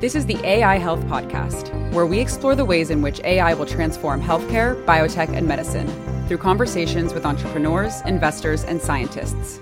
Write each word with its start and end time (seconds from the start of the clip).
This 0.00 0.14
is 0.14 0.26
the 0.26 0.38
AI 0.46 0.78
Health 0.78 1.00
Podcast, 1.06 1.72
where 1.92 2.06
we 2.06 2.20
explore 2.20 2.54
the 2.54 2.64
ways 2.64 2.90
in 2.90 3.02
which 3.02 3.18
AI 3.24 3.52
will 3.54 3.66
transform 3.66 4.22
healthcare, 4.22 4.80
biotech, 4.84 5.30
and 5.30 5.48
medicine 5.48 5.88
through 6.28 6.38
conversations 6.38 7.12
with 7.12 7.26
entrepreneurs, 7.26 8.00
investors, 8.02 8.62
and 8.62 8.80
scientists. 8.80 9.58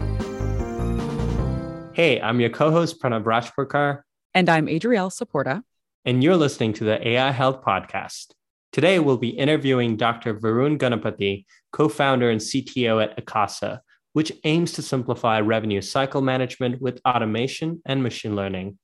Hey, 1.95 2.21
I'm 2.21 2.39
your 2.39 2.51
co 2.51 2.71
host, 2.71 3.01
Pranav 3.01 3.25
Rajpurkar. 3.25 4.03
And 4.35 4.51
I'm 4.51 4.69
Adriel 4.69 5.09
Saporta. 5.09 5.63
And 6.05 6.23
you're 6.23 6.37
listening 6.37 6.75
to 6.75 6.85
the 6.85 7.09
AI 7.09 7.31
Health 7.31 7.63
Podcast. 7.63 8.33
Today, 8.73 8.99
we'll 8.99 9.17
be 9.17 9.31
interviewing 9.31 9.97
Dr. 9.97 10.35
Varun 10.35 10.77
Ganapathi, 10.77 11.47
co 11.73 11.89
founder 11.89 12.29
and 12.29 12.43
CTO 12.43 13.03
at 13.03 13.19
Akasa, 13.19 13.81
which 14.13 14.33
aims 14.45 14.73
to 14.73 14.83
simplify 14.83 15.41
revenue 15.41 15.81
cycle 15.81 16.21
management 16.21 16.83
with 16.83 17.01
automation 17.07 17.81
and 17.87 18.03
machine 18.03 18.37
learning. 18.37 18.77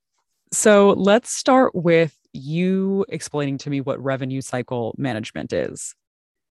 So 0.52 0.90
let's 0.90 1.30
start 1.30 1.74
with 1.74 2.16
you 2.32 3.04
explaining 3.08 3.58
to 3.58 3.70
me 3.70 3.80
what 3.80 4.02
revenue 4.02 4.40
cycle 4.40 4.94
management 4.98 5.52
is. 5.52 5.94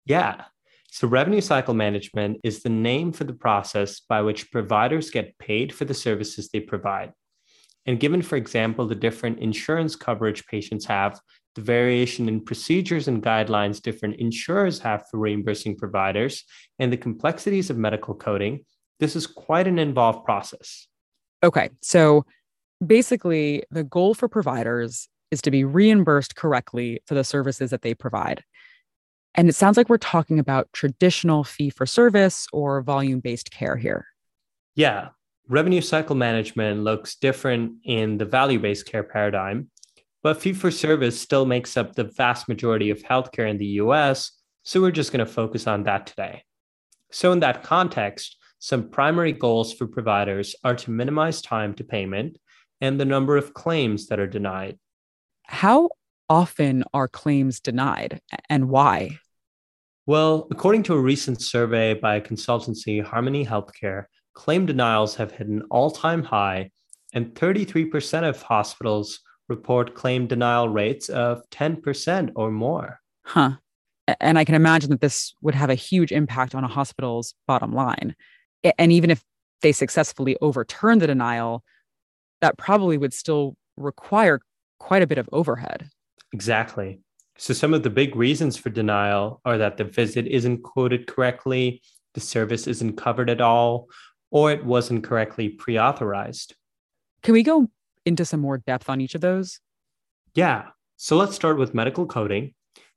Yeah. 0.07 0.45
So, 0.91 1.07
revenue 1.07 1.43
cycle 1.43 1.75
management 1.75 2.41
is 2.43 2.63
the 2.63 2.71
name 2.71 3.13
for 3.13 3.25
the 3.25 3.35
process 3.35 4.01
by 4.01 4.23
which 4.23 4.51
providers 4.51 5.11
get 5.11 5.37
paid 5.39 5.75
for 5.75 5.85
the 5.85 5.93
services 5.93 6.49
they 6.49 6.61
provide. 6.61 7.13
And 7.85 8.01
given, 8.01 8.23
for 8.23 8.37
example, 8.37 8.87
the 8.87 8.95
different 8.95 9.39
insurance 9.41 9.97
coverage 9.97 10.47
patients 10.47 10.87
have, 10.87 11.21
the 11.55 11.61
variation 11.61 12.29
in 12.29 12.43
procedures 12.43 13.07
and 13.07 13.23
guidelines 13.23 13.83
different 13.83 14.17
insurers 14.17 14.79
have 14.79 15.05
for 15.11 15.19
reimbursing 15.19 15.77
providers, 15.77 16.45
and 16.79 16.91
the 16.91 16.97
complexities 16.97 17.69
of 17.69 17.77
medical 17.77 18.15
coding, 18.15 18.65
this 18.99 19.15
is 19.15 19.27
quite 19.27 19.67
an 19.67 19.79
involved 19.79 20.25
process. 20.25 20.87
Okay. 21.45 21.69
So, 21.83 22.25
basically, 22.85 23.65
the 23.71 23.85
goal 23.85 24.15
for 24.15 24.29
providers 24.29 25.09
is 25.31 25.43
to 25.43 25.51
be 25.51 25.65
reimbursed 25.65 26.37
correctly 26.37 27.01
for 27.07 27.15
the 27.15 27.25
services 27.25 27.71
that 27.71 27.83
they 27.83 27.95
provide. 27.95 28.45
And 29.35 29.49
it 29.49 29.55
sounds 29.55 29.77
like 29.77 29.89
we're 29.89 29.99
talking 29.99 30.39
about 30.39 30.73
traditional 30.73 31.45
fee 31.45 31.71
for 31.71 31.87
service 31.87 32.47
or 32.53 32.83
volume 32.83 33.21
based 33.21 33.51
care 33.51 33.77
here. 33.77 34.07
Yeah. 34.75 35.11
Revenue 35.49 35.81
cycle 35.81 36.17
management 36.17 36.83
looks 36.83 37.17
different 37.17 37.73
in 37.85 38.19
the 38.19 38.25
value 38.25 38.59
based 38.59 38.87
care 38.87 39.03
paradigm, 39.03 39.71
but 40.23 40.41
fee 40.41 40.53
for 40.53 40.71
service 40.71 41.19
still 41.21 41.47
makes 41.47 41.77
up 41.77 41.95
the 41.95 42.05
vast 42.05 42.49
majority 42.49 42.91
of 42.91 43.03
healthcare 43.03 43.49
in 43.49 43.59
the 43.59 43.79
US. 43.83 44.33
So 44.63 44.81
we're 44.81 44.91
just 44.91 45.13
going 45.13 45.25
to 45.25 45.33
focus 45.33 45.67
on 45.67 45.85
that 45.85 46.07
today. 46.07 46.43
So, 47.11 47.33
in 47.33 47.41
that 47.41 47.63
context, 47.63 48.37
some 48.59 48.91
primary 48.91 49.33
goals 49.33 49.73
for 49.73 49.87
providers 49.87 50.55
are 50.65 50.75
to 50.75 50.91
minimize 50.91 51.41
time 51.41 51.73
to 51.75 51.85
payment 51.85 52.37
and 52.81 52.99
the 52.99 53.05
number 53.05 53.37
of 53.37 53.55
claims 53.55 54.07
that 54.09 54.21
are 54.21 54.27
denied. 54.27 54.79
How 55.45 55.91
often 56.29 56.85
are 56.93 57.09
claims 57.09 57.61
denied 57.61 58.21
and 58.49 58.69
why? 58.69 59.19
Well, 60.07 60.49
according 60.51 60.85
to 60.85 60.95
a 60.95 61.01
recent 61.01 61.43
survey 61.43 61.95
by 61.95 62.21
consultancy 62.21 63.03
Harmony 63.03 63.45
Healthcare, 63.45 64.05
claim 64.35 64.67
denials 64.67 65.17
have 65.17 65.33
hit 65.33 65.49
an 65.49 65.63
all 65.71 65.91
time 65.91 66.23
high, 66.23 66.71
and 67.13 67.35
33% 67.35 68.29
of 68.29 68.41
hospitals 68.43 69.21
report 69.49 69.95
claim 69.95 70.27
denial 70.27 70.69
rates 70.69 71.09
of 71.09 71.43
10% 71.51 72.33
or 72.37 72.51
more. 72.51 73.01
Huh. 73.25 73.53
And 74.21 74.39
I 74.39 74.45
can 74.45 74.55
imagine 74.55 74.91
that 74.91 75.01
this 75.01 75.35
would 75.43 75.55
have 75.55 75.71
a 75.71 75.75
huge 75.75 76.13
impact 76.13 76.55
on 76.55 76.65
a 76.65 76.69
hospital's 76.69 77.35
bottom 77.47 77.73
line. 77.73 78.15
And 78.79 78.93
even 78.93 79.11
if 79.11 79.23
they 79.61 79.73
successfully 79.73 80.37
overturn 80.41 80.99
the 80.99 81.07
denial, 81.07 81.63
that 82.41 82.59
probably 82.59 82.99
would 82.99 83.13
still 83.13 83.57
require 83.77 84.41
quite 84.79 85.03
a 85.03 85.07
bit 85.07 85.19
of 85.19 85.29
overhead. 85.33 85.91
Exactly. 86.33 87.01
So, 87.37 87.55
some 87.55 87.73
of 87.73 87.83
the 87.83 87.91
big 87.91 88.17
reasons 88.17 88.57
for 88.57 88.71
denial 88.71 89.41
are 89.45 89.59
that 89.59 89.77
the 89.77 89.85
visit 89.85 90.27
isn't 90.27 90.63
coded 90.65 91.07
correctly, 91.07 91.83
the 92.15 92.21
service 92.21 92.67
isn't 92.67 92.97
covered 92.97 93.31
at 93.31 93.41
all, 93.41 93.89
or 94.31 94.51
it 94.51 94.65
wasn't 94.65 95.05
correctly 95.05 95.49
pre 95.49 95.79
authorized. 95.79 96.55
Can 97.23 97.35
we 97.35 97.43
go 97.43 97.69
into 98.05 98.25
some 98.25 98.41
more 98.41 98.59
depth 98.59 98.89
on 98.89 99.01
each 99.01 99.15
of 99.15 99.21
those? 99.21 99.61
Yeah. 100.35 100.71
So, 100.97 101.17
let's 101.17 101.37
start 101.37 101.59
with 101.59 101.75
medical 101.75 102.07
coding. 102.07 102.55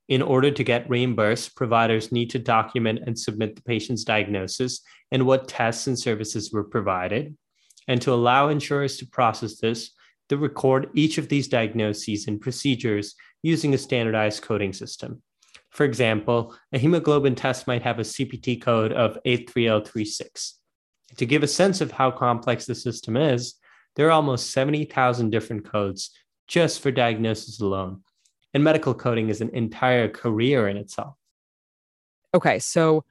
In 0.08 0.22
order 0.22 0.52
to 0.52 0.64
get 0.64 0.90
reimbursed, 0.90 1.56
providers 1.56 2.12
need 2.12 2.32
to 2.32 2.40
document 2.40 3.00
and 3.06 3.18
submit 3.18 3.56
the 3.56 3.62
patient's 3.62 4.04
diagnosis 4.04 4.82
and 5.12 5.26
what 5.26 5.48
tests 5.48 5.88
and 5.88 5.98
services 5.98 6.52
were 6.52 6.64
provided. 6.64 7.38
And 7.88 8.02
to 8.02 8.14
allow 8.14 8.50
insurers 8.50 8.98
to 8.98 9.06
process 9.06 9.60
this, 9.60 9.92
they 10.30 10.36
record 10.36 10.90
each 10.94 11.18
of 11.18 11.28
these 11.28 11.48
diagnoses 11.48 12.28
and 12.28 12.40
procedures 12.40 13.16
using 13.44 13.74
a 13.74 13.78
standardized 13.78 14.44
coding 14.44 14.74
system. 14.74 15.22
For 15.72 15.86
example, 15.86 16.56
a 16.74 16.78
hemoglobin 16.78 17.36
test 17.36 17.68
might 17.68 17.82
have 17.82 18.00
a 18.00 18.04
CPT 18.04 18.62
code 18.62 18.92
of 18.92 19.18
83036. 19.26 20.58
To 21.18 21.26
give 21.26 21.44
a 21.44 21.48
sense 21.48 21.82
of 21.82 21.92
how 21.92 22.12
complex 22.12 22.66
the 22.66 22.76
system 22.76 23.18
is, 23.18 23.56
there 23.96 24.08
are 24.08 24.12
almost 24.12 24.52
70,000 24.52 25.30
different 25.30 25.70
codes 25.70 26.12
just 26.48 26.82
for 26.82 26.92
diagnosis 26.92 27.60
alone. 27.60 28.02
And 28.54 28.64
medical 28.64 28.94
coding 28.94 29.30
is 29.30 29.42
an 29.42 29.50
entire 29.50 30.08
career 30.08 30.68
in 30.68 30.78
itself. 30.78 31.16
Okay, 32.34 32.60
so 32.60 33.04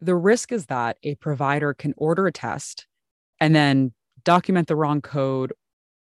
the 0.00 0.14
risk 0.14 0.52
is 0.52 0.66
that 0.66 0.96
a 1.02 1.14
provider 1.16 1.74
can 1.74 1.94
order 1.96 2.26
a 2.26 2.32
test 2.32 2.86
and 3.40 3.54
then 3.54 3.92
document 4.28 4.68
the 4.68 4.76
wrong 4.76 5.00
code 5.00 5.54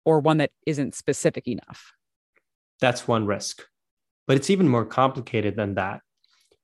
or 0.05 0.19
one 0.19 0.37
that 0.37 0.51
isn't 0.67 0.93
specific 0.93 1.47
enough. 1.47 1.93
That's 2.79 3.07
one 3.07 3.25
risk. 3.25 3.63
But 4.27 4.37
it's 4.37 4.51
even 4.51 4.69
more 4.69 4.85
complicated 4.85 5.55
than 5.55 5.73
that. 5.75 6.01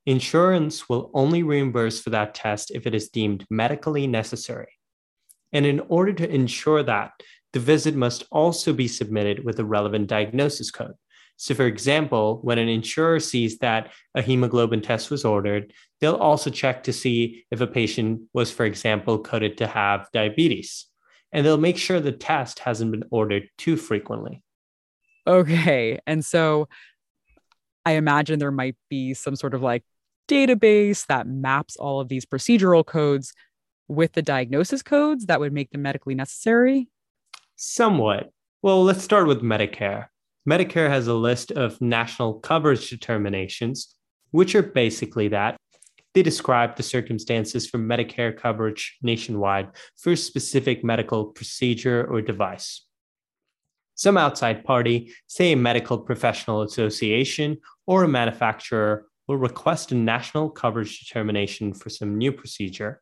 Insurance 0.06 0.88
will 0.88 1.10
only 1.16 1.42
reimburse 1.42 2.02
for 2.02 2.12
that 2.12 2.36
test 2.36 2.70
if 2.70 2.86
it 2.86 2.94
is 2.94 3.10
deemed 3.10 3.48
medically 3.50 4.06
necessary. 4.06 4.74
And 5.52 5.66
in 5.66 5.80
order 5.88 6.14
to 6.14 6.30
ensure 6.30 6.84
that, 6.84 7.14
the 7.54 7.60
visit 7.60 7.96
must 7.96 8.26
also 8.32 8.72
be 8.72 8.88
submitted 8.88 9.44
with 9.44 9.58
a 9.58 9.66
relevant 9.66 10.06
diagnosis 10.06 10.70
code. 10.70 10.94
So, 11.38 11.56
for 11.56 11.66
example, 11.66 12.42
when 12.44 12.60
an 12.60 12.70
insurer 12.70 13.20
sees 13.20 13.58
that 13.58 13.92
a 14.14 14.22
hemoglobin 14.22 14.82
test 14.82 15.10
was 15.10 15.26
ordered, 15.26 15.74
they'll 16.00 16.14
also 16.14 16.52
check 16.52 16.84
to 16.84 16.94
see 16.94 17.46
if 17.50 17.60
a 17.60 17.66
patient 17.66 18.22
was, 18.36 18.52
for 18.52 18.66
example, 18.66 19.18
coded 19.18 19.58
to 19.58 19.66
have 19.66 20.10
diabetes 20.14 20.89
and 21.32 21.46
they'll 21.46 21.58
make 21.58 21.78
sure 21.78 22.00
the 22.00 22.12
test 22.12 22.60
hasn't 22.60 22.92
been 22.92 23.04
ordered 23.12 23.50
too 23.58 23.78
frequently. 23.78 24.42
Okay. 25.28 26.00
And 26.08 26.26
so 26.26 26.68
I 27.86 27.94
imagine 27.94 28.40
there 28.40 28.52
might 28.52 28.76
be 28.90 29.14
some 29.14 29.36
sort 29.36 29.54
of 29.54 29.62
like 29.62 29.84
database 30.28 31.06
that 31.08 31.28
maps 31.28 31.76
all 31.76 32.00
of 32.00 32.08
these 32.08 32.26
procedural 32.26 32.86
codes 32.86 33.34
with 33.88 34.14
the 34.14 34.22
diagnosis 34.22 34.82
codes 34.82 35.26
that 35.26 35.40
would 35.40 35.52
make 35.52 35.72
them 35.72 35.82
medically 35.82 36.16
necessary? 36.16 36.88
Somewhat. 37.56 38.32
Well, 38.62 38.84
let's 38.84 39.04
start 39.04 39.28
with 39.28 39.42
Medicare. 39.42 40.08
Medicare 40.48 40.90
has 40.90 41.08
a 41.08 41.14
list 41.14 41.52
of 41.52 41.82
national 41.82 42.36
coverage 42.36 42.90
determinations, 42.90 43.96
which 44.32 44.56
are 44.56 44.64
basically 44.64 45.28
that 45.30 45.58
they 46.14 46.24
describe 46.24 46.76
the 46.76 46.84
circumstances 46.84 47.68
for 47.68 47.78
Medicare 47.78 48.36
coverage 48.36 48.98
nationwide 49.02 49.70
for 49.98 50.14
a 50.14 50.18
specific 50.18 50.84
medical 50.84 51.26
procedure 51.26 52.06
or 52.10 52.22
device. 52.22 52.86
Some 53.96 54.18
outside 54.18 54.64
party, 54.64 55.12
say 55.28 55.52
a 55.52 55.58
medical 55.58 55.98
professional 55.98 56.62
association 56.62 57.58
or 57.86 58.04
a 58.04 58.08
manufacturer, 58.08 59.08
will 59.28 59.38
request 59.38 59.92
a 59.92 59.96
national 59.96 60.50
coverage 60.50 61.00
determination 61.00 61.74
for 61.74 61.90
some 61.90 62.18
new 62.18 62.32
procedure. 62.32 63.02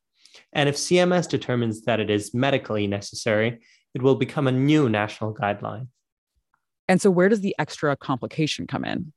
And 0.54 0.68
if 0.68 0.76
CMS 0.76 1.30
determines 1.30 1.84
that 1.84 2.00
it 2.00 2.10
is 2.10 2.34
medically 2.34 2.88
necessary, 2.88 3.60
it 3.94 4.02
will 4.02 4.16
become 4.16 4.48
a 4.48 4.52
new 4.52 4.90
national 4.90 5.34
guideline. 5.34 5.88
And 6.90 7.02
so, 7.02 7.12
where 7.12 7.30
does 7.30 7.42
the 7.42 7.56
extra 7.60 7.96
complication 7.96 8.68
come 8.68 8.84
in? 8.84 9.14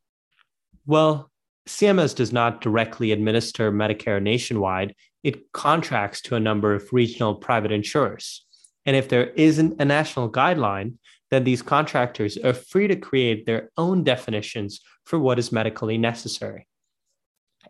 Well, 0.86 1.29
CMS 1.70 2.14
does 2.14 2.32
not 2.32 2.60
directly 2.60 3.12
administer 3.12 3.70
Medicare 3.70 4.20
nationwide, 4.20 4.94
it 5.22 5.52
contracts 5.52 6.20
to 6.22 6.34
a 6.34 6.40
number 6.40 6.74
of 6.74 6.92
regional 6.92 7.34
private 7.34 7.70
insurers. 7.70 8.44
And 8.84 8.96
if 8.96 9.08
there 9.08 9.28
isn't 9.30 9.80
a 9.80 9.84
national 9.84 10.32
guideline, 10.32 10.94
then 11.30 11.44
these 11.44 11.62
contractors 11.62 12.36
are 12.38 12.52
free 12.52 12.88
to 12.88 12.96
create 12.96 13.46
their 13.46 13.70
own 13.76 14.02
definitions 14.02 14.80
for 15.04 15.18
what 15.18 15.38
is 15.38 15.52
medically 15.52 15.96
necessary. 15.96 16.66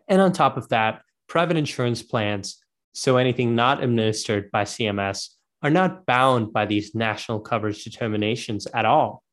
And 0.07 0.19
on 0.19 0.31
top 0.31 0.57
of 0.57 0.69
that, 0.69 1.03
private 1.27 1.57
insurance 1.57 2.01
plans, 2.01 2.57
so 2.93 3.17
anything 3.17 3.55
not 3.55 3.83
administered 3.83 4.49
by 4.51 4.63
CMS, 4.63 5.29
are 5.61 5.69
not 5.69 6.07
bound 6.07 6.51
by 6.51 6.65
these 6.65 6.95
national 6.95 7.39
coverage 7.39 7.83
determinations 7.83 8.65
at 8.73 8.85
all. 8.85 9.23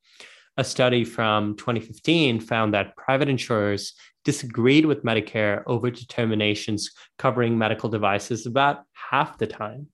A 0.59 0.63
study 0.65 1.05
from 1.05 1.55
2015 1.55 2.41
found 2.41 2.73
that 2.73 2.93
private 2.97 3.29
insurers 3.29 3.93
disagreed 4.25 4.85
with 4.85 5.05
Medicare 5.05 5.63
over 5.67 5.89
determinations 5.89 6.91
covering 7.17 7.57
medical 7.57 7.87
devices 7.87 8.45
about 8.45 8.83
half 8.91 9.37
the 9.37 9.47
time. 9.47 9.87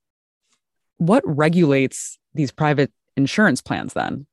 What 0.97 1.21
regulates 1.23 2.17
these 2.33 2.51
private 2.51 2.91
insurance 3.15 3.61
plans 3.61 3.93
then? 3.93 4.25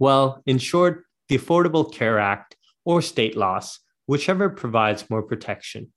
Well, 0.00 0.42
in 0.44 0.58
short, 0.58 1.04
the 1.28 1.38
Affordable 1.38 1.94
Care 1.94 2.18
Act, 2.18 2.56
or 2.84 3.00
state 3.00 3.36
laws, 3.36 3.78
whichever 4.06 4.50
provides 4.50 5.08
more 5.08 5.22
protection. 5.22 5.92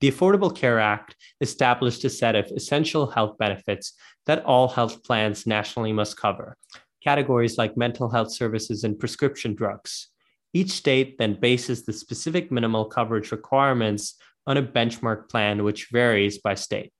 The 0.00 0.10
Affordable 0.10 0.56
Care 0.56 0.80
Act 0.80 1.14
established 1.42 2.06
a 2.06 2.08
set 2.08 2.36
of 2.36 2.46
essential 2.46 3.10
health 3.10 3.36
benefits 3.36 3.92
that 4.24 4.46
all 4.46 4.68
health 4.68 5.04
plans 5.04 5.46
nationally 5.46 5.92
must 5.92 6.16
cover, 6.16 6.56
categories 7.04 7.58
like 7.58 7.76
mental 7.76 8.10
health 8.10 8.32
services 8.32 8.82
and 8.82 8.98
prescription 8.98 9.54
drugs. 9.54 10.08
Each 10.52 10.70
state 10.70 11.18
then 11.18 11.38
bases 11.38 11.84
the 11.84 11.92
specific 11.92 12.50
minimal 12.50 12.86
coverage 12.86 13.30
requirements 13.30 14.16
on 14.46 14.56
a 14.56 14.62
benchmark 14.62 15.28
plan, 15.28 15.64
which 15.64 15.88
varies 15.92 16.38
by 16.38 16.54
state. 16.54 16.92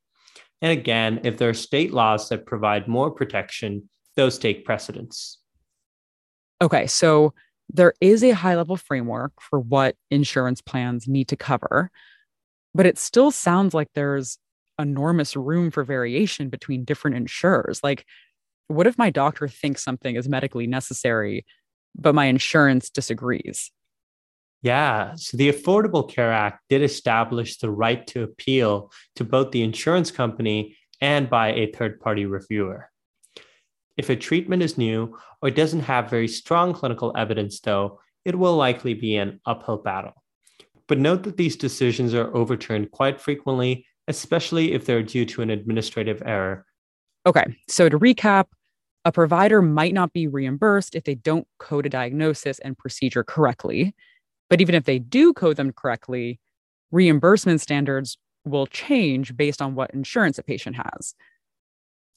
And 0.60 0.72
again, 0.72 1.20
if 1.24 1.38
there 1.38 1.50
are 1.50 1.54
state 1.54 1.92
laws 1.92 2.28
that 2.28 2.46
provide 2.46 2.88
more 2.88 3.10
protection, 3.10 3.88
those 4.16 4.38
take 4.38 4.64
precedence. 4.64 5.38
Okay, 6.62 6.86
so 6.86 7.34
there 7.72 7.94
is 8.00 8.22
a 8.22 8.30
high 8.30 8.56
level 8.56 8.76
framework 8.76 9.32
for 9.40 9.58
what 9.58 9.96
insurance 10.10 10.60
plans 10.60 11.08
need 11.08 11.28
to 11.28 11.36
cover, 11.36 11.90
but 12.74 12.86
it 12.86 12.98
still 12.98 13.30
sounds 13.30 13.74
like 13.74 13.88
there's 13.94 14.38
enormous 14.78 15.36
room 15.36 15.70
for 15.70 15.84
variation 15.84 16.48
between 16.48 16.84
different 16.84 17.16
insurers. 17.16 17.80
Like, 17.82 18.04
what 18.68 18.86
if 18.86 18.98
my 18.98 19.10
doctor 19.10 19.48
thinks 19.48 19.82
something 19.82 20.16
is 20.16 20.28
medically 20.28 20.66
necessary, 20.66 21.44
but 21.94 22.14
my 22.14 22.26
insurance 22.26 22.90
disagrees? 22.90 23.70
Yeah, 24.62 25.14
so 25.16 25.36
the 25.36 25.52
Affordable 25.52 26.08
Care 26.10 26.32
Act 26.32 26.62
did 26.70 26.82
establish 26.82 27.58
the 27.58 27.70
right 27.70 28.06
to 28.08 28.22
appeal 28.22 28.90
to 29.16 29.24
both 29.24 29.50
the 29.50 29.62
insurance 29.62 30.10
company 30.10 30.76
and 31.00 31.28
by 31.28 31.52
a 31.52 31.70
third 31.70 32.00
party 32.00 32.24
reviewer. 32.24 32.90
If 33.96 34.08
a 34.08 34.16
treatment 34.16 34.62
is 34.62 34.78
new 34.78 35.18
or 35.42 35.50
doesn't 35.50 35.80
have 35.80 36.08
very 36.08 36.28
strong 36.28 36.72
clinical 36.72 37.12
evidence, 37.14 37.60
though, 37.60 38.00
it 38.24 38.38
will 38.38 38.56
likely 38.56 38.94
be 38.94 39.16
an 39.16 39.40
uphill 39.44 39.76
battle. 39.76 40.14
But 40.88 40.98
note 40.98 41.22
that 41.24 41.36
these 41.36 41.56
decisions 41.56 42.14
are 42.14 42.34
overturned 42.34 42.90
quite 42.90 43.20
frequently, 43.20 43.86
especially 44.08 44.72
if 44.72 44.86
they're 44.86 45.02
due 45.02 45.26
to 45.26 45.42
an 45.42 45.50
administrative 45.50 46.22
error. 46.24 46.64
Okay, 47.26 47.56
so 47.68 47.88
to 47.88 47.98
recap, 47.98 48.46
a 49.04 49.12
provider 49.12 49.62
might 49.62 49.94
not 49.94 50.12
be 50.12 50.26
reimbursed 50.26 50.94
if 50.94 51.04
they 51.04 51.14
don't 51.14 51.46
code 51.58 51.86
a 51.86 51.88
diagnosis 51.90 52.58
and 52.58 52.76
procedure 52.76 53.24
correctly. 53.24 53.94
But 54.50 54.60
even 54.60 54.74
if 54.74 54.84
they 54.84 54.98
do 54.98 55.32
code 55.32 55.56
them 55.56 55.72
correctly, 55.72 56.38
reimbursement 56.90 57.60
standards 57.60 58.18
will 58.44 58.66
change 58.66 59.36
based 59.36 59.62
on 59.62 59.74
what 59.74 59.92
insurance 59.92 60.38
a 60.38 60.42
patient 60.42 60.76
has. 60.76 61.14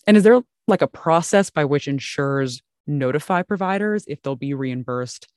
And 0.06 0.18
is 0.18 0.24
there 0.24 0.42
like 0.68 0.82
a 0.82 0.88
process 0.88 1.50
by 1.50 1.66
which 1.66 1.88
insurers 1.88 2.62
notify 2.86 3.42
providers 3.42 4.06
if 4.08 4.22
they'll 4.22 4.36
be 4.36 4.54
reimbursed 4.54 5.28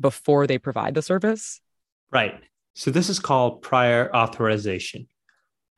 before 0.00 0.46
they 0.46 0.58
provide 0.58 0.94
the 0.94 1.02
service? 1.02 1.60
Right. 2.10 2.40
So 2.74 2.90
this 2.90 3.08
is 3.08 3.18
called 3.18 3.62
prior 3.62 4.14
authorization. 4.14 5.08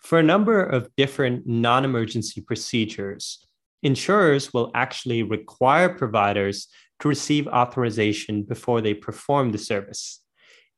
For 0.01 0.19
a 0.19 0.23
number 0.23 0.63
of 0.63 0.89
different 0.97 1.47
non 1.47 1.85
emergency 1.85 2.41
procedures, 2.41 3.47
insurers 3.83 4.53
will 4.53 4.71
actually 4.75 5.23
require 5.23 5.89
providers 5.91 6.69
to 7.01 7.09
receive 7.09 7.47
authorization 7.49 8.43
before 8.43 8.81
they 8.81 8.95
perform 8.95 9.53
the 9.53 9.59
service. 9.59 10.21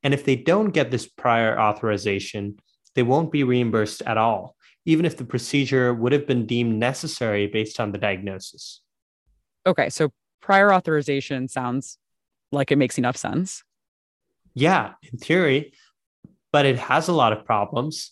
And 0.03 0.13
if 0.13 0.25
they 0.25 0.37
don't 0.37 0.71
get 0.71 0.91
this 0.91 1.07
prior 1.07 1.59
authorization, 1.59 2.59
they 2.95 3.03
won't 3.03 3.33
be 3.33 3.45
reimbursed 3.45 4.03
at 4.03 4.19
all, 4.19 4.57
even 4.85 5.05
if 5.05 5.17
the 5.17 5.25
procedure 5.25 5.95
would 5.95 6.13
have 6.13 6.27
been 6.27 6.47
deemed 6.47 6.79
necessary 6.79 7.47
based 7.47 7.81
on 7.81 7.93
the 7.93 7.99
diagnosis. 7.99 8.81
Okay, 9.67 9.89
so 9.89 10.13
prior 10.41 10.73
authorization 10.73 11.47
sounds 11.49 11.99
like 12.51 12.73
it 12.73 12.77
makes 12.77 12.99
enough 12.99 13.17
sense. 13.17 13.63
Yeah, 14.55 14.95
in 15.11 15.19
theory, 15.19 15.73
but 16.53 16.67
it 16.67 16.79
has 16.79 17.09
a 17.09 17.13
lot 17.13 17.33
of 17.33 17.45
problems. 17.45 18.11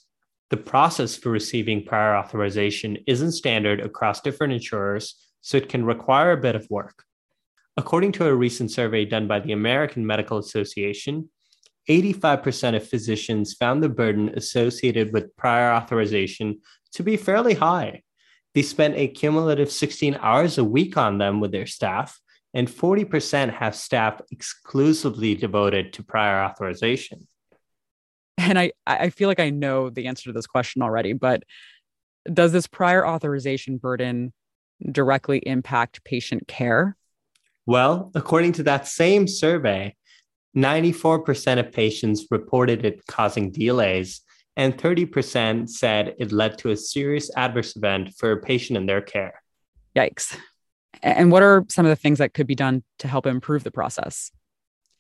The 0.50 0.56
process 0.56 1.16
for 1.16 1.30
receiving 1.30 1.84
prior 1.84 2.16
authorization 2.16 2.98
isn't 3.06 3.32
standard 3.32 3.80
across 3.80 4.20
different 4.20 4.52
insurers, 4.52 5.14
so 5.40 5.56
it 5.56 5.68
can 5.68 5.84
require 5.84 6.32
a 6.32 6.40
bit 6.40 6.56
of 6.56 6.68
work. 6.68 7.04
According 7.76 8.12
to 8.12 8.26
a 8.26 8.34
recent 8.34 8.72
survey 8.72 9.04
done 9.04 9.28
by 9.28 9.38
the 9.38 9.52
American 9.52 10.04
Medical 10.04 10.38
Association, 10.38 11.30
85% 11.88 12.76
of 12.76 12.86
physicians 12.86 13.54
found 13.54 13.80
the 13.80 13.88
burden 13.88 14.30
associated 14.30 15.12
with 15.12 15.36
prior 15.36 15.72
authorization 15.72 16.60
to 16.94 17.04
be 17.04 17.16
fairly 17.16 17.54
high. 17.54 18.02
They 18.54 18.62
spent 18.62 18.96
a 18.96 19.06
cumulative 19.06 19.70
16 19.70 20.16
hours 20.20 20.58
a 20.58 20.64
week 20.64 20.96
on 20.96 21.18
them 21.18 21.38
with 21.38 21.52
their 21.52 21.66
staff, 21.66 22.18
and 22.52 22.66
40% 22.68 23.52
have 23.54 23.76
staff 23.76 24.20
exclusively 24.32 25.36
devoted 25.36 25.92
to 25.92 26.02
prior 26.02 26.42
authorization. 26.42 27.28
And 28.40 28.58
I, 28.58 28.72
I 28.86 29.10
feel 29.10 29.28
like 29.28 29.40
I 29.40 29.50
know 29.50 29.90
the 29.90 30.06
answer 30.06 30.24
to 30.24 30.32
this 30.32 30.46
question 30.46 30.82
already, 30.82 31.12
but 31.12 31.42
does 32.32 32.52
this 32.52 32.66
prior 32.66 33.06
authorization 33.06 33.76
burden 33.76 34.32
directly 34.90 35.38
impact 35.38 36.04
patient 36.04 36.48
care? 36.48 36.96
Well, 37.66 38.10
according 38.14 38.52
to 38.54 38.62
that 38.64 38.88
same 38.88 39.26
survey, 39.26 39.94
94% 40.56 41.58
of 41.58 41.72
patients 41.72 42.26
reported 42.30 42.84
it 42.84 43.06
causing 43.06 43.52
delays, 43.52 44.22
and 44.56 44.76
30% 44.76 45.68
said 45.68 46.14
it 46.18 46.32
led 46.32 46.58
to 46.58 46.70
a 46.70 46.76
serious 46.76 47.30
adverse 47.36 47.76
event 47.76 48.14
for 48.16 48.32
a 48.32 48.40
patient 48.40 48.76
in 48.76 48.86
their 48.86 49.00
care. 49.00 49.42
Yikes. 49.94 50.36
And 51.02 51.30
what 51.30 51.42
are 51.42 51.64
some 51.68 51.86
of 51.86 51.90
the 51.90 51.96
things 51.96 52.18
that 52.18 52.34
could 52.34 52.46
be 52.46 52.54
done 52.54 52.82
to 52.98 53.08
help 53.08 53.26
improve 53.26 53.64
the 53.64 53.70
process? 53.70 54.30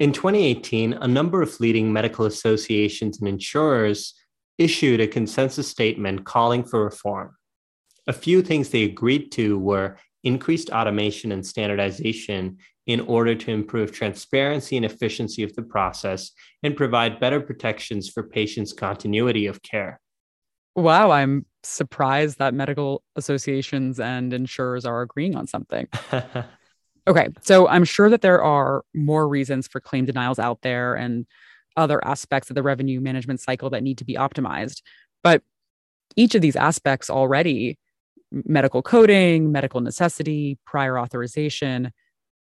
In 0.00 0.12
2018, 0.12 0.94
a 0.94 1.06
number 1.06 1.42
of 1.42 1.60
leading 1.60 1.92
medical 1.92 2.24
associations 2.24 3.18
and 3.18 3.28
insurers 3.28 4.14
issued 4.56 4.98
a 4.98 5.06
consensus 5.06 5.68
statement 5.68 6.24
calling 6.24 6.64
for 6.64 6.82
reform. 6.82 7.36
A 8.06 8.14
few 8.14 8.40
things 8.40 8.70
they 8.70 8.84
agreed 8.84 9.30
to 9.32 9.58
were 9.58 9.98
increased 10.24 10.70
automation 10.70 11.32
and 11.32 11.46
standardization 11.46 12.56
in 12.86 13.00
order 13.00 13.34
to 13.34 13.50
improve 13.50 13.92
transparency 13.92 14.78
and 14.78 14.86
efficiency 14.86 15.42
of 15.42 15.54
the 15.54 15.62
process 15.62 16.30
and 16.62 16.78
provide 16.78 17.20
better 17.20 17.38
protections 17.38 18.08
for 18.08 18.22
patients' 18.22 18.72
continuity 18.72 19.44
of 19.44 19.62
care. 19.62 20.00
Wow, 20.76 21.10
I'm 21.10 21.44
surprised 21.62 22.38
that 22.38 22.54
medical 22.54 23.02
associations 23.16 24.00
and 24.00 24.32
insurers 24.32 24.86
are 24.86 25.02
agreeing 25.02 25.36
on 25.36 25.46
something. 25.46 25.88
okay, 27.06 27.28
so 27.40 27.68
I'm 27.68 27.84
sure 27.84 28.08
that 28.10 28.22
there 28.22 28.42
are 28.42 28.82
more 28.94 29.28
reasons 29.28 29.66
for 29.66 29.80
claim 29.80 30.04
denials 30.04 30.38
out 30.38 30.62
there 30.62 30.94
and 30.94 31.26
other 31.76 32.04
aspects 32.04 32.50
of 32.50 32.54
the 32.54 32.62
revenue 32.62 33.00
management 33.00 33.40
cycle 33.40 33.70
that 33.70 33.82
need 33.82 33.98
to 33.98 34.04
be 34.04 34.14
optimized. 34.14 34.82
But 35.22 35.42
each 36.16 36.34
of 36.34 36.42
these 36.42 36.56
aspects 36.56 37.10
already 37.10 37.78
medical 38.32 38.82
coding, 38.82 39.50
medical 39.50 39.80
necessity, 39.80 40.58
prior 40.64 40.98
authorization 40.98 41.92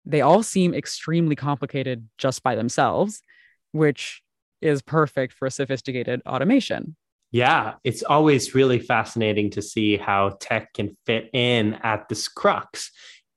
they 0.08 0.22
all 0.22 0.42
seem 0.42 0.74
extremely 0.74 1.36
complicated 1.36 2.08
just 2.16 2.42
by 2.42 2.54
themselves, 2.54 3.20
which 3.72 4.22
is 4.62 4.80
perfect 4.82 5.34
for 5.34 5.50
sophisticated 5.50 6.22
automation. 6.26 6.96
Yeah, 7.30 7.74
it's 7.84 8.02
always 8.02 8.54
really 8.54 8.78
fascinating 8.78 9.50
to 9.50 9.62
see 9.62 9.98
how 9.98 10.38
tech 10.40 10.72
can 10.72 10.96
fit 11.04 11.28
in 11.34 11.74
at 11.82 12.08
this 12.08 12.26
crux. 12.26 12.90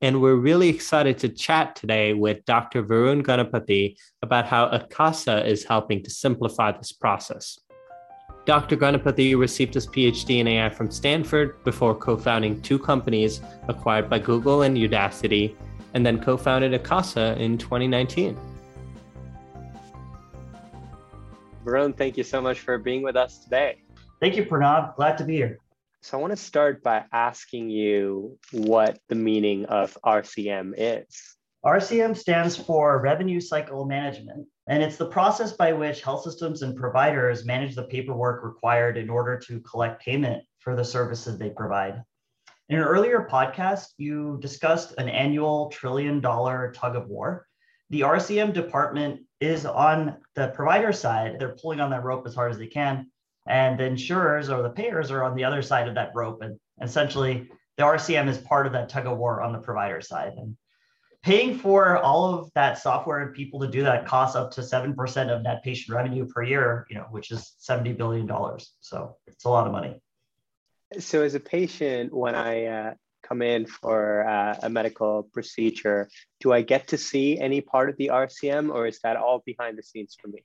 And 0.04 0.20
we're 0.20 0.36
really 0.36 0.68
excited 0.68 1.20
to 1.20 1.30
chat 1.30 1.76
today 1.76 2.14
with 2.14 2.44
Dr. 2.46 2.82
Varun 2.82 3.22
Ganapathi 3.22 3.96
about 4.24 4.48
how 4.48 4.66
Akasa 4.70 5.46
is 5.46 5.64
helping 5.64 6.02
to 6.04 6.10
simplify 6.10 6.72
this 6.72 6.92
process. 6.92 7.60
Dr. 8.46 8.78
Ganapathi 8.78 9.38
received 9.38 9.76
his 9.76 9.86
PhD 9.86 10.40
in 10.40 10.48
AI 10.48 10.70
from 10.70 10.90
Stanford 10.90 11.64
before 11.64 11.94
co 11.94 12.18
founding 12.18 12.60
two 12.64 12.80
companies 12.80 13.42
acquired 13.68 14.10
by 14.10 14.18
Google 14.18 14.64
and 14.64 14.76
Udacity 14.76 15.56
and 15.94 16.04
then 16.04 16.20
co 16.20 16.36
founded 16.36 16.74
Akasa 16.74 17.40
in 17.40 17.60
2019. 17.60 18.36
Varun, 21.64 21.96
thank 21.96 22.18
you 22.18 22.24
so 22.24 22.42
much 22.42 22.62
for 22.62 22.80
being 22.80 23.04
with 23.04 23.16
us 23.16 23.38
today. 23.38 23.78
Thank 24.20 24.36
you, 24.36 24.46
Pranav. 24.46 24.96
Glad 24.96 25.20
to 25.20 25.24
be 25.24 25.36
here. 25.36 25.60
So, 26.04 26.18
I 26.18 26.22
want 26.22 26.32
to 26.32 26.38
start 26.38 26.82
by 26.82 27.06
asking 27.12 27.70
you 27.70 28.40
what 28.52 28.98
the 29.08 29.16
meaning 29.16 29.66
of 29.66 29.96
RCM 30.04 30.74
is. 30.76 31.38
RCM 31.64 32.18
stands 32.18 32.58
for 32.58 33.00
Revenue 33.00 33.40
Cycle 33.40 33.86
Management, 33.86 34.48
and 34.66 34.82
it's 34.82 34.98
the 34.98 35.06
process 35.06 35.54
by 35.54 35.74
which 35.74 36.02
health 36.02 36.24
systems 36.24 36.64
and 36.64 36.76
providers 36.76 37.46
manage 37.46 37.76
the 37.76 37.84
paperwork 37.84 38.44
required 38.44 38.98
in 38.98 39.12
order 39.12 39.38
to 39.46 39.60
collect 39.60 40.04
payment 40.04 40.44
for 40.58 40.76
the 40.76 40.84
services 40.84 41.38
they 41.38 41.52
provide. 41.52 42.02
In 42.70 42.78
an 42.80 42.84
earlier 42.84 43.28
podcast, 43.30 43.90
you 43.98 44.40
discussed 44.42 44.96
an 44.98 45.08
annual 45.08 45.70
trillion 45.70 46.20
dollar 46.20 46.74
tug 46.76 46.96
of 46.96 47.10
war. 47.10 47.46
The 47.92 48.02
RCM 48.02 48.54
department 48.54 49.22
is 49.40 49.68
on 49.68 50.18
the 50.34 50.48
provider 50.48 50.94
side. 50.94 51.36
They're 51.38 51.56
pulling 51.62 51.80
on 51.80 51.92
that 51.92 52.04
rope 52.04 52.26
as 52.26 52.34
hard 52.34 52.52
as 52.52 52.58
they 52.58 52.68
can. 52.68 53.12
And 53.48 53.80
the 53.80 53.86
insurers 53.86 54.50
or 54.50 54.62
the 54.62 54.70
payers 54.70 55.12
are 55.12 55.24
on 55.24 55.36
the 55.36 55.44
other 55.44 55.62
side 55.62 55.88
of 55.88 55.96
that 55.96 56.12
rope. 56.14 56.42
And 56.42 56.60
essentially, 56.82 57.50
the 57.78 57.84
RCM 57.84 58.28
is 58.28 58.38
part 58.38 58.68
of 58.68 58.74
that 58.74 58.90
tug 58.90 59.08
of 59.08 59.18
war 59.18 59.42
on 59.42 59.54
the 59.54 59.60
provider 59.60 60.02
side. 60.02 60.34
And 60.38 60.56
paying 61.24 61.58
for 61.58 61.98
all 61.98 62.34
of 62.34 62.52
that 62.56 62.80
software 62.80 63.20
and 63.20 63.34
people 63.34 63.60
to 63.62 63.68
do 63.68 63.84
that 63.84 64.06
costs 64.06 64.36
up 64.36 64.52
to 64.52 64.62
7% 64.62 65.30
of 65.30 65.44
net 65.44 65.64
patient 65.64 65.96
revenue 65.96 66.28
per 66.28 66.44
year, 66.44 66.86
you 66.90 66.98
know, 66.98 67.08
which 67.12 67.32
is 67.32 67.54
$70 67.68 67.98
billion. 67.98 68.30
So 68.80 69.18
it's 69.28 69.46
a 69.46 69.50
lot 69.50 69.66
of 69.66 69.72
money. 69.72 70.00
So 71.00 71.24
as 71.24 71.36
a 71.36 71.40
patient, 71.40 72.14
when 72.14 72.36
I 72.36 72.66
uh, 72.66 72.94
come 73.24 73.42
in 73.42 73.66
for 73.66 74.28
uh, 74.28 74.58
a 74.62 74.70
medical 74.70 75.24
procedure, 75.32 76.10
do 76.40 76.52
I 76.52 76.62
get 76.62 76.90
to 76.90 76.98
see 76.98 77.40
any 77.40 77.62
part 77.62 77.90
of 77.90 77.98
the 77.98 78.10
RCM 78.14 78.74
or 78.74 78.88
is 78.88 79.00
that 79.04 79.16
all 79.16 79.42
behind 79.46 79.78
the 79.78 79.84
scenes 79.84 80.18
for 80.22 80.28
me? 80.28 80.44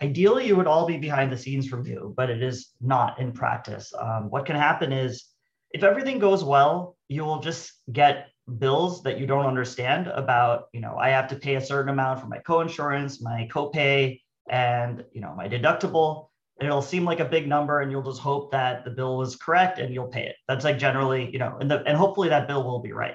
Ideally, 0.00 0.48
it 0.48 0.56
would 0.56 0.66
all 0.66 0.86
be 0.86 0.96
behind 0.96 1.32
the 1.32 1.38
scenes 1.38 1.66
from 1.66 1.84
you, 1.84 2.14
but 2.16 2.30
it 2.30 2.42
is 2.42 2.70
not 2.80 3.18
in 3.18 3.32
practice. 3.32 3.92
Um, 3.98 4.30
what 4.30 4.46
can 4.46 4.54
happen 4.54 4.92
is 4.92 5.24
if 5.72 5.82
everything 5.82 6.18
goes 6.18 6.44
well, 6.44 6.96
you 7.08 7.24
will 7.24 7.40
just 7.40 7.72
get 7.92 8.28
bills 8.58 9.02
that 9.02 9.18
you 9.18 9.26
don't 9.26 9.44
understand 9.44 10.06
about, 10.06 10.66
you 10.72 10.80
know, 10.80 10.96
I 10.96 11.10
have 11.10 11.28
to 11.28 11.36
pay 11.36 11.56
a 11.56 11.60
certain 11.60 11.90
amount 11.90 12.20
for 12.20 12.26
my 12.26 12.38
co-insurance, 12.38 13.20
my 13.20 13.48
copay, 13.52 14.20
and 14.48 15.04
you 15.12 15.20
know, 15.20 15.34
my 15.36 15.48
deductible. 15.48 16.28
It'll 16.60 16.82
seem 16.82 17.04
like 17.04 17.20
a 17.20 17.24
big 17.24 17.46
number 17.46 17.80
and 17.80 17.90
you'll 17.90 18.02
just 18.02 18.20
hope 18.20 18.50
that 18.52 18.84
the 18.84 18.90
bill 18.90 19.18
was 19.18 19.36
correct 19.36 19.78
and 19.78 19.92
you'll 19.94 20.08
pay 20.08 20.26
it. 20.26 20.36
That's 20.48 20.64
like 20.64 20.78
generally, 20.78 21.30
you 21.30 21.38
know, 21.38 21.56
and 21.60 21.70
the 21.70 21.82
and 21.84 21.96
hopefully 21.96 22.28
that 22.30 22.48
bill 22.48 22.64
will 22.64 22.80
be 22.80 22.92
right. 22.92 23.14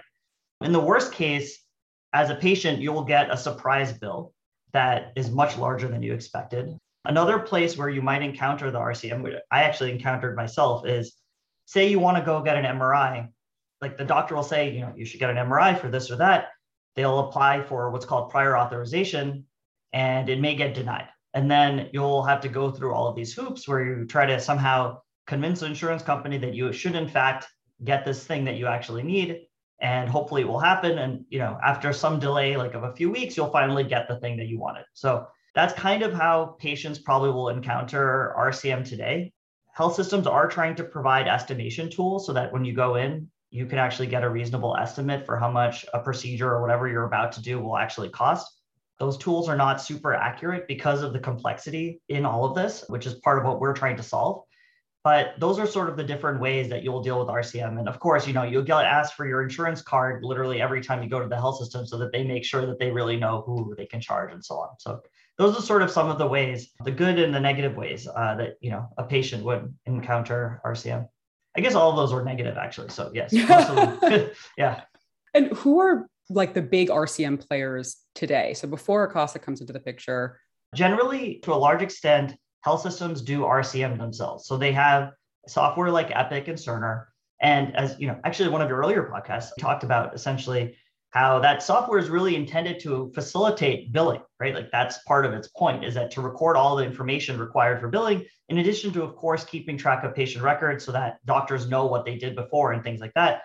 In 0.61 0.71
the 0.71 0.79
worst 0.79 1.11
case, 1.11 1.59
as 2.13 2.29
a 2.29 2.35
patient, 2.35 2.79
you'll 2.79 3.03
get 3.03 3.33
a 3.33 3.37
surprise 3.37 3.91
bill 3.91 4.33
that 4.73 5.13
is 5.15 5.31
much 5.31 5.57
larger 5.57 5.87
than 5.87 6.03
you 6.03 6.13
expected. 6.13 6.77
Another 7.05 7.39
place 7.39 7.77
where 7.77 7.89
you 7.89 8.01
might 8.01 8.21
encounter 8.21 8.71
the 8.71 8.79
RCM, 8.79 9.21
which 9.21 9.35
I 9.51 9.63
actually 9.63 9.91
encountered 9.91 10.35
myself, 10.35 10.85
is 10.85 11.15
say 11.65 11.89
you 11.89 11.99
want 11.99 12.17
to 12.17 12.23
go 12.23 12.41
get 12.41 12.57
an 12.57 12.65
MRI 12.65 13.29
like 13.83 13.97
the 13.97 14.05
doctor 14.05 14.33
will 14.33 14.43
say, 14.43 14.71
you 14.71 14.79
know, 14.79 14.93
you 14.95 15.05
should 15.05 15.19
get 15.19 15.29
an 15.29 15.35
MRI 15.35 15.77
for 15.77 15.89
this 15.89 16.09
or 16.09 16.15
that. 16.15 16.47
They'll 16.95 17.27
apply 17.27 17.63
for 17.63 17.89
what's 17.89 18.05
called 18.05 18.31
prior 18.31 18.57
authorization 18.57 19.45
and 19.91 20.29
it 20.29 20.39
may 20.39 20.55
get 20.55 20.73
denied. 20.73 21.09
And 21.33 21.51
then 21.51 21.89
you'll 21.91 22.23
have 22.23 22.39
to 22.41 22.47
go 22.47 22.71
through 22.71 22.93
all 22.93 23.09
of 23.09 23.15
these 23.15 23.33
hoops 23.33 23.67
where 23.67 23.83
you 23.83 24.05
try 24.05 24.25
to 24.25 24.39
somehow 24.39 24.99
convince 25.27 25.59
the 25.59 25.65
insurance 25.65 26.01
company 26.01 26.37
that 26.37 26.53
you 26.53 26.71
should 26.71 26.95
in 26.95 27.09
fact 27.09 27.47
get 27.83 28.05
this 28.05 28.25
thing 28.25 28.45
that 28.45 28.55
you 28.55 28.67
actually 28.67 29.03
need 29.03 29.47
and 29.83 30.09
hopefully 30.09 30.41
it 30.41 30.47
will 30.47 30.59
happen 30.59 30.97
and 30.97 31.25
you 31.29 31.37
know 31.37 31.57
after 31.63 31.93
some 31.93 32.19
delay 32.19 32.57
like 32.57 32.73
of 32.73 32.83
a 32.83 32.95
few 32.95 33.11
weeks 33.11 33.37
you'll 33.37 33.51
finally 33.51 33.83
get 33.83 34.07
the 34.07 34.19
thing 34.19 34.35
that 34.37 34.47
you 34.47 34.57
wanted 34.57 34.85
so 34.93 35.27
that's 35.53 35.73
kind 35.73 36.01
of 36.01 36.11
how 36.13 36.55
patients 36.59 36.97
probably 36.97 37.29
will 37.29 37.49
encounter 37.49 38.33
rcm 38.39 38.87
today 38.87 39.31
health 39.73 39.95
systems 39.95 40.25
are 40.25 40.47
trying 40.47 40.73
to 40.73 40.83
provide 40.83 41.27
estimation 41.27 41.89
tools 41.89 42.25
so 42.25 42.33
that 42.33 42.51
when 42.51 42.65
you 42.65 42.73
go 42.73 42.95
in 42.95 43.29
you 43.53 43.67
can 43.67 43.77
actually 43.77 44.07
get 44.07 44.23
a 44.23 44.29
reasonable 44.29 44.75
estimate 44.75 45.27
for 45.27 45.37
how 45.37 45.49
much 45.49 45.85
a 45.93 45.99
procedure 45.99 46.49
or 46.49 46.59
whatever 46.59 46.87
you're 46.87 47.05
about 47.05 47.31
to 47.31 47.41
do 47.41 47.59
will 47.59 47.77
actually 47.77 48.09
cost. 48.09 48.51
Those 48.97 49.15
tools 49.15 49.47
are 49.47 49.55
not 49.55 49.79
super 49.79 50.11
accurate 50.11 50.67
because 50.67 51.03
of 51.03 51.13
the 51.13 51.19
complexity 51.19 52.01
in 52.09 52.25
all 52.25 52.45
of 52.45 52.55
this, 52.55 52.83
which 52.87 53.05
is 53.05 53.13
part 53.15 53.37
of 53.37 53.45
what 53.45 53.59
we're 53.59 53.75
trying 53.75 53.95
to 53.97 54.03
solve. 54.03 54.41
But 55.03 55.33
those 55.38 55.60
are 55.60 55.67
sort 55.67 55.89
of 55.89 55.98
the 55.98 56.03
different 56.03 56.39
ways 56.39 56.69
that 56.69 56.81
you'll 56.81 57.03
deal 57.03 57.19
with 57.19 57.27
RCM. 57.27 57.77
And 57.77 57.89
of 57.89 58.00
course, 58.00 58.25
you 58.25 58.31
know, 58.31 58.43
you'll 58.43 58.63
get 58.63 58.86
asked 58.86 59.15
for 59.15 59.27
your 59.27 59.43
insurance 59.43 59.81
card 59.81 60.24
literally 60.24 60.62
every 60.62 60.81
time 60.81 61.03
you 61.03 61.10
go 61.10 61.19
to 61.19 61.27
the 61.27 61.36
health 61.36 61.57
system 61.57 61.86
so 61.86 61.98
that 61.98 62.13
they 62.13 62.24
make 62.24 62.45
sure 62.45 62.65
that 62.65 62.79
they 62.79 62.89
really 62.89 63.17
know 63.17 63.43
who 63.45 63.75
they 63.77 63.86
can 63.86 64.00
charge 64.00 64.31
and 64.31 64.43
so 64.43 64.55
on. 64.55 64.69
So 64.79 65.01
those 65.38 65.57
are 65.57 65.62
sort 65.62 65.81
of 65.81 65.91
some 65.91 66.10
of 66.10 66.17
the 66.19 66.27
ways, 66.27 66.72
the 66.86 66.91
good 66.91 67.19
and 67.19 67.36
the 67.36 67.39
negative 67.39 67.75
ways 67.75 68.07
uh, 68.07 68.36
that, 68.36 68.55
you 68.62 68.72
know, 68.72 68.88
a 68.98 69.03
patient 69.03 69.43
would 69.43 69.74
encounter 69.86 70.62
RCM. 70.65 71.05
I 71.57 71.62
guess 71.62 71.75
all 71.75 71.89
of 71.89 71.98
those 71.98 72.13
were 72.13 72.24
negative 72.24 72.57
actually. 72.57 72.89
So 72.89 73.12
yes, 73.13 73.33
yeah. 74.57 74.81
And 75.33 75.48
who 75.51 75.79
are 75.79 76.07
like 76.29 76.53
the 76.53 76.62
big 76.62 76.88
RCM 76.88 77.45
players 77.45 77.98
today? 78.15 78.53
So 78.53 78.69
before 78.69 79.03
Akasa 79.03 79.39
comes 79.39 79.60
into 79.60 79.74
the 79.74 79.81
picture, 79.81 80.39
generally 80.74 81.39
to 81.43 81.53
a 81.53 81.55
large 81.55 81.81
extent, 81.81 82.38
health 82.63 82.82
systems 82.82 83.22
do 83.22 83.41
RCM 83.41 83.98
themselves. 83.98 84.48
So 84.48 84.58
they 84.58 84.72
have 84.72 85.12
software 85.48 85.91
like 85.91 86.12
Epic 86.12 86.48
and 86.48 86.58
Cerner. 86.58 87.05
And 87.41 87.75
as 87.75 88.00
you 88.00 88.08
know, 88.08 88.20
actually 88.24 88.50
one 88.50 88.62
of 88.62 88.70
your 88.70 88.79
earlier 88.79 89.12
podcasts 89.13 89.50
talked 89.60 89.84
about 89.84 90.15
essentially 90.15 90.77
how 91.10 91.38
that 91.39 91.62
software 91.62 92.00
is 92.00 92.10
really 92.10 92.36
intended 92.36 92.79
to 92.79 93.12
facilitate 93.13 93.91
billing, 93.91 94.22
right? 94.39 94.55
Like 94.55 94.72
that's 94.72 94.98
part 95.03 95.25
of 95.25 95.34
its 95.34 95.48
point 95.50 95.86
is 95.86 95.93
that 95.93 96.10
to 96.12 96.22
record 96.22 96.58
all 96.58 96.75
the 96.75 96.86
information 96.86 97.38
required 97.38 97.79
for 97.79 97.88
billing, 97.88 98.25
in 98.50 98.58
addition 98.58 98.91
to, 98.93 99.03
of 99.03 99.15
course, 99.15 99.43
keeping 99.43 99.77
track 99.77 100.03
of 100.03 100.15
patient 100.15 100.43
records 100.43 100.84
so 100.84 100.91
that 100.91 101.24
doctors 101.25 101.67
know 101.67 101.86
what 101.86 102.03
they 102.03 102.17
did 102.17 102.36
before 102.36 102.72
and 102.72 102.82
things 102.82 103.00
like 103.00 103.13
that. 103.13 103.43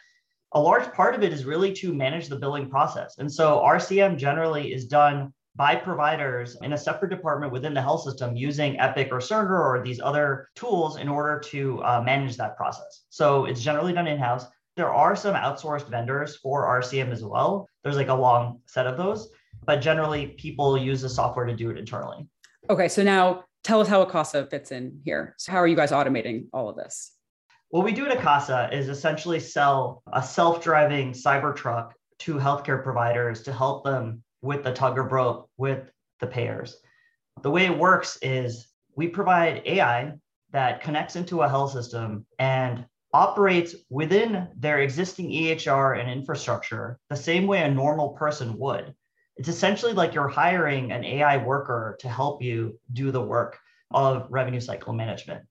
A 0.52 0.60
large 0.60 0.90
part 0.94 1.14
of 1.14 1.22
it 1.22 1.30
is 1.30 1.44
really 1.44 1.72
to 1.74 1.92
manage 1.92 2.28
the 2.28 2.38
billing 2.38 2.70
process. 2.70 3.18
And 3.18 3.30
so 3.30 3.58
RCM 3.58 4.16
generally 4.16 4.72
is 4.72 4.86
done 4.86 5.34
by 5.58 5.74
providers 5.74 6.56
in 6.62 6.72
a 6.72 6.78
separate 6.78 7.08
department 7.08 7.52
within 7.52 7.74
the 7.74 7.82
health 7.82 8.04
system 8.04 8.36
using 8.36 8.78
Epic 8.78 9.08
or 9.10 9.18
Cerner 9.18 9.58
or 9.58 9.82
these 9.84 10.00
other 10.00 10.48
tools 10.54 10.98
in 10.98 11.08
order 11.08 11.40
to 11.46 11.82
uh, 11.82 12.00
manage 12.00 12.36
that 12.36 12.56
process. 12.56 13.02
So 13.10 13.44
it's 13.44 13.60
generally 13.60 13.92
done 13.92 14.06
in 14.06 14.18
house. 14.18 14.46
There 14.76 14.94
are 14.94 15.16
some 15.16 15.34
outsourced 15.34 15.90
vendors 15.90 16.36
for 16.36 16.68
RCM 16.80 17.10
as 17.10 17.24
well. 17.24 17.68
There's 17.82 17.96
like 17.96 18.08
a 18.08 18.14
long 18.14 18.60
set 18.66 18.86
of 18.86 18.96
those, 18.96 19.30
but 19.66 19.80
generally 19.80 20.28
people 20.38 20.78
use 20.78 21.02
the 21.02 21.08
software 21.08 21.44
to 21.44 21.56
do 21.56 21.70
it 21.70 21.76
internally. 21.76 22.28
Okay, 22.70 22.86
so 22.86 23.02
now 23.02 23.42
tell 23.64 23.80
us 23.80 23.88
how 23.88 24.02
Akasa 24.02 24.46
fits 24.46 24.70
in 24.70 25.00
here. 25.04 25.34
So 25.38 25.50
how 25.50 25.58
are 25.58 25.66
you 25.66 25.74
guys 25.74 25.90
automating 25.90 26.46
all 26.52 26.68
of 26.68 26.76
this? 26.76 27.14
What 27.70 27.84
we 27.84 27.90
do 27.90 28.06
at 28.06 28.16
Akasa 28.16 28.70
is 28.72 28.88
essentially 28.88 29.40
sell 29.40 30.04
a 30.12 30.22
self-driving 30.22 31.14
cyber 31.14 31.54
truck 31.54 31.94
to 32.20 32.34
healthcare 32.34 32.80
providers 32.80 33.42
to 33.42 33.52
help 33.52 33.84
them 33.84 34.22
with 34.42 34.64
the 34.64 34.72
tug 34.72 34.98
of 34.98 35.12
rope 35.12 35.50
with 35.56 35.90
the 36.20 36.26
payers. 36.26 36.76
The 37.42 37.50
way 37.50 37.66
it 37.66 37.78
works 37.78 38.18
is 38.22 38.68
we 38.96 39.08
provide 39.08 39.62
AI 39.64 40.12
that 40.50 40.80
connects 40.80 41.16
into 41.16 41.42
a 41.42 41.48
health 41.48 41.72
system 41.72 42.26
and 42.38 42.84
operates 43.12 43.74
within 43.90 44.48
their 44.56 44.80
existing 44.80 45.30
EHR 45.30 45.98
and 45.98 46.10
infrastructure 46.10 46.98
the 47.08 47.16
same 47.16 47.46
way 47.46 47.62
a 47.62 47.70
normal 47.70 48.10
person 48.10 48.58
would. 48.58 48.94
It's 49.36 49.48
essentially 49.48 49.92
like 49.92 50.14
you're 50.14 50.28
hiring 50.28 50.90
an 50.92 51.04
AI 51.04 51.36
worker 51.38 51.96
to 52.00 52.08
help 52.08 52.42
you 52.42 52.78
do 52.92 53.10
the 53.10 53.22
work 53.22 53.58
of 53.92 54.26
revenue 54.30 54.60
cycle 54.60 54.92
management. 54.92 55.44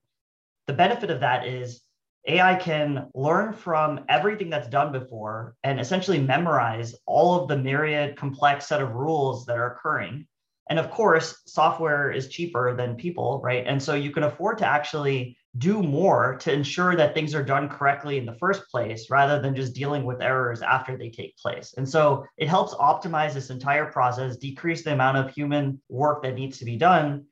The 0.66 0.74
benefit 0.74 1.10
of 1.10 1.20
that 1.20 1.46
is 1.46 1.80
AI 2.28 2.56
can 2.56 3.08
learn 3.14 3.54
from 3.54 4.00
everything 4.08 4.50
that's 4.50 4.68
done 4.68 4.92
before 4.92 5.56
and 5.64 5.80
essentially 5.80 6.20
memorize 6.20 6.94
all 7.06 7.40
of 7.40 7.48
the 7.48 7.56
myriad 7.56 8.16
complex 8.16 8.66
set 8.66 8.82
of 8.82 8.92
rules 8.94 9.46
that 9.46 9.56
are 9.56 9.72
occurring. 9.72 10.26
And 10.68 10.78
of 10.78 10.90
course, 10.90 11.40
software 11.46 12.10
is 12.10 12.28
cheaper 12.28 12.76
than 12.76 12.96
people, 12.96 13.40
right? 13.42 13.64
And 13.66 13.82
so 13.82 13.94
you 13.94 14.10
can 14.10 14.24
afford 14.24 14.58
to 14.58 14.66
actually 14.66 15.38
do 15.56 15.82
more 15.82 16.36
to 16.36 16.52
ensure 16.52 16.94
that 16.94 17.14
things 17.14 17.34
are 17.34 17.42
done 17.42 17.70
correctly 17.70 18.18
in 18.18 18.26
the 18.26 18.36
first 18.36 18.68
place 18.70 19.08
rather 19.08 19.40
than 19.40 19.56
just 19.56 19.74
dealing 19.74 20.04
with 20.04 20.20
errors 20.20 20.60
after 20.60 20.98
they 20.98 21.08
take 21.08 21.36
place. 21.38 21.72
And 21.78 21.88
so 21.88 22.26
it 22.36 22.48
helps 22.48 22.74
optimize 22.74 23.32
this 23.32 23.48
entire 23.48 23.86
process, 23.86 24.36
decrease 24.36 24.84
the 24.84 24.92
amount 24.92 25.16
of 25.16 25.30
human 25.30 25.80
work 25.88 26.22
that 26.22 26.34
needs 26.34 26.58
to 26.58 26.66
be 26.66 26.76
done. 26.76 27.24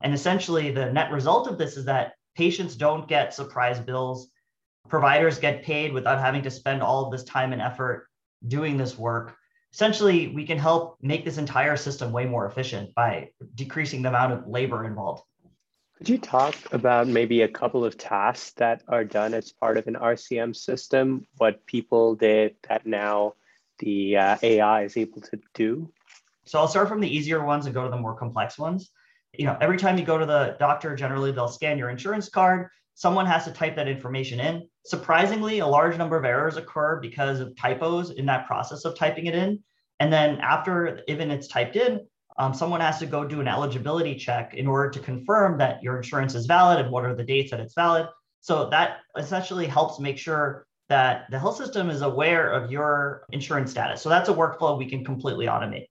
And 0.00 0.14
essentially, 0.14 0.70
the 0.70 0.92
net 0.92 1.10
result 1.10 1.48
of 1.48 1.58
this 1.58 1.76
is 1.76 1.86
that 1.86 2.12
patients 2.36 2.76
don't 2.76 3.08
get 3.08 3.34
surprise 3.34 3.80
bills, 3.80 4.30
providers 4.88 5.38
get 5.38 5.62
paid 5.62 5.92
without 5.92 6.20
having 6.20 6.42
to 6.42 6.50
spend 6.50 6.82
all 6.82 7.04
of 7.04 7.12
this 7.12 7.24
time 7.24 7.52
and 7.52 7.62
effort 7.62 8.06
doing 8.46 8.76
this 8.76 8.98
work. 8.98 9.36
Essentially, 9.72 10.28
we 10.28 10.46
can 10.46 10.58
help 10.58 10.98
make 11.02 11.24
this 11.24 11.38
entire 11.38 11.76
system 11.76 12.12
way 12.12 12.26
more 12.26 12.46
efficient 12.46 12.94
by 12.94 13.30
decreasing 13.54 14.02
the 14.02 14.08
amount 14.08 14.32
of 14.32 14.46
labor 14.46 14.84
involved. 14.84 15.22
Could 15.98 16.08
you 16.08 16.18
talk 16.18 16.54
about 16.72 17.08
maybe 17.08 17.42
a 17.42 17.48
couple 17.48 17.84
of 17.84 17.96
tasks 17.96 18.52
that 18.56 18.82
are 18.88 19.04
done 19.04 19.32
as 19.32 19.52
part 19.52 19.76
of 19.76 19.86
an 19.86 19.94
RCM 19.94 20.54
system, 20.54 21.26
what 21.38 21.64
people 21.66 22.14
did 22.14 22.56
that 22.68 22.84
now 22.84 23.34
the 23.78 24.16
uh, 24.16 24.36
AI 24.42 24.82
is 24.82 24.96
able 24.96 25.20
to 25.22 25.40
do? 25.54 25.90
So 26.44 26.58
I'll 26.58 26.68
start 26.68 26.88
from 26.88 27.00
the 27.00 27.08
easier 27.08 27.44
ones 27.44 27.66
and 27.66 27.74
go 27.74 27.84
to 27.84 27.90
the 27.90 27.96
more 27.96 28.14
complex 28.14 28.58
ones. 28.58 28.90
You 29.32 29.46
know, 29.46 29.56
every 29.60 29.78
time 29.78 29.98
you 29.98 30.04
go 30.04 30.18
to 30.18 30.26
the 30.26 30.56
doctor, 30.58 30.94
generally 30.94 31.32
they'll 31.32 31.48
scan 31.48 31.78
your 31.78 31.90
insurance 31.90 32.28
card. 32.28 32.68
Someone 32.94 33.26
has 33.26 33.44
to 33.44 33.52
type 33.52 33.76
that 33.76 33.88
information 33.88 34.40
in. 34.40 34.68
Surprisingly, 34.84 35.58
a 35.58 35.66
large 35.66 35.96
number 35.96 36.16
of 36.16 36.24
errors 36.24 36.56
occur 36.56 37.00
because 37.00 37.40
of 37.40 37.56
typos 37.56 38.10
in 38.10 38.26
that 38.26 38.46
process 38.46 38.84
of 38.84 38.96
typing 38.96 39.26
it 39.26 39.34
in. 39.34 39.62
And 40.00 40.12
then 40.12 40.38
after 40.40 41.00
even 41.08 41.30
it's 41.30 41.48
typed 41.48 41.76
in, 41.76 42.00
um, 42.36 42.52
someone 42.52 42.80
has 42.80 42.98
to 42.98 43.06
go 43.06 43.24
do 43.24 43.40
an 43.40 43.48
eligibility 43.48 44.14
check 44.14 44.54
in 44.54 44.66
order 44.66 44.90
to 44.90 44.98
confirm 44.98 45.58
that 45.58 45.82
your 45.82 45.96
insurance 45.96 46.34
is 46.34 46.46
valid 46.46 46.80
and 46.80 46.90
what 46.90 47.04
are 47.04 47.14
the 47.14 47.24
dates 47.24 47.50
that 47.50 47.60
it's 47.60 47.74
valid. 47.74 48.08
So 48.40 48.68
that 48.70 48.98
essentially 49.16 49.66
helps 49.66 50.00
make 50.00 50.18
sure 50.18 50.66
that 50.88 51.30
the 51.30 51.38
health 51.38 51.56
system 51.56 51.88
is 51.88 52.02
aware 52.02 52.50
of 52.50 52.70
your 52.70 53.24
insurance 53.30 53.70
status. 53.70 54.02
So 54.02 54.08
that's 54.08 54.28
a 54.28 54.34
workflow 54.34 54.76
we 54.76 54.90
can 54.90 55.04
completely 55.04 55.46
automate. 55.46 55.86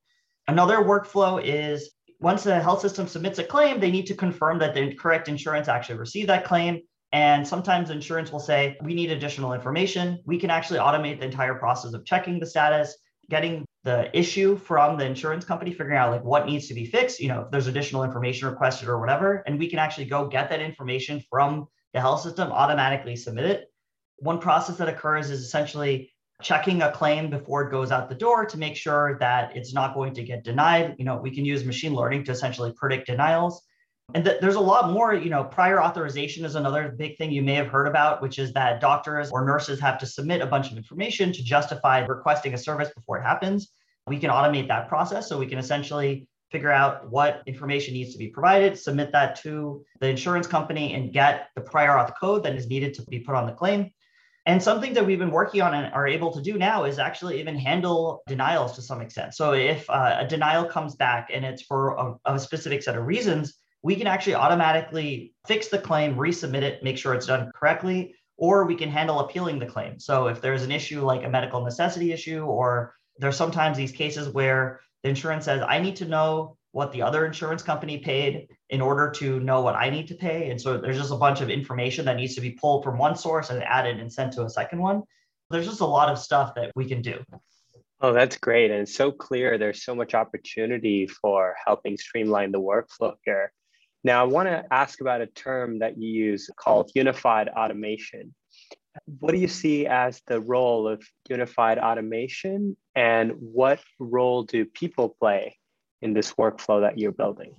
Another 0.47 0.77
workflow 0.77 1.41
is 1.43 1.91
once 2.19 2.43
the 2.43 2.59
health 2.59 2.81
system 2.81 3.07
submits 3.07 3.39
a 3.39 3.43
claim, 3.43 3.79
they 3.79 3.91
need 3.91 4.05
to 4.07 4.15
confirm 4.15 4.59
that 4.59 4.73
the 4.73 4.93
correct 4.95 5.27
insurance 5.27 5.67
actually 5.67 5.97
received 5.97 6.29
that 6.29 6.45
claim. 6.45 6.81
And 7.13 7.47
sometimes 7.47 7.91
insurance 7.91 8.31
will 8.31 8.39
say, 8.39 8.75
we 8.81 8.95
need 8.95 9.11
additional 9.11 9.53
information. 9.53 10.19
We 10.25 10.39
can 10.39 10.49
actually 10.49 10.79
automate 10.79 11.19
the 11.19 11.25
entire 11.25 11.53
process 11.53 11.93
of 11.93 12.03
checking 12.05 12.39
the 12.39 12.45
status, 12.47 12.97
getting 13.29 13.65
the 13.83 14.09
issue 14.17 14.57
from 14.57 14.97
the 14.97 15.05
insurance 15.05 15.45
company, 15.45 15.71
figuring 15.71 15.97
out 15.97 16.11
like 16.11 16.23
what 16.23 16.47
needs 16.47 16.67
to 16.69 16.73
be 16.73 16.85
fixed, 16.85 17.19
you 17.19 17.27
know, 17.27 17.41
if 17.41 17.51
there's 17.51 17.67
additional 17.67 18.03
information 18.03 18.47
requested 18.47 18.89
or 18.89 18.99
whatever, 18.99 19.43
and 19.45 19.59
we 19.59 19.69
can 19.69 19.77
actually 19.77 20.05
go 20.05 20.27
get 20.27 20.49
that 20.49 20.59
information 20.59 21.21
from 21.29 21.67
the 21.93 22.01
health 22.01 22.21
system, 22.21 22.51
automatically 22.51 23.15
submit 23.15 23.45
it. 23.45 23.71
One 24.17 24.39
process 24.39 24.77
that 24.77 24.89
occurs 24.89 25.29
is 25.29 25.41
essentially 25.41 26.11
checking 26.41 26.81
a 26.81 26.91
claim 26.91 27.29
before 27.29 27.63
it 27.63 27.71
goes 27.71 27.91
out 27.91 28.09
the 28.09 28.15
door 28.15 28.45
to 28.45 28.57
make 28.57 28.75
sure 28.75 29.17
that 29.19 29.55
it's 29.55 29.73
not 29.73 29.93
going 29.93 30.13
to 30.15 30.23
get 30.23 30.43
denied. 30.43 30.95
You 30.97 31.05
know, 31.05 31.17
we 31.17 31.29
can 31.29 31.45
use 31.45 31.63
machine 31.63 31.93
learning 31.93 32.23
to 32.25 32.31
essentially 32.31 32.73
predict 32.75 33.07
denials. 33.07 33.61
And 34.13 34.23
th- 34.23 34.39
there's 34.41 34.55
a 34.55 34.59
lot 34.59 34.91
more, 34.91 35.13
you 35.13 35.29
know, 35.29 35.43
prior 35.43 35.81
authorization 35.81 36.45
is 36.45 36.55
another 36.55 36.93
big 36.97 37.17
thing 37.17 37.31
you 37.31 37.41
may 37.41 37.55
have 37.55 37.67
heard 37.67 37.87
about, 37.87 38.21
which 38.21 38.37
is 38.37 38.53
that 38.53 38.79
doctors 38.79 39.31
or 39.31 39.43
nurses 39.43 39.79
have 39.79 39.97
to 39.99 40.05
submit 40.05 40.41
a 40.41 40.45
bunch 40.45 40.71
of 40.71 40.77
information 40.77 41.33
to 41.33 41.43
justify 41.43 42.05
requesting 42.05 42.53
a 42.53 42.57
service 42.57 42.91
before 42.95 43.17
it 43.17 43.23
happens. 43.23 43.71
We 44.05 44.19
can 44.19 44.29
automate 44.29 44.67
that 44.67 44.87
process. 44.87 45.27
So 45.27 45.37
we 45.37 45.47
can 45.47 45.57
essentially 45.57 46.27
figure 46.51 46.71
out 46.71 47.09
what 47.09 47.41
information 47.47 47.95
needs 47.95 48.11
to 48.11 48.19
be 48.19 48.27
provided, 48.27 48.77
submit 48.77 49.11
that 49.11 49.35
to 49.41 49.83
the 49.99 50.09
insurance 50.09 50.45
company, 50.45 50.93
and 50.93 51.11
get 51.11 51.49
the 51.55 51.61
prior 51.61 51.89
auth 51.89 52.13
code 52.19 52.43
that 52.43 52.55
is 52.55 52.67
needed 52.67 52.93
to 52.93 53.01
be 53.03 53.19
put 53.19 53.33
on 53.33 53.47
the 53.47 53.53
claim. 53.53 53.89
And 54.45 54.61
something 54.61 54.93
that 54.93 55.05
we've 55.05 55.17
been 55.17 55.31
working 55.31 55.61
on 55.61 55.73
and 55.73 55.91
are 55.93 56.05
able 56.05 56.31
to 56.33 56.41
do 56.41 56.57
now 56.57 56.83
is 56.83 56.99
actually 56.99 57.39
even 57.39 57.57
handle 57.57 58.21
denials 58.27 58.75
to 58.75 58.81
some 58.81 59.01
extent. 59.01 59.33
So 59.33 59.53
if 59.53 59.89
uh, 59.89 60.17
a 60.19 60.27
denial 60.27 60.65
comes 60.65 60.95
back 60.95 61.29
and 61.33 61.43
it's 61.43 61.63
for 61.63 61.95
a, 61.95 62.33
a 62.33 62.39
specific 62.39 62.83
set 62.83 62.97
of 62.97 63.07
reasons, 63.07 63.55
we 63.83 63.95
can 63.95 64.07
actually 64.07 64.35
automatically 64.35 65.33
fix 65.45 65.67
the 65.67 65.77
claim, 65.77 66.15
resubmit 66.15 66.63
it, 66.63 66.83
make 66.83 66.97
sure 66.97 67.13
it's 67.13 67.27
done 67.27 67.51
correctly, 67.53 68.15
or 68.37 68.65
we 68.65 68.75
can 68.75 68.89
handle 68.89 69.19
appealing 69.19 69.59
the 69.59 69.65
claim. 69.65 69.99
So 69.99 70.27
if 70.27 70.41
there's 70.41 70.63
an 70.63 70.71
issue 70.71 71.01
like 71.01 71.23
a 71.23 71.29
medical 71.29 71.63
necessity 71.63 72.11
issue, 72.13 72.43
or 72.43 72.95
there's 73.17 73.35
sometimes 73.35 73.77
these 73.77 73.91
cases 73.91 74.29
where 74.29 74.79
the 75.03 75.09
insurance 75.09 75.45
says, 75.45 75.61
I 75.67 75.79
need 75.79 75.97
to 75.97 76.05
know 76.05 76.57
what 76.71 76.91
the 76.91 77.03
other 77.03 77.25
insurance 77.25 77.61
company 77.61 77.99
paid 77.99 78.47
in 78.69 78.81
order 78.81 79.11
to 79.11 79.39
know 79.41 79.61
what 79.61 79.75
I 79.75 79.89
need 79.89 80.07
to 80.07 80.15
pay. 80.15 80.49
And 80.49 80.59
so 80.59 80.77
there's 80.77 80.97
just 80.97 81.11
a 81.11 81.17
bunch 81.17 81.41
of 81.41 81.49
information 81.49 82.05
that 82.05 82.15
needs 82.15 82.33
to 82.35 82.41
be 82.41 82.51
pulled 82.51 82.83
from 82.83 82.97
one 82.97 83.15
source 83.15 83.51
and 83.51 83.61
added 83.63 83.99
and 83.99 84.11
sent 84.11 84.33
to 84.33 84.43
a 84.43 84.49
second 84.49 84.79
one. 84.79 85.03
There's 85.51 85.67
just 85.67 85.81
a 85.81 85.85
lot 85.85 86.09
of 86.09 86.17
stuff 86.17 86.55
that 86.55 86.71
we 86.75 86.85
can 86.85 87.01
do. 87.01 87.23
Oh, 88.01 88.11
that's 88.11 88.37
great. 88.37 88.71
And 88.71 88.89
so 88.89 89.11
clear. 89.11 89.57
There's 89.57 89.83
so 89.83 89.93
much 89.93 90.15
opportunity 90.15 91.05
for 91.05 91.55
helping 91.63 91.95
streamline 91.95 92.51
the 92.51 92.59
workflow 92.59 93.13
here. 93.23 93.51
Now, 94.03 94.21
I 94.21 94.27
want 94.27 94.49
to 94.49 94.65
ask 94.69 94.99
about 94.99 95.21
a 95.21 95.27
term 95.27 95.79
that 95.79 95.97
you 95.97 96.09
use 96.09 96.49
called 96.57 96.91
unified 96.93 97.47
automation. 97.47 98.35
What 99.19 99.31
do 99.31 99.39
you 99.39 99.47
see 99.47 99.87
as 99.87 100.21
the 100.27 100.41
role 100.41 100.87
of 100.87 101.01
unified 101.29 101.79
automation, 101.79 102.75
and 102.95 103.31
what 103.39 103.79
role 103.99 104.43
do 104.43 104.65
people 104.65 105.15
play 105.19 105.57
in 106.01 106.13
this 106.13 106.33
workflow 106.33 106.81
that 106.81 106.99
you're 106.99 107.13
building? 107.13 107.55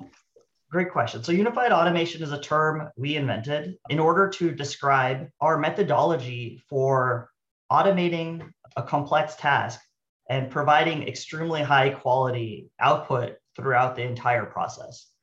Great 0.70 0.92
question. 0.92 1.24
So, 1.24 1.32
unified 1.32 1.72
automation 1.72 2.22
is 2.22 2.32
a 2.32 2.40
term 2.40 2.90
we 2.96 3.16
invented 3.16 3.76
in 3.88 3.98
order 3.98 4.28
to 4.28 4.52
describe 4.52 5.28
our 5.40 5.58
methodology 5.58 6.62
for 6.68 7.30
automating 7.72 8.52
a 8.76 8.82
complex 8.82 9.34
task 9.36 9.80
and 10.28 10.50
providing 10.50 11.08
extremely 11.08 11.62
high 11.62 11.90
quality 11.90 12.68
output 12.80 13.36
throughout 13.56 13.96
the 13.96 14.02
entire 14.02 14.44
process 14.44 15.13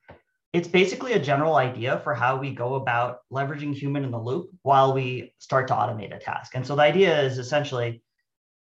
it's 0.53 0.67
basically 0.67 1.13
a 1.13 1.19
general 1.19 1.55
idea 1.55 2.01
for 2.03 2.13
how 2.13 2.37
we 2.37 2.51
go 2.51 2.75
about 2.75 3.19
leveraging 3.31 3.73
human 3.73 4.03
in 4.03 4.11
the 4.11 4.19
loop 4.19 4.49
while 4.63 4.93
we 4.93 5.33
start 5.37 5.67
to 5.69 5.73
automate 5.73 6.15
a 6.15 6.19
task. 6.19 6.55
And 6.55 6.65
so 6.65 6.75
the 6.75 6.81
idea 6.81 7.21
is 7.21 7.37
essentially 7.37 8.03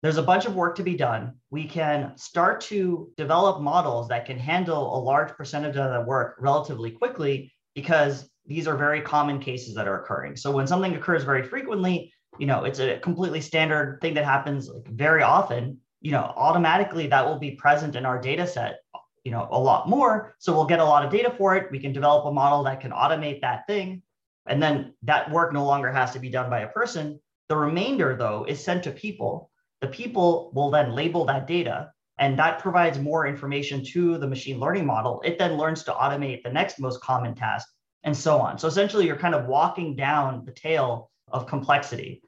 there's 0.03 0.17
a 0.17 0.23
bunch 0.23 0.45
of 0.45 0.55
work 0.55 0.75
to 0.75 0.83
be 0.83 0.95
done. 0.95 1.33
We 1.49 1.65
can 1.65 2.15
start 2.17 2.61
to 2.61 3.09
develop 3.17 3.61
models 3.61 4.09
that 4.09 4.25
can 4.25 4.37
handle 4.37 4.97
a 4.97 4.99
large 4.99 5.31
percentage 5.33 5.77
of 5.77 5.91
the 5.91 6.01
work 6.01 6.35
relatively 6.39 6.91
quickly 6.91 7.53
because 7.73 8.29
these 8.45 8.67
are 8.67 8.75
very 8.75 9.01
common 9.01 9.39
cases 9.39 9.73
that 9.75 9.87
are 9.87 10.01
occurring. 10.01 10.35
So 10.35 10.51
when 10.51 10.67
something 10.67 10.95
occurs 10.95 11.23
very 11.23 11.43
frequently, 11.43 12.13
you 12.37 12.47
know, 12.47 12.65
it's 12.65 12.79
a 12.79 12.99
completely 12.99 13.41
standard 13.41 13.99
thing 14.01 14.13
that 14.15 14.25
happens 14.25 14.69
like 14.69 14.87
very 14.87 15.23
often, 15.23 15.79
you 16.01 16.11
know, 16.11 16.33
automatically 16.35 17.07
that 17.07 17.25
will 17.25 17.39
be 17.39 17.51
present 17.51 17.95
in 17.95 18.05
our 18.05 18.19
data 18.19 18.45
set 18.45 18.79
you 19.27 19.33
know 19.33 19.45
a 19.51 19.59
lot 19.59 19.89
more. 19.89 20.33
So 20.39 20.53
we'll 20.53 20.71
get 20.73 20.79
a 20.79 20.85
lot 20.85 21.03
of 21.03 21.11
data 21.11 21.33
for 21.37 21.57
it. 21.57 21.69
We 21.69 21.79
can 21.79 21.91
develop 21.91 22.25
a 22.25 22.31
model 22.31 22.63
that 22.63 22.79
can 22.79 22.91
automate 22.91 23.41
that 23.41 23.67
thing. 23.67 24.01
And 24.45 24.63
then 24.63 24.93
that 25.03 25.29
work 25.29 25.51
no 25.51 25.65
longer 25.65 25.91
has 25.91 26.13
to 26.13 26.19
be 26.19 26.29
done 26.29 26.49
by 26.49 26.61
a 26.61 26.69
person. 26.69 27.19
The 27.49 27.57
remainder 27.57 28.15
though 28.15 28.45
is 28.47 28.63
sent 28.63 28.85
to 28.85 28.91
people. 28.91 29.51
The 29.81 29.89
people 29.89 30.51
will 30.55 30.71
then 30.71 30.95
label 30.95 31.25
that 31.25 31.45
data 31.45 31.91
and 32.19 32.39
that 32.39 32.59
provides 32.59 32.97
more 32.99 33.27
information 33.27 33.83
to 33.87 34.17
the 34.17 34.27
machine 34.27 34.61
learning 34.61 34.85
model. 34.85 35.21
It 35.25 35.37
then 35.37 35.57
learns 35.57 35.83
to 35.83 35.91
automate 35.91 36.41
the 36.43 36.53
next 36.59 36.79
most 36.79 37.01
common 37.01 37.35
task 37.35 37.67
and 38.03 38.15
so 38.15 38.39
on. 38.39 38.57
So 38.57 38.69
essentially 38.69 39.05
you're 39.05 39.23
kind 39.25 39.35
of 39.35 39.47
walking 39.47 39.93
down 39.93 40.45
the 40.45 40.53
tail 40.53 41.11
of 41.33 41.47
complexity. 41.47 42.21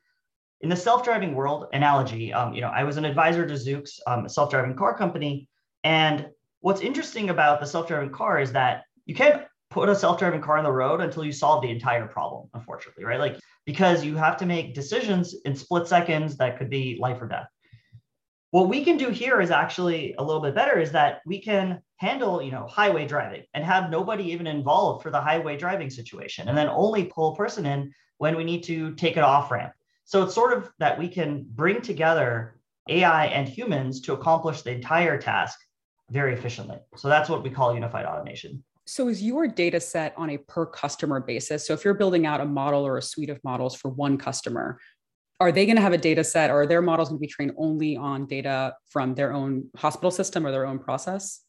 In 0.60 0.68
the 0.68 0.76
self-driving 0.76 1.34
world 1.34 1.68
analogy 1.72 2.34
um, 2.34 2.54
you 2.54 2.60
know 2.60 2.74
i 2.82 2.84
was 2.84 2.98
an 2.98 3.06
advisor 3.06 3.48
to 3.48 3.54
zoox 3.54 3.88
um, 4.08 4.26
a 4.26 4.30
self-driving 4.30 4.76
car 4.76 4.94
company 5.04 5.48
and 5.86 6.28
what's 6.62 6.82
interesting 6.82 7.30
about 7.30 7.60
the 7.60 7.66
self-driving 7.66 8.12
car 8.12 8.40
is 8.40 8.52
that 8.52 8.84
you 9.06 9.16
can't 9.16 9.44
put 9.70 9.90
a 9.90 9.96
self-driving 9.96 10.42
car 10.42 10.58
on 10.58 10.64
the 10.64 10.72
road 10.72 11.02
until 11.02 11.24
you 11.24 11.32
solve 11.32 11.62
the 11.62 11.70
entire 11.70 12.08
problem 12.08 12.50
unfortunately 12.54 13.06
right? 13.06 13.20
Like 13.20 13.40
because 13.66 14.04
you 14.04 14.16
have 14.16 14.38
to 14.38 14.46
make 14.46 14.74
decisions 14.74 15.36
in 15.46 15.56
split 15.56 15.88
seconds 15.88 16.38
that 16.38 16.58
could 16.58 16.70
be 16.70 16.98
life 17.00 17.22
or 17.22 17.28
death. 17.28 17.48
What 18.52 18.68
we 18.68 18.84
can 18.84 18.98
do 18.98 19.10
here 19.10 19.42
is 19.42 19.52
actually 19.52 20.16
a 20.18 20.24
little 20.24 20.42
bit 20.42 20.56
better 20.56 20.80
is 20.80 20.92
that 20.94 21.22
we 21.26 21.40
can 21.40 21.82
handle 22.00 22.42
you 22.42 22.52
know 22.52 22.66
highway 22.66 23.06
driving 23.06 23.44
and 23.54 23.64
have 23.64 23.92
nobody 23.92 24.32
even 24.32 24.48
involved 24.48 25.04
for 25.04 25.12
the 25.12 25.20
highway 25.20 25.58
driving 25.58 25.90
situation 25.90 26.48
and 26.48 26.58
then 26.58 26.70
only 26.70 27.06
pull 27.06 27.34
a 27.34 27.36
person 27.36 27.66
in 27.66 27.92
when 28.18 28.36
we 28.36 28.44
need 28.44 28.64
to 28.64 28.94
take 28.96 29.18
an 29.18 29.24
off 29.24 29.52
ramp 29.52 29.74
so 30.06 30.24
it's 30.24 30.34
sort 30.34 30.58
of 30.58 30.72
that 30.80 30.98
we 30.98 31.10
can 31.10 31.46
bring 31.56 31.82
together 31.82 32.58
ai 32.90 33.26
and 33.28 33.50
humans 33.50 34.00
to 34.02 34.14
accomplish 34.14 34.62
the 34.62 34.72
entire 34.72 35.20
task 35.22 35.60
very 36.10 36.34
efficiently. 36.34 36.78
So 36.96 37.08
that's 37.08 37.30
what 37.30 37.44
we 37.44 37.50
call 37.50 37.74
unified 37.74 38.06
automation. 38.06 38.64
So 38.86 39.08
is 39.08 39.22
your 39.22 39.48
data 39.48 39.80
set 39.80 40.14
on 40.18 40.32
a 40.32 40.38
per 40.38 40.66
customer 40.66 41.20
basis? 41.20 41.68
So 41.68 41.74
if 41.74 41.86
you're 41.86 41.94
building 41.94 42.26
out 42.26 42.42
a 42.42 42.46
model 42.46 42.86
or 42.86 42.98
a 42.98 43.02
suite 43.02 43.30
of 43.30 43.40
models 43.44 43.76
for 43.76 43.90
one 43.90 44.18
customer, 44.18 44.80
are 45.40 45.52
they 45.52 45.66
going 45.66 45.76
to 45.76 45.82
have 45.82 45.94
a 45.94 45.98
data 45.98 46.24
set 46.24 46.50
or 46.50 46.62
are 46.62 46.68
their 46.68 46.82
models 46.82 47.10
going 47.10 47.20
to 47.20 47.22
be 47.22 47.28
trained 47.28 47.54
only 47.58 47.96
on 47.96 48.26
data 48.26 48.74
from 48.90 49.14
their 49.14 49.32
own 49.32 49.70
hospital 49.78 50.12
system 50.12 50.46
or 50.46 50.52
their 50.52 50.66
own 50.66 50.80
process? 50.80 51.42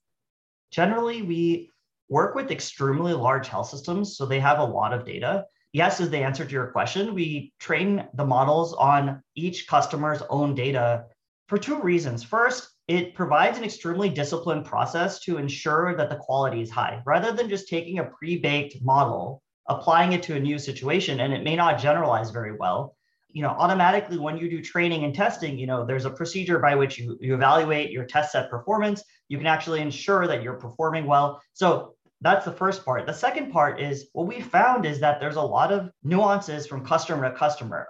Generally, 0.71 1.23
we 1.23 1.71
work 2.09 2.35
with 2.35 2.51
extremely 2.51 3.15
large 3.15 3.49
health 3.49 3.69
systems, 3.69 4.17
so 4.17 4.27
they 4.27 4.39
have 4.39 4.59
a 4.59 4.65
lot 4.65 4.93
of 4.93 5.05
data. 5.05 5.47
Yes, 5.73 6.01
is 6.01 6.11
the 6.11 6.19
answer 6.19 6.45
to 6.45 6.53
your 6.53 6.67
question. 6.69 7.15
We 7.15 7.53
train 7.59 8.07
the 8.15 8.25
models 8.25 8.75
on 8.75 9.23
each 9.35 9.67
customer's 9.67 10.23
own 10.29 10.55
data 10.55 11.07
for 11.51 11.59
two 11.59 11.83
reasons. 11.83 12.23
First, 12.23 12.71
it 12.87 13.13
provides 13.13 13.59
an 13.59 13.65
extremely 13.65 14.09
disciplined 14.09 14.65
process 14.65 15.19
to 15.21 15.37
ensure 15.37 15.97
that 15.97 16.09
the 16.09 16.17
quality 16.17 16.63
is 16.63 16.71
high. 16.71 17.03
Rather 17.05 17.33
than 17.33 17.49
just 17.49 17.69
taking 17.69 17.99
a 17.99 18.05
pre-baked 18.05 18.81
model 18.83 19.43
applying 19.69 20.13
it 20.13 20.23
to 20.23 20.37
a 20.37 20.41
new 20.41 20.59
situation 20.61 21.21
and 21.21 21.33
it 21.33 21.43
may 21.43 21.57
not 21.57 21.79
generalize 21.79 22.31
very 22.31 22.57
well 22.57 22.97
you 23.33 23.43
know 23.43 23.51
automatically 23.51 24.19
when 24.19 24.37
you 24.37 24.51
do 24.51 24.61
training 24.61 25.05
and 25.05 25.15
testing 25.15 25.57
you 25.57 25.67
know 25.67 25.85
there's 25.85 26.07
a 26.07 26.11
procedure 26.11 26.59
by 26.59 26.75
which 26.75 26.99
you, 26.99 27.17
you 27.21 27.35
evaluate 27.35 27.91
your 27.91 28.05
test 28.05 28.33
set 28.33 28.51
performance. 28.51 29.05
You 29.29 29.39
can 29.39 29.47
actually 29.47 29.81
ensure 29.81 30.27
that 30.27 30.43
you're 30.43 30.59
performing 30.59 31.07
well. 31.07 31.41
So 31.53 31.95
that's 32.21 32.45
the 32.45 32.53
first 32.53 32.85
part. 32.85 33.07
The 33.07 33.13
second 33.13 33.53
part 33.53 33.81
is 33.81 34.09
what 34.13 34.27
we 34.27 34.41
found 34.41 34.85
is 34.85 34.99
that 35.01 35.21
there's 35.21 35.37
a 35.37 35.43
lot 35.43 35.73
of 35.73 35.91
nuances 36.03 36.67
from 36.67 36.85
customer 36.85 37.31
to 37.31 37.37
customer 37.37 37.89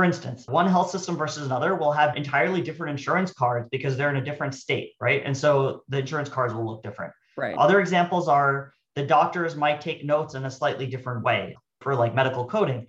for 0.00 0.04
instance, 0.04 0.46
one 0.48 0.66
health 0.66 0.90
system 0.90 1.14
versus 1.14 1.44
another 1.44 1.74
will 1.74 1.92
have 1.92 2.16
entirely 2.16 2.62
different 2.62 2.92
insurance 2.92 3.34
cards 3.34 3.68
because 3.70 3.98
they're 3.98 4.08
in 4.08 4.16
a 4.16 4.24
different 4.24 4.54
state, 4.54 4.94
right? 4.98 5.20
And 5.26 5.36
so 5.36 5.82
the 5.90 5.98
insurance 5.98 6.30
cards 6.30 6.54
will 6.54 6.64
look 6.64 6.82
different. 6.82 7.12
Right. 7.36 7.54
Other 7.54 7.80
examples 7.80 8.26
are 8.26 8.72
the 8.96 9.04
doctors 9.04 9.56
might 9.56 9.82
take 9.82 10.02
notes 10.02 10.34
in 10.34 10.46
a 10.46 10.50
slightly 10.50 10.86
different 10.86 11.22
way 11.22 11.54
for 11.82 11.94
like 11.94 12.14
medical 12.14 12.46
coding. 12.46 12.86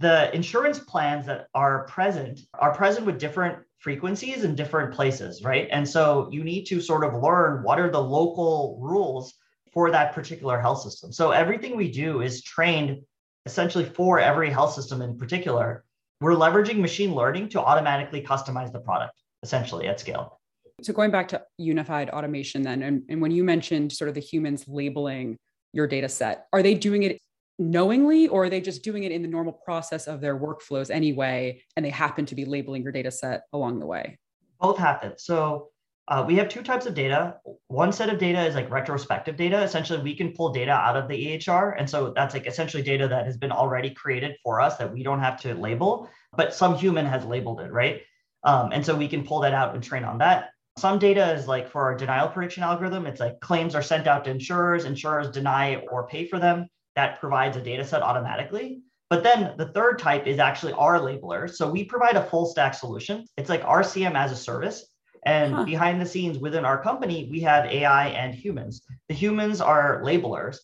The 0.00 0.30
insurance 0.36 0.78
plans 0.78 1.24
that 1.24 1.46
are 1.54 1.86
present 1.86 2.40
are 2.52 2.74
present 2.74 3.06
with 3.06 3.18
different 3.18 3.60
frequencies 3.78 4.44
in 4.44 4.54
different 4.54 4.92
places, 4.92 5.42
right? 5.42 5.66
And 5.70 5.88
so 5.88 6.28
you 6.30 6.44
need 6.44 6.66
to 6.66 6.82
sort 6.82 7.04
of 7.04 7.22
learn 7.22 7.62
what 7.62 7.80
are 7.80 7.90
the 7.90 8.02
local 8.02 8.78
rules 8.82 9.32
for 9.72 9.90
that 9.92 10.12
particular 10.12 10.60
health 10.60 10.82
system. 10.82 11.10
So 11.10 11.30
everything 11.30 11.74
we 11.74 11.90
do 11.90 12.20
is 12.20 12.42
trained 12.42 13.00
essentially 13.46 13.86
for 13.86 14.20
every 14.20 14.50
health 14.50 14.74
system 14.74 15.00
in 15.00 15.16
particular 15.16 15.84
we're 16.20 16.32
leveraging 16.32 16.78
machine 16.78 17.14
learning 17.14 17.48
to 17.50 17.60
automatically 17.60 18.22
customize 18.22 18.72
the 18.72 18.80
product 18.80 19.14
essentially 19.42 19.86
at 19.86 19.98
scale. 19.98 20.38
So 20.82 20.92
going 20.92 21.10
back 21.10 21.28
to 21.28 21.42
unified 21.58 22.10
automation 22.10 22.62
then, 22.62 22.82
and, 22.82 23.02
and 23.08 23.20
when 23.20 23.30
you 23.30 23.44
mentioned 23.44 23.92
sort 23.92 24.08
of 24.08 24.14
the 24.14 24.20
humans 24.20 24.64
labeling 24.66 25.36
your 25.72 25.86
data 25.86 26.08
set, 26.08 26.46
are 26.52 26.62
they 26.62 26.74
doing 26.74 27.02
it 27.02 27.18
knowingly 27.58 28.28
or 28.28 28.44
are 28.44 28.50
they 28.50 28.60
just 28.60 28.82
doing 28.82 29.04
it 29.04 29.12
in 29.12 29.22
the 29.22 29.28
normal 29.28 29.52
process 29.52 30.06
of 30.06 30.20
their 30.20 30.38
workflows 30.38 30.90
anyway, 30.90 31.62
and 31.76 31.84
they 31.84 31.90
happen 31.90 32.24
to 32.26 32.34
be 32.34 32.44
labeling 32.44 32.82
your 32.82 32.92
data 32.92 33.10
set 33.10 33.42
along 33.52 33.78
the 33.78 33.86
way? 33.86 34.18
Both 34.58 34.78
happen. 34.78 35.14
So 35.18 35.68
Uh, 36.10 36.24
we 36.26 36.34
have 36.34 36.48
two 36.48 36.62
types 36.62 36.86
of 36.86 36.94
data. 36.94 37.36
One 37.68 37.92
set 37.92 38.10
of 38.10 38.18
data 38.18 38.44
is 38.44 38.56
like 38.56 38.68
retrospective 38.68 39.36
data. 39.36 39.62
Essentially, 39.62 40.02
we 40.02 40.16
can 40.16 40.32
pull 40.32 40.52
data 40.52 40.72
out 40.72 40.96
of 40.96 41.06
the 41.06 41.14
EHR. 41.14 41.76
And 41.78 41.88
so 41.88 42.12
that's 42.16 42.34
like 42.34 42.48
essentially 42.48 42.82
data 42.82 43.06
that 43.06 43.26
has 43.26 43.36
been 43.36 43.52
already 43.52 43.90
created 43.90 44.36
for 44.42 44.60
us 44.60 44.76
that 44.78 44.92
we 44.92 45.04
don't 45.04 45.20
have 45.20 45.40
to 45.42 45.54
label, 45.54 46.10
but 46.36 46.52
some 46.52 46.74
human 46.74 47.06
has 47.06 47.24
labeled 47.24 47.60
it, 47.60 47.72
right? 47.72 48.02
Um, 48.42 48.72
and 48.72 48.84
so 48.84 48.96
we 48.96 49.06
can 49.06 49.24
pull 49.24 49.40
that 49.40 49.54
out 49.54 49.72
and 49.72 49.84
train 49.84 50.02
on 50.02 50.18
that. 50.18 50.50
Some 50.78 50.98
data 50.98 51.32
is 51.32 51.46
like 51.46 51.70
for 51.70 51.82
our 51.82 51.94
denial 51.94 52.28
prediction 52.28 52.64
algorithm, 52.64 53.06
it's 53.06 53.20
like 53.20 53.38
claims 53.40 53.76
are 53.76 53.82
sent 53.82 54.08
out 54.08 54.24
to 54.24 54.30
insurers, 54.30 54.86
insurers 54.86 55.30
deny 55.30 55.76
or 55.76 56.08
pay 56.08 56.26
for 56.26 56.40
them. 56.40 56.66
That 56.96 57.20
provides 57.20 57.56
a 57.56 57.62
data 57.62 57.84
set 57.84 58.02
automatically. 58.02 58.82
But 59.10 59.22
then 59.22 59.54
the 59.58 59.68
third 59.72 59.98
type 59.98 60.26
is 60.26 60.38
actually 60.38 60.72
our 60.72 60.98
labeler. 60.98 61.52
So 61.52 61.70
we 61.70 61.84
provide 61.84 62.16
a 62.16 62.24
full 62.24 62.46
stack 62.46 62.74
solution. 62.74 63.26
It's 63.36 63.48
like 63.48 63.62
RCM 63.62 64.14
as 64.14 64.32
a 64.32 64.36
service. 64.36 64.86
And 65.24 65.54
huh. 65.54 65.64
behind 65.64 66.00
the 66.00 66.06
scenes 66.06 66.38
within 66.38 66.64
our 66.64 66.82
company, 66.82 67.28
we 67.30 67.40
have 67.40 67.66
AI 67.66 68.08
and 68.08 68.34
humans. 68.34 68.82
The 69.08 69.14
humans 69.14 69.60
are 69.60 70.02
labelers. 70.02 70.58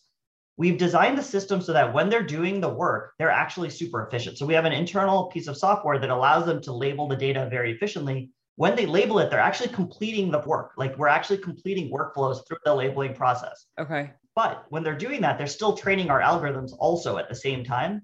We've 0.57 0.77
designed 0.77 1.17
the 1.17 1.23
system 1.23 1.61
so 1.61 1.71
that 1.73 1.93
when 1.93 2.09
they're 2.09 2.23
doing 2.23 2.59
the 2.59 2.69
work, 2.69 3.13
they're 3.19 3.29
actually 3.29 3.69
super 3.69 4.07
efficient. 4.07 4.39
So 4.39 4.45
we 4.45 4.55
have 4.55 4.65
an 4.65 4.73
internal 4.73 5.25
piece 5.25 5.47
of 5.47 5.55
software 5.55 5.99
that 5.99 6.09
allows 6.09 6.45
them 6.47 6.61
to 6.61 6.73
label 6.73 7.07
the 7.07 7.15
data 7.15 7.47
very 7.51 7.71
efficiently. 7.71 8.31
When 8.55 8.75
they 8.75 8.87
label 8.87 9.19
it, 9.19 9.29
they're 9.29 9.39
actually 9.39 9.69
completing 9.69 10.31
the 10.31 10.39
work. 10.39 10.71
Like 10.75 10.97
we're 10.97 11.09
actually 11.09 11.37
completing 11.37 11.91
workflows 11.91 12.47
through 12.47 12.57
the 12.65 12.73
labeling 12.73 13.13
process. 13.13 13.67
Okay. 13.79 14.11
But 14.35 14.65
when 14.69 14.81
they're 14.81 14.97
doing 14.97 15.21
that, 15.21 15.37
they're 15.37 15.45
still 15.45 15.77
training 15.77 16.09
our 16.09 16.21
algorithms 16.21 16.71
also 16.79 17.17
at 17.17 17.29
the 17.29 17.35
same 17.35 17.63
time. 17.63 18.03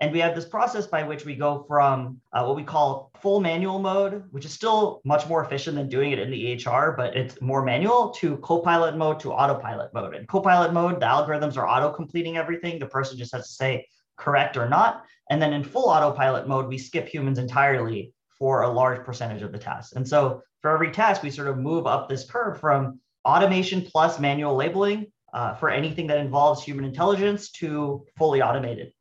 And 0.00 0.12
we 0.12 0.20
have 0.20 0.34
this 0.36 0.44
process 0.44 0.86
by 0.86 1.02
which 1.02 1.24
we 1.24 1.34
go 1.34 1.64
from 1.66 2.20
uh, 2.32 2.44
what 2.44 2.54
we 2.54 2.62
call 2.62 3.10
full 3.20 3.40
manual 3.40 3.80
mode, 3.80 4.22
which 4.30 4.44
is 4.44 4.52
still 4.52 5.00
much 5.04 5.26
more 5.28 5.44
efficient 5.44 5.76
than 5.76 5.88
doing 5.88 6.12
it 6.12 6.20
in 6.20 6.30
the 6.30 6.56
EHR, 6.56 6.96
but 6.96 7.16
it's 7.16 7.40
more 7.40 7.64
manual, 7.64 8.10
to 8.10 8.36
copilot 8.38 8.96
mode 8.96 9.18
to 9.20 9.32
autopilot 9.32 9.92
mode. 9.92 10.14
In 10.14 10.24
copilot 10.26 10.72
mode, 10.72 11.00
the 11.00 11.06
algorithms 11.06 11.56
are 11.56 11.68
auto 11.68 11.92
completing 11.92 12.36
everything. 12.36 12.78
The 12.78 12.86
person 12.86 13.18
just 13.18 13.32
has 13.32 13.48
to 13.48 13.52
say 13.52 13.86
correct 14.16 14.56
or 14.56 14.68
not. 14.68 15.04
And 15.30 15.42
then 15.42 15.52
in 15.52 15.64
full 15.64 15.88
autopilot 15.88 16.46
mode, 16.46 16.68
we 16.68 16.78
skip 16.78 17.08
humans 17.08 17.38
entirely 17.38 18.12
for 18.38 18.62
a 18.62 18.68
large 18.68 19.04
percentage 19.04 19.42
of 19.42 19.50
the 19.50 19.58
tasks. 19.58 19.94
And 19.94 20.06
so 20.06 20.42
for 20.62 20.70
every 20.70 20.92
task, 20.92 21.24
we 21.24 21.30
sort 21.30 21.48
of 21.48 21.58
move 21.58 21.88
up 21.88 22.08
this 22.08 22.28
curve 22.28 22.60
from 22.60 23.00
automation 23.24 23.82
plus 23.82 24.20
manual 24.20 24.54
labeling 24.54 25.06
uh, 25.32 25.54
for 25.54 25.70
anything 25.70 26.06
that 26.06 26.18
involves 26.18 26.62
human 26.62 26.84
intelligence 26.84 27.50
to 27.50 28.04
fully 28.16 28.40
automated. 28.40 28.92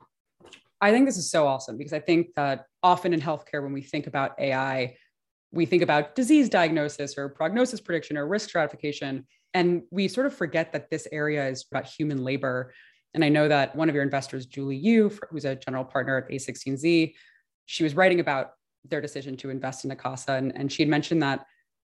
I 0.79 0.91
think 0.91 1.05
this 1.05 1.17
is 1.17 1.29
so 1.29 1.47
awesome 1.47 1.77
because 1.77 1.93
I 1.93 1.99
think 1.99 2.33
that 2.35 2.65
often 2.83 3.13
in 3.13 3.21
healthcare, 3.21 3.63
when 3.63 3.73
we 3.73 3.81
think 3.81 4.07
about 4.07 4.39
AI, 4.39 4.95
we 5.51 5.65
think 5.65 5.81
about 5.81 6.15
disease 6.15 6.49
diagnosis 6.49 7.17
or 7.17 7.29
prognosis 7.29 7.81
prediction 7.81 8.17
or 8.17 8.27
risk 8.27 8.49
stratification. 8.49 9.25
And 9.53 9.83
we 9.91 10.07
sort 10.07 10.27
of 10.27 10.33
forget 10.33 10.73
that 10.73 10.89
this 10.89 11.07
area 11.11 11.47
is 11.47 11.65
about 11.71 11.85
human 11.85 12.23
labor. 12.23 12.73
And 13.13 13.23
I 13.23 13.29
know 13.29 13.47
that 13.47 13.75
one 13.75 13.89
of 13.89 13.95
your 13.95 14.03
investors, 14.03 14.45
Julie 14.45 14.77
Yu, 14.77 15.11
who's 15.31 15.45
a 15.45 15.55
general 15.55 15.85
partner 15.85 16.17
at 16.17 16.29
A16Z, 16.29 17.13
she 17.65 17.83
was 17.83 17.95
writing 17.95 18.19
about 18.19 18.51
their 18.85 19.01
decision 19.01 19.35
to 19.37 19.49
invest 19.49 19.85
in 19.85 19.91
Akasa. 19.91 20.33
And, 20.33 20.55
and 20.55 20.71
she 20.71 20.83
had 20.83 20.89
mentioned 20.89 21.23
that 21.23 21.45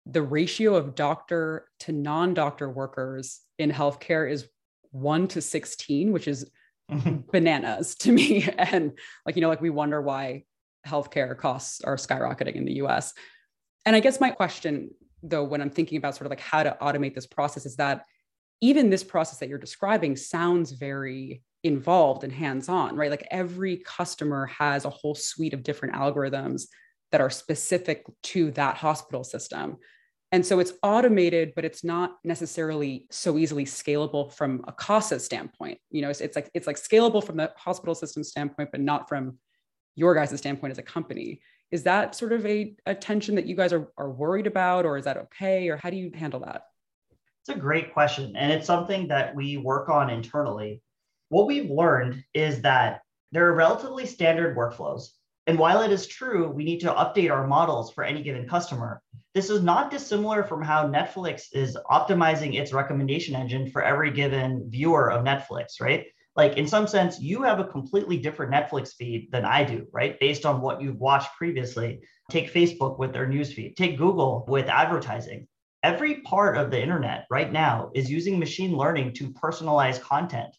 the 0.07 0.23
ratio 0.23 0.75
of 0.75 0.95
doctor 0.95 1.67
to 1.81 1.93
non 1.93 2.35
doctor 2.35 2.69
workers 2.69 3.41
in 3.59 3.71
healthcare 3.71 4.31
is 4.31 4.47
one 4.91 5.27
to 5.29 5.41
16, 5.41 6.13
which 6.13 6.29
is 6.29 6.51
bananas 7.33 7.95
to 7.97 8.13
me. 8.13 8.49
And 8.59 8.93
like, 9.27 9.37
you 9.37 9.43
know, 9.43 9.49
like 9.49 9.61
we 9.61 9.71
wonder 9.71 10.01
why 10.01 10.45
healthcare 10.87 11.37
costs 11.37 11.81
are 11.83 11.97
skyrocketing 11.97 12.55
in 12.57 12.65
the 12.65 12.75
US. 12.85 13.13
And 13.87 13.97
I 13.97 14.01
guess 14.01 14.21
my 14.21 14.31
question, 14.31 14.91
though, 15.23 15.45
when 15.45 15.61
I'm 15.61 15.71
thinking 15.71 15.99
about 15.99 16.15
sort 16.15 16.27
of 16.27 16.31
like 16.31 16.41
how 16.41 16.63
to 16.63 16.77
automate 16.81 17.15
this 17.15 17.27
process, 17.27 17.67
is 17.67 17.77
that 17.77 18.05
even 18.61 18.91
this 18.91 19.05
process 19.05 19.39
that 19.39 19.49
you're 19.49 19.59
describing 19.59 20.17
sounds 20.17 20.73
very 20.73 21.43
involved 21.63 22.25
and 22.25 22.33
hands 22.33 22.69
on, 22.69 22.97
right? 22.97 23.11
Like 23.11 23.27
every 23.31 23.79
customer 23.79 24.47
has 24.47 24.85
a 24.85 24.91
whole 24.91 25.15
suite 25.15 25.55
of 25.55 25.63
different 25.63 25.95
algorithms 25.95 26.65
that 27.11 27.21
are 27.21 27.31
specific 27.31 28.05
to 28.23 28.51
that 28.53 28.77
hospital 28.77 29.25
system. 29.25 29.79
And 30.35 30.45
so 30.45 30.59
it's 30.59 30.73
automated, 30.83 31.53
but 31.55 31.65
it's 31.65 31.85
not 31.85 32.17
necessarily 32.25 33.07
so 33.09 33.39
easily 33.39 33.65
scalable 33.65 34.33
from 34.33 34.65
Akasa 34.67 35.21
standpoint. 35.21 35.79
You 35.93 36.03
know, 36.03 36.11
it's, 36.11 36.21
it's 36.21 36.35
like 36.35 36.51
it's 36.55 36.67
like 36.67 36.75
scalable 36.75 37.23
from 37.25 37.37
the 37.37 37.53
hospital 37.57 37.95
system 37.95 38.25
standpoint, 38.25 38.71
but 38.73 38.81
not 38.81 39.09
from 39.09 39.39
your 39.95 40.13
guys' 40.13 40.37
standpoint 40.37 40.73
as 40.73 40.79
a 40.79 40.83
company. 40.83 41.41
Is 41.71 41.85
that 41.85 42.17
sort 42.17 42.33
of 42.33 42.45
a, 42.47 42.75
a 42.85 42.97
tension 42.97 43.37
that 43.37 43.47
you 43.47 43.55
guys 43.55 43.73
are, 43.73 43.93
are 43.97 44.11
worried 44.11 44.49
about, 44.49 44.85
or 44.85 44.99
is 44.99 45.05
that 45.05 45.19
okay? 45.19 45.69
Or 45.69 45.77
how 45.77 45.89
do 45.89 45.97
you 45.97 46.11
handle 46.13 46.41
that? 46.41 46.63
It's 47.43 47.57
a 47.57 47.61
great 47.61 47.93
question. 47.93 48.35
And 48.35 48.51
it's 48.51 48.67
something 48.67 49.07
that 49.07 49.37
we 49.37 49.57
work 49.57 49.89
on 49.89 50.11
internally. 50.11 50.83
What 51.29 51.47
we've 51.47 51.71
learned 51.71 52.25
is 52.35 52.61
that 52.63 53.03
there 53.31 53.47
are 53.47 53.55
relatively 53.55 54.05
standard 54.05 54.57
workflows. 54.57 55.11
And 55.47 55.59
while 55.59 55.83
it 55.83 55.93
is 55.93 56.07
true, 56.07 56.49
we 56.49 56.65
need 56.65 56.81
to 56.81 56.93
update 56.93 57.31
our 57.31 57.47
models 57.47 57.93
for 57.93 58.03
any 58.03 58.23
given 58.23 58.49
customer. 58.49 59.03
This 59.35 59.51
is 59.51 59.63
not 59.63 59.91
dissimilar 59.91 60.43
from 60.43 60.63
how 60.63 60.89
Netflix 60.89 61.47
is 61.53 61.77
optimizing 61.91 62.55
its 62.55 62.73
recommendation 62.73 63.35
engine 63.35 63.71
for 63.71 63.83
every 63.83 64.11
given 64.11 64.71
viewer 64.71 65.11
of 65.11 65.25
Netflix, 65.25 65.81
right? 65.81 66.07
Like 66.37 66.57
in 66.57 66.67
some 66.67 66.87
sense, 66.87 67.21
you 67.21 67.43
have 67.43 67.61
a 67.61 67.65
completely 67.65 68.17
different 68.17 68.53
Netflix 68.53 68.95
feed 68.95 69.31
than 69.31 69.45
I 69.45 69.65
do, 69.65 69.87
right? 69.93 70.19
Based 70.19 70.47
on 70.47 70.61
what 70.61 70.81
you've 70.81 70.99
watched 70.99 71.37
previously. 71.37 72.01
Take 72.31 72.53
Facebook 72.53 72.99
with 72.99 73.13
their 73.13 73.27
newsfeed, 73.27 73.77
take 73.77 73.99
Google 73.99 74.47
with 74.49 74.69
advertising. 74.69 75.47
Every 75.83 76.23
part 76.23 76.57
of 76.57 76.71
the 76.71 76.81
internet 76.81 77.27
right 77.31 77.53
now 77.53 77.91
is 77.95 78.11
using 78.11 78.39
machine 78.39 78.75
learning 78.75 79.13
to 79.15 79.31
personalize 79.31 80.01
content 80.01 80.57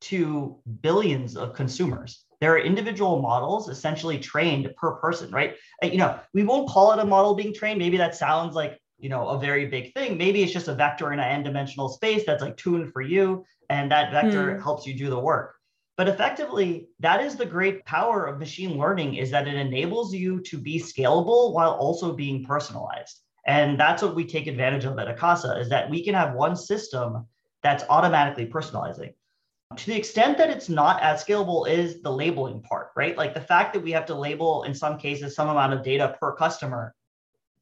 to 0.00 0.58
billions 0.80 1.36
of 1.36 1.54
consumers 1.54 2.24
there 2.40 2.54
are 2.54 2.58
individual 2.58 3.20
models 3.20 3.68
essentially 3.68 4.18
trained 4.18 4.74
per 4.76 4.92
person, 4.92 5.30
right? 5.30 5.56
Uh, 5.82 5.88
you 5.88 5.98
know, 5.98 6.18
we 6.32 6.42
won't 6.42 6.68
call 6.68 6.92
it 6.92 6.98
a 6.98 7.04
model 7.04 7.34
being 7.34 7.54
trained. 7.54 7.78
Maybe 7.78 7.98
that 7.98 8.16
sounds 8.16 8.54
like, 8.54 8.80
you 8.98 9.10
know, 9.10 9.28
a 9.28 9.38
very 9.38 9.66
big 9.66 9.92
thing. 9.92 10.16
Maybe 10.16 10.42
it's 10.42 10.52
just 10.52 10.68
a 10.68 10.74
vector 10.74 11.12
in 11.12 11.20
an 11.20 11.28
n-dimensional 11.28 11.90
space 11.90 12.24
that's 12.24 12.42
like 12.42 12.56
tuned 12.56 12.92
for 12.92 13.02
you. 13.02 13.44
And 13.68 13.90
that 13.92 14.10
vector 14.10 14.56
hmm. 14.56 14.62
helps 14.62 14.86
you 14.86 14.94
do 14.94 15.10
the 15.10 15.18
work. 15.18 15.54
But 15.96 16.08
effectively, 16.08 16.88
that 17.00 17.20
is 17.22 17.36
the 17.36 17.44
great 17.44 17.84
power 17.84 18.24
of 18.24 18.38
machine 18.38 18.78
learning 18.78 19.16
is 19.16 19.30
that 19.32 19.46
it 19.46 19.54
enables 19.54 20.14
you 20.14 20.40
to 20.44 20.56
be 20.56 20.80
scalable 20.80 21.52
while 21.52 21.72
also 21.72 22.14
being 22.14 22.42
personalized. 22.42 23.20
And 23.46 23.78
that's 23.78 24.02
what 24.02 24.14
we 24.14 24.24
take 24.24 24.46
advantage 24.46 24.86
of 24.86 24.98
at 24.98 25.08
Akasa 25.08 25.58
is 25.60 25.68
that 25.68 25.90
we 25.90 26.02
can 26.02 26.14
have 26.14 26.34
one 26.34 26.56
system 26.56 27.26
that's 27.62 27.84
automatically 27.90 28.46
personalizing 28.46 29.12
to 29.76 29.86
the 29.86 29.96
extent 29.96 30.36
that 30.38 30.50
it's 30.50 30.68
not 30.68 31.00
as 31.00 31.24
scalable 31.24 31.68
is 31.68 32.02
the 32.02 32.10
labeling 32.10 32.60
part, 32.60 32.88
right? 32.96 33.16
Like 33.16 33.34
the 33.34 33.40
fact 33.40 33.72
that 33.74 33.82
we 33.82 33.92
have 33.92 34.06
to 34.06 34.14
label 34.14 34.64
in 34.64 34.74
some 34.74 34.98
cases 34.98 35.34
some 35.34 35.48
amount 35.48 35.72
of 35.72 35.84
data 35.84 36.16
per 36.20 36.34
customer, 36.34 36.94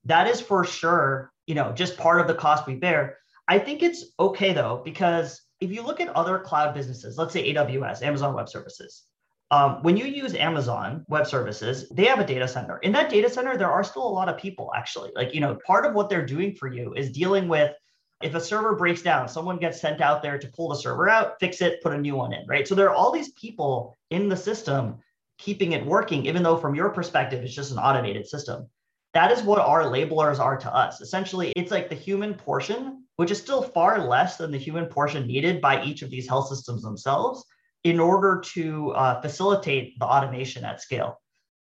that 0.04 0.26
is 0.26 0.40
for 0.40 0.64
sure, 0.64 1.32
you 1.46 1.54
know, 1.54 1.72
just 1.72 1.98
part 1.98 2.20
of 2.20 2.26
the 2.26 2.34
cost 2.34 2.66
we 2.66 2.76
bear. 2.76 3.18
I 3.46 3.58
think 3.58 3.82
it's 3.82 4.06
okay 4.18 4.54
though, 4.54 4.80
because 4.84 5.42
if 5.60 5.70
you 5.70 5.82
look 5.82 6.00
at 6.00 6.08
other 6.16 6.38
cloud 6.38 6.74
businesses, 6.74 7.18
let's 7.18 7.32
say 7.32 7.52
AWS, 7.52 8.02
Amazon 8.02 8.34
Web 8.34 8.48
Services, 8.48 9.04
um, 9.50 9.82
when 9.82 9.96
you 9.96 10.06
use 10.06 10.34
Amazon 10.34 11.04
Web 11.08 11.26
Services, 11.26 11.88
they 11.90 12.04
have 12.04 12.20
a 12.20 12.26
data 12.26 12.46
center. 12.46 12.78
In 12.78 12.92
that 12.92 13.10
data 13.10 13.28
center, 13.28 13.56
there 13.56 13.70
are 13.70 13.84
still 13.84 14.06
a 14.06 14.08
lot 14.08 14.28
of 14.28 14.38
people 14.38 14.70
actually. 14.76 15.10
Like, 15.14 15.34
you 15.34 15.40
know, 15.40 15.58
part 15.66 15.84
of 15.84 15.94
what 15.94 16.08
they're 16.08 16.26
doing 16.26 16.54
for 16.54 16.68
you 16.68 16.94
is 16.94 17.10
dealing 17.10 17.48
with 17.48 17.72
if 18.22 18.34
a 18.34 18.40
server 18.40 18.74
breaks 18.74 19.02
down, 19.02 19.28
someone 19.28 19.58
gets 19.58 19.80
sent 19.80 20.00
out 20.00 20.22
there 20.22 20.38
to 20.38 20.48
pull 20.48 20.68
the 20.68 20.76
server 20.76 21.08
out, 21.08 21.38
fix 21.38 21.60
it, 21.60 21.82
put 21.82 21.92
a 21.92 21.98
new 21.98 22.16
one 22.16 22.32
in, 22.32 22.46
right? 22.46 22.66
So 22.66 22.74
there 22.74 22.88
are 22.88 22.94
all 22.94 23.12
these 23.12 23.32
people 23.32 23.94
in 24.10 24.28
the 24.28 24.36
system 24.36 24.98
keeping 25.38 25.72
it 25.72 25.86
working, 25.86 26.26
even 26.26 26.42
though 26.42 26.56
from 26.56 26.74
your 26.74 26.90
perspective, 26.90 27.42
it's 27.44 27.54
just 27.54 27.72
an 27.72 27.78
automated 27.78 28.26
system. 28.26 28.68
That 29.14 29.30
is 29.30 29.42
what 29.42 29.60
our 29.60 29.84
labelers 29.84 30.38
are 30.38 30.56
to 30.58 30.74
us. 30.74 31.00
Essentially, 31.00 31.52
it's 31.56 31.70
like 31.70 31.88
the 31.88 31.94
human 31.94 32.34
portion, 32.34 33.04
which 33.16 33.30
is 33.30 33.38
still 33.38 33.62
far 33.62 34.06
less 34.06 34.36
than 34.36 34.50
the 34.50 34.58
human 34.58 34.86
portion 34.86 35.26
needed 35.26 35.60
by 35.60 35.82
each 35.82 36.02
of 36.02 36.10
these 36.10 36.28
health 36.28 36.48
systems 36.48 36.82
themselves 36.82 37.44
in 37.84 38.00
order 38.00 38.42
to 38.44 38.90
uh, 38.90 39.20
facilitate 39.20 39.98
the 39.98 40.04
automation 40.04 40.64
at 40.64 40.80
scale. 40.80 41.20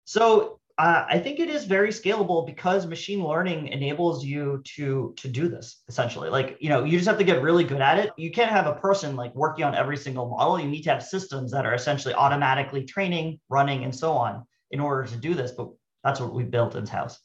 So 0.05 0.59
uh, 0.77 1.05
I 1.07 1.19
think 1.19 1.39
it 1.39 1.49
is 1.49 1.65
very 1.65 1.89
scalable 1.89 2.45
because 2.45 2.85
machine 2.85 3.23
learning 3.23 3.67
enables 3.67 4.25
you 4.25 4.61
to 4.75 5.13
to 5.17 5.27
do 5.27 5.47
this 5.47 5.83
essentially. 5.87 6.29
Like 6.29 6.57
you 6.59 6.69
know, 6.69 6.83
you 6.83 6.97
just 6.97 7.07
have 7.07 7.17
to 7.17 7.23
get 7.23 7.41
really 7.41 7.63
good 7.63 7.81
at 7.81 7.99
it. 7.99 8.11
You 8.17 8.31
can't 8.31 8.51
have 8.51 8.67
a 8.67 8.75
person 8.75 9.15
like 9.15 9.33
working 9.35 9.65
on 9.65 9.75
every 9.75 9.97
single 9.97 10.29
model. 10.29 10.59
You 10.59 10.67
need 10.67 10.83
to 10.83 10.91
have 10.91 11.03
systems 11.03 11.51
that 11.51 11.65
are 11.65 11.73
essentially 11.73 12.13
automatically 12.13 12.85
training, 12.85 13.39
running, 13.49 13.83
and 13.83 13.95
so 13.95 14.13
on 14.13 14.45
in 14.71 14.79
order 14.79 15.07
to 15.07 15.15
do 15.15 15.33
this. 15.33 15.51
But 15.51 15.69
that's 16.03 16.19
what 16.19 16.33
we 16.33 16.43
built 16.43 16.75
in 16.75 16.85
house. 16.87 17.19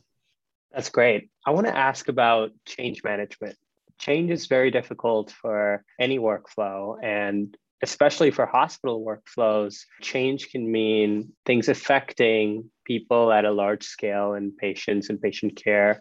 That's 0.73 0.91
great. 0.91 1.31
I 1.47 1.53
want 1.53 1.67
to 1.67 1.77
ask 1.77 2.09
about 2.09 2.51
change 2.67 3.03
management. 3.03 3.57
Change 3.99 4.31
is 4.31 4.47
very 4.47 4.71
difficult 4.71 5.31
for 5.31 5.85
any 5.99 6.19
workflow, 6.19 6.97
and 7.03 7.57
especially 7.83 8.31
for 8.31 8.47
hospital 8.47 9.05
workflows, 9.05 9.83
change 10.01 10.51
can 10.51 10.71
mean 10.71 11.33
things 11.45 11.69
affecting 11.69 12.71
people 12.85 13.33
at 13.33 13.45
a 13.45 13.53
large 13.53 13.85
scale 13.85 14.35
and 14.35 14.57
patients 14.57 15.11
and 15.11 15.21
patient 15.21 15.57
care. 15.57 16.01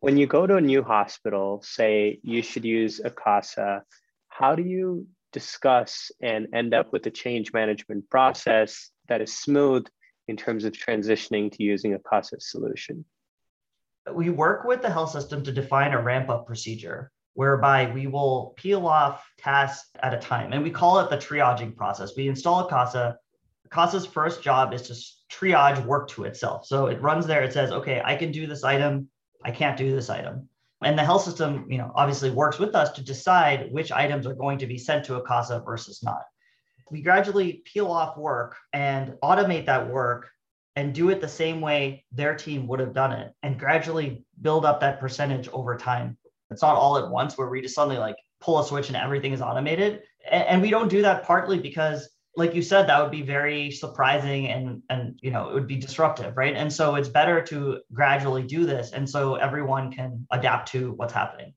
when 0.00 0.16
you 0.16 0.26
go 0.26 0.46
to 0.46 0.56
a 0.56 0.60
new 0.60 0.82
hospital, 0.84 1.60
say 1.64 2.20
you 2.22 2.42
should 2.42 2.64
use 2.64 3.00
Akasa, 3.00 3.82
how 4.28 4.54
do 4.54 4.62
you 4.62 5.06
discuss 5.32 6.12
and 6.22 6.46
end 6.54 6.74
up 6.74 6.92
with 6.92 7.04
a 7.06 7.10
change 7.10 7.52
management 7.52 8.08
process 8.10 8.90
that 9.08 9.20
is 9.20 9.34
smooth 9.34 9.86
in 10.28 10.36
terms 10.36 10.64
of 10.64 10.72
transitioning 10.72 11.50
to 11.50 11.62
using 11.62 11.94
a 11.94 11.96
Akasa 11.96 12.38
solution? 12.38 13.04
We 14.12 14.30
work 14.30 14.64
with 14.64 14.82
the 14.82 14.90
health 14.90 15.10
system 15.10 15.42
to 15.44 15.50
define 15.50 15.92
a 15.92 16.00
ramp 16.00 16.28
up 16.28 16.46
procedure 16.46 17.10
whereby 17.36 17.90
we 17.92 18.06
will 18.06 18.54
peel 18.56 18.86
off 18.86 19.24
tasks 19.36 19.90
at 20.02 20.14
a 20.14 20.18
time. 20.18 20.52
And 20.52 20.62
we 20.62 20.70
call 20.70 20.98
it 21.00 21.10
the 21.10 21.18
triaging 21.18 21.76
process. 21.76 22.16
We 22.16 22.28
install 22.28 22.66
Akasa. 22.66 23.18
Akasa's 23.66 24.06
first 24.06 24.42
job 24.42 24.72
is 24.72 24.82
to 24.82 24.94
triage 25.34 25.84
work 25.84 26.08
to 26.08 26.24
itself. 26.24 26.66
So 26.66 26.86
it 26.86 27.00
runs 27.02 27.26
there, 27.26 27.42
it 27.42 27.52
says, 27.52 27.72
okay, 27.72 28.00
I 28.02 28.16
can 28.16 28.32
do 28.32 28.46
this 28.46 28.64
item, 28.64 29.08
I 29.44 29.50
can't 29.50 29.76
do 29.76 29.94
this 29.94 30.08
item. 30.08 30.48
And 30.82 30.98
the 30.98 31.04
health 31.04 31.24
system, 31.24 31.66
you 31.68 31.76
know, 31.76 31.92
obviously 31.94 32.30
works 32.30 32.58
with 32.58 32.74
us 32.74 32.92
to 32.92 33.04
decide 33.04 33.70
which 33.70 33.92
items 33.92 34.26
are 34.26 34.34
going 34.34 34.58
to 34.58 34.66
be 34.66 34.78
sent 34.78 35.04
to 35.06 35.16
Akasa 35.16 35.62
versus 35.64 36.02
not. 36.02 36.22
We 36.90 37.02
gradually 37.02 37.62
peel 37.66 37.88
off 37.88 38.16
work 38.16 38.56
and 38.72 39.14
automate 39.22 39.66
that 39.66 39.90
work 39.90 40.30
and 40.74 40.94
do 40.94 41.10
it 41.10 41.20
the 41.20 41.28
same 41.28 41.60
way 41.60 42.04
their 42.12 42.34
team 42.34 42.66
would 42.68 42.80
have 42.80 42.94
done 42.94 43.12
it 43.12 43.32
and 43.42 43.58
gradually 43.58 44.24
build 44.40 44.64
up 44.64 44.80
that 44.80 45.00
percentage 45.00 45.48
over 45.48 45.76
time 45.76 46.16
it's 46.50 46.62
not 46.62 46.76
all 46.76 46.98
at 46.98 47.10
once 47.10 47.36
where 47.36 47.48
we 47.48 47.60
just 47.60 47.74
suddenly 47.74 47.98
like 47.98 48.16
pull 48.40 48.58
a 48.58 48.64
switch 48.64 48.88
and 48.88 48.96
everything 48.96 49.32
is 49.32 49.40
automated. 49.40 50.02
And, 50.30 50.60
we 50.60 50.70
don't 50.70 50.88
do 50.88 51.02
that 51.02 51.24
partly 51.24 51.58
because 51.58 52.08
like 52.36 52.54
you 52.54 52.62
said 52.62 52.88
that 52.88 53.00
would 53.00 53.10
be 53.10 53.22
very 53.22 53.70
surprising 53.70 54.48
and 54.48 54.82
and 54.90 55.18
you 55.22 55.30
know 55.30 55.48
it 55.48 55.54
would 55.54 55.66
be 55.66 55.76
disruptive 55.76 56.36
right? 56.36 56.54
And 56.54 56.72
so 56.72 56.96
it's 56.96 57.08
better 57.08 57.40
to 57.42 57.80
gradually 57.92 58.42
do 58.42 58.66
this 58.66 58.92
and 58.92 59.08
so 59.08 59.36
everyone 59.36 59.92
can 59.92 60.26
adapt 60.30 60.70
to 60.72 60.92
what's 60.92 61.12
happening. 61.12 61.54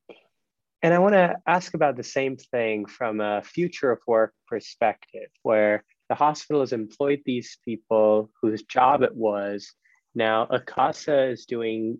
And 0.82 0.94
i 0.94 1.00
want 1.00 1.14
to 1.14 1.36
ask 1.48 1.74
about 1.74 1.98
the 1.98 2.04
same 2.04 2.38
thing 2.38 2.86
from 2.86 3.20
a 3.20 3.42
future 3.42 3.92
of 3.92 4.00
work 4.08 4.34
perspective 4.48 5.30
where 5.44 5.84
the 6.10 6.16
hospital 6.16 6.62
has 6.62 6.74
employed 6.74 7.22
these 7.26 7.58
people 7.64 8.32
whose 8.42 8.64
job 8.64 9.04
it 9.04 9.16
was. 9.16 9.72
Now 10.16 10.48
akasa 10.50 11.30
is 11.30 11.46
doing 11.46 12.00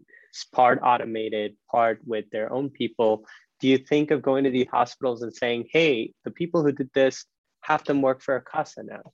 part 0.54 0.80
automated, 0.84 1.56
part 1.70 2.00
with 2.06 2.30
their 2.32 2.52
own 2.52 2.70
people. 2.70 3.26
Do 3.60 3.68
you 3.68 3.78
think 3.78 4.12
of 4.12 4.22
going 4.22 4.44
to 4.46 4.50
the 4.50 4.66
hospitals 4.72 5.22
and 5.22 5.34
saying, 5.34 5.66
hey, 5.72 6.14
the 6.24 6.32
people 6.32 6.64
who 6.64 6.72
did 6.72 6.90
this 6.94 7.26
have 7.62 7.84
them 7.84 8.02
work 8.02 8.22
for 8.22 8.36
Akasa 8.36 8.84
now? 8.84 9.12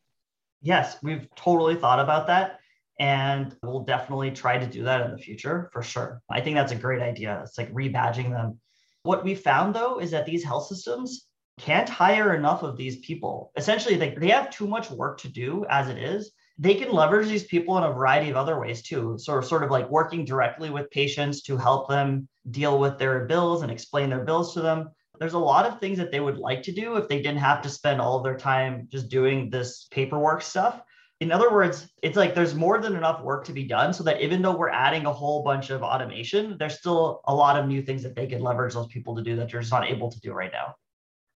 Yes, 0.62 0.98
we've 1.02 1.28
totally 1.36 1.76
thought 1.76 2.00
about 2.00 2.28
that. 2.28 2.60
And 3.00 3.56
we'll 3.62 3.84
definitely 3.84 4.32
try 4.32 4.58
to 4.58 4.66
do 4.66 4.84
that 4.84 5.02
in 5.02 5.12
the 5.12 5.18
future 5.18 5.70
for 5.74 5.84
sure. 5.84 6.22
I 6.30 6.42
think 6.42 6.56
that's 6.56 6.72
a 6.72 6.78
great 6.78 7.02
idea. 7.02 7.42
It's 7.44 7.58
like 7.58 7.74
rebadging 7.74 8.32
them. 8.32 8.60
What 9.04 9.24
we 9.24 9.36
found 9.36 9.76
though 9.76 10.00
is 10.00 10.12
that 10.12 10.26
these 10.26 10.44
health 10.44 10.68
systems 10.68 11.28
can't 11.60 11.90
hire 11.90 12.34
enough 12.34 12.64
of 12.64 12.78
these 12.78 12.98
people. 13.00 13.52
Essentially, 13.56 13.96
they, 13.96 14.16
they 14.16 14.30
have 14.30 14.50
too 14.50 14.68
much 14.68 14.90
work 14.92 15.20
to 15.20 15.28
do 15.28 15.66
as 15.70 15.90
it 15.90 15.98
is 15.98 16.32
they 16.58 16.76
can 16.76 16.92
leverage 16.92 17.28
these 17.28 17.44
people 17.44 17.78
in 17.78 17.84
a 17.84 17.92
variety 17.92 18.30
of 18.30 18.38
other 18.38 18.60
ways 18.60 18.82
too. 18.82 19.18
So 19.20 19.42
sort 19.42 19.64
of 19.64 19.72
like 19.72 19.90
working 19.90 20.24
directly 20.24 20.70
with 20.70 20.90
patients 20.90 21.42
to 21.44 21.58
help 21.58 21.90
them 21.90 22.28
deal 22.52 22.80
with 22.80 22.98
their 22.98 23.26
bills 23.26 23.62
and 23.62 23.72
explain 23.72 24.10
their 24.10 24.24
bills 24.24 24.54
to 24.54 24.62
them. 24.62 24.90
There's 25.20 25.34
a 25.34 25.40
lot 25.40 25.66
of 25.66 25.80
things 25.80 25.98
that 25.98 26.12
they 26.12 26.20
would 26.20 26.38
like 26.38 26.64
to 26.64 26.72
do 26.72 26.96
if 26.96 27.08
they 27.08 27.18
didn't 27.18 27.40
have 27.40 27.62
to 27.64 27.70
spend 27.70 28.00
all 28.00 28.18
of 28.18 28.24
their 28.24 28.38
time 28.38 28.88
just 28.92 29.10
doing 29.10 29.50
this 29.50 29.88
paperwork 29.92 30.42
stuff. 30.42 30.82
In 31.22 31.32
other 31.32 31.52
words, 31.52 31.88
it's 32.02 32.18
like 32.18 32.36
there's 32.36 32.56
more 32.56 32.78
than 32.80 32.96
enough 32.96 33.22
work 33.22 33.46
to 33.46 33.54
be 33.54 33.64
done 33.64 33.94
so 33.94 34.04
that 34.04 34.22
even 34.22 34.42
though 34.42 34.56
we're 34.56 34.70
adding 34.70 35.06
a 35.06 35.14
whole 35.14 35.44
bunch 35.44 35.70
of 35.70 35.82
automation, 35.82 36.58
there's 36.60 36.78
still 36.78 37.22
a 37.26 37.34
lot 37.34 37.58
of 37.58 37.68
new 37.68 37.82
things 37.82 38.04
that 38.04 38.16
they 38.16 38.28
can 38.28 38.42
leverage 38.42 38.74
those 38.74 38.88
people 38.88 39.16
to 39.16 39.22
do 39.22 39.38
that 39.38 39.50
they're 39.50 39.62
just 39.62 39.72
not 39.72 39.90
able 39.90 40.12
to 40.12 40.20
do 40.20 40.34
right 40.34 40.52
now. 40.52 40.76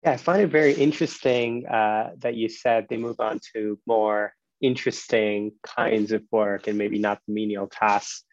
Yeah, 0.03 0.11
I 0.11 0.17
find 0.17 0.41
it 0.41 0.47
very 0.47 0.73
interesting 0.73 1.67
uh, 1.67 2.11
that 2.17 2.35
you 2.35 2.49
said 2.49 2.87
they 2.89 2.97
move 2.97 3.19
on 3.19 3.39
to 3.53 3.79
more 3.85 4.33
interesting 4.61 5.51
kinds 5.63 6.11
of 6.11 6.23
work 6.31 6.67
and 6.67 6.77
maybe 6.77 6.99
not 6.99 7.19
the 7.27 7.33
menial 7.33 7.67
tasks, 7.67 8.23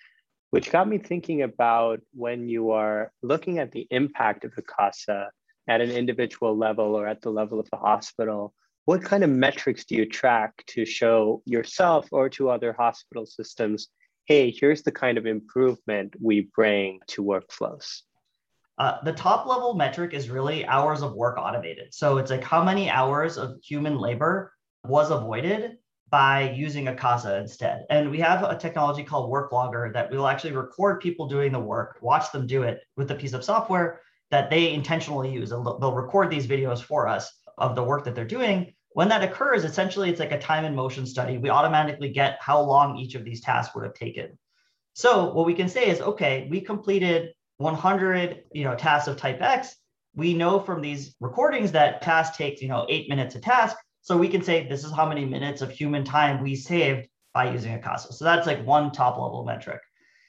which 0.51 0.71
got 0.71 0.89
me 0.89 0.99
thinking 0.99 1.43
about 1.43 2.01
when 2.13 2.49
you 2.49 2.71
are 2.71 3.13
looking 3.23 3.59
at 3.59 3.73
the 3.73 3.87
impact 3.91 4.45
of 4.45 4.53
Akasa 4.57 5.31
at 5.69 5.81
an 5.81 5.91
individual 5.91 6.57
level 6.57 6.95
or 6.95 7.07
at 7.07 7.23
the 7.23 7.31
level 7.31 7.59
of 7.59 7.69
the 7.71 7.77
hospital, 7.77 8.55
what 8.85 9.03
kind 9.03 9.25
of 9.25 9.31
metrics 9.31 9.85
do 9.85 9.95
you 9.95 10.07
track 10.07 10.53
to 10.67 10.85
show 10.85 11.43
yourself 11.47 12.07
or 12.13 12.29
to 12.31 12.51
other 12.51 12.73
hospital 12.73 13.25
systems, 13.25 13.89
hey, 14.27 14.51
here's 14.51 14.83
the 14.83 14.93
kind 14.93 15.17
of 15.17 15.27
improvement 15.27 16.15
we 16.21 16.51
bring 16.55 17.01
to 17.09 17.23
workflows? 17.23 18.03
Uh, 18.77 18.99
the 19.05 19.13
top 19.13 19.47
level 19.47 19.75
metric 19.75 20.13
is 20.13 20.29
really 20.29 20.67
hours 20.67 21.01
of 21.01 21.15
work 21.15 21.39
automated. 21.39 21.95
So 21.95 22.19
it's 22.19 22.31
like 22.31 22.43
how 22.43 22.63
many 22.63 22.91
hours 22.91 23.39
of 23.39 23.57
human 23.63 23.99
labor 23.99 24.53
was 24.85 25.11
avoided 25.11 25.79
by 26.11 26.51
using 26.51 26.89
Akasa 26.89 27.39
instead. 27.39 27.87
And 27.91 28.11
we 28.11 28.21
have 28.21 28.43
a 28.43 28.57
technology 28.57 29.03
called 29.03 29.31
Worklogger 29.33 29.93
that 29.93 30.11
will 30.11 30.27
actually 30.27 30.53
record 30.53 31.01
people 31.01 31.27
doing 31.27 31.53
the 31.53 31.59
work, 31.59 31.99
watch 32.03 32.31
them 32.31 32.47
do 32.47 32.63
it 32.63 32.81
with 32.97 33.11
a 33.11 33.15
piece 33.15 33.33
of 33.33 33.45
software 33.45 34.01
that 34.31 34.51
they 34.51 34.73
intentionally 34.73 35.31
use. 35.33 35.51
They'll 35.51 35.95
record 35.95 36.31
these 36.31 36.47
videos 36.47 36.83
for 36.83 37.09
us 37.09 37.33
of 37.59 37.75
the 37.75 37.83
work 37.83 38.05
that 38.05 38.15
they're 38.15 38.25
doing. 38.25 38.75
When 38.91 39.09
that 39.09 39.25
occurs, 39.25 39.65
essentially 39.65 40.09
it's 40.09 40.21
like 40.21 40.33
a 40.33 40.39
time 40.39 40.65
and 40.65 40.77
motion 40.77 41.05
study. 41.07 41.39
We 41.39 41.51
automatically 41.51 42.11
get 42.11 42.39
how 42.41 42.61
long 42.61 42.97
each 42.97 43.15
of 43.17 43.25
these 43.25 43.41
tasks 43.41 43.75
would 43.75 43.85
have 43.85 43.95
taken. 43.95 44.39
So 44.93 45.33
what 45.33 45.47
we 45.47 45.55
can 45.55 45.69
say 45.69 45.89
is, 45.89 46.01
okay, 46.01 46.47
we 46.51 46.61
completed 46.61 47.31
100, 47.57 48.45
you 48.53 48.65
know, 48.65 48.77
tasks 48.77 49.09
of 49.09 49.17
type 49.17 49.43
X. 49.43 49.75
We 50.15 50.33
know 50.35 50.61
from 50.61 50.81
these 50.81 51.17
recordings 51.19 51.73
that 51.73 52.03
task 52.03 52.37
takes, 52.37 52.63
you 52.63 52.69
know, 52.69 52.87
eight 52.89 53.09
minutes 53.09 53.35
a 53.35 53.41
task. 53.41 53.77
So 54.05 54.19
we 54.19 54.29
can 54.29 54.43
say 54.43 54.69
this 54.69 54.85
is 54.85 54.93
how 54.93 55.09
many 55.09 55.25
minutes 55.25 55.63
of 55.63 55.71
human 55.71 56.05
time 56.05 56.43
we 56.43 56.57
saved 56.57 57.09
by 57.33 57.51
using 57.51 57.73
Akasa. 57.73 58.13
So 58.13 58.27
that's 58.27 58.47
like 58.47 58.63
one 58.67 58.93
top 58.93 59.17
level 59.17 59.47
metric. 59.47 59.81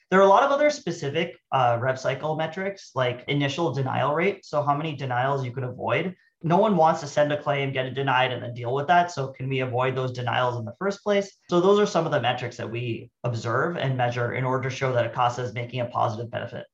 There 0.09 0.17
are 0.17 0.23
a 0.23 0.29
lot 0.29 0.43
of 0.43 0.51
other 0.51 0.69
specific 0.69 1.35
uh, 1.51 1.77
rev 1.81 1.99
cycle 1.99 2.37
metrics 2.37 2.91
like 2.95 3.25
initial 3.27 3.73
denial 3.73 4.15
rate. 4.15 4.45
So 4.45 4.63
how 4.63 4.77
many 4.77 4.95
denials 4.95 5.43
you 5.43 5.51
could 5.51 5.65
avoid. 5.65 6.15
No 6.41 6.55
one 6.55 6.77
wants 6.77 7.01
to 7.01 7.07
send 7.07 7.33
a 7.33 7.41
claim, 7.41 7.73
get 7.73 7.85
it 7.85 7.95
denied, 7.95 8.31
and 8.31 8.41
then 8.41 8.53
deal 8.53 8.73
with 8.73 8.87
that. 8.87 9.11
So 9.11 9.33
can 9.33 9.49
we 9.49 9.59
avoid 9.59 9.93
those 9.93 10.13
denials 10.13 10.57
in 10.57 10.63
the 10.63 10.75
first 10.79 11.03
place? 11.03 11.35
So 11.49 11.59
those 11.59 11.77
are 11.77 11.85
some 11.85 12.05
of 12.05 12.13
the 12.13 12.21
metrics 12.21 12.55
that 12.55 12.71
we 12.71 13.11
observe 13.25 13.75
and 13.75 13.97
measure 13.97 14.35
in 14.35 14.45
order 14.45 14.69
to 14.69 14.73
show 14.73 14.93
that 14.93 15.05
Akasa 15.05 15.41
is 15.41 15.53
making 15.53 15.81
a 15.81 15.85
positive 15.87 16.31
benefit. 16.31 16.65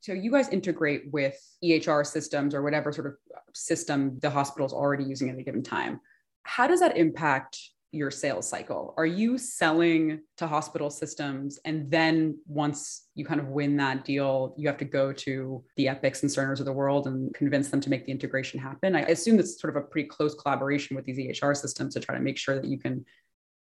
So 0.00 0.14
you 0.14 0.30
guys 0.30 0.48
integrate 0.48 1.12
with 1.12 1.36
EHR 1.62 2.06
systems 2.06 2.54
or 2.54 2.62
whatever 2.62 2.90
sort 2.90 3.08
of 3.08 3.16
system 3.52 4.18
the 4.22 4.30
hospital 4.30 4.64
is 4.64 4.72
already 4.72 5.04
using 5.04 5.28
at 5.28 5.36
a 5.36 5.42
given 5.42 5.62
time. 5.62 6.00
How 6.48 6.66
does 6.66 6.80
that 6.80 6.96
impact 6.96 7.58
your 7.92 8.10
sales 8.10 8.48
cycle? 8.48 8.94
Are 8.96 9.04
you 9.04 9.36
selling 9.36 10.22
to 10.38 10.46
hospital 10.46 10.88
systems 10.88 11.58
and 11.66 11.90
then 11.90 12.38
once 12.46 13.06
you 13.14 13.26
kind 13.26 13.38
of 13.38 13.48
win 13.48 13.76
that 13.76 14.06
deal, 14.06 14.54
you 14.56 14.66
have 14.66 14.78
to 14.78 14.86
go 14.86 15.12
to 15.12 15.62
the 15.76 15.88
Epics 15.88 16.22
and 16.22 16.32
Cerners 16.32 16.58
of 16.58 16.64
the 16.64 16.72
world 16.72 17.06
and 17.06 17.34
convince 17.34 17.68
them 17.68 17.82
to 17.82 17.90
make 17.90 18.06
the 18.06 18.12
integration 18.12 18.58
happen? 18.58 18.96
I 18.96 19.02
assume 19.02 19.38
it's 19.38 19.60
sort 19.60 19.76
of 19.76 19.82
a 19.82 19.86
pretty 19.86 20.08
close 20.08 20.34
collaboration 20.34 20.96
with 20.96 21.04
these 21.04 21.18
EHR 21.18 21.54
systems 21.54 21.92
to 21.94 22.00
try 22.00 22.14
to 22.14 22.22
make 22.22 22.38
sure 22.38 22.54
that 22.58 22.66
you 22.66 22.78
can 22.78 23.04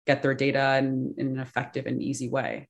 get 0.05 0.21
their 0.21 0.33
data 0.33 0.75
in, 0.77 1.15
in 1.17 1.27
an 1.27 1.39
effective 1.39 1.85
and 1.85 2.03
easy 2.03 2.27
way. 2.27 2.67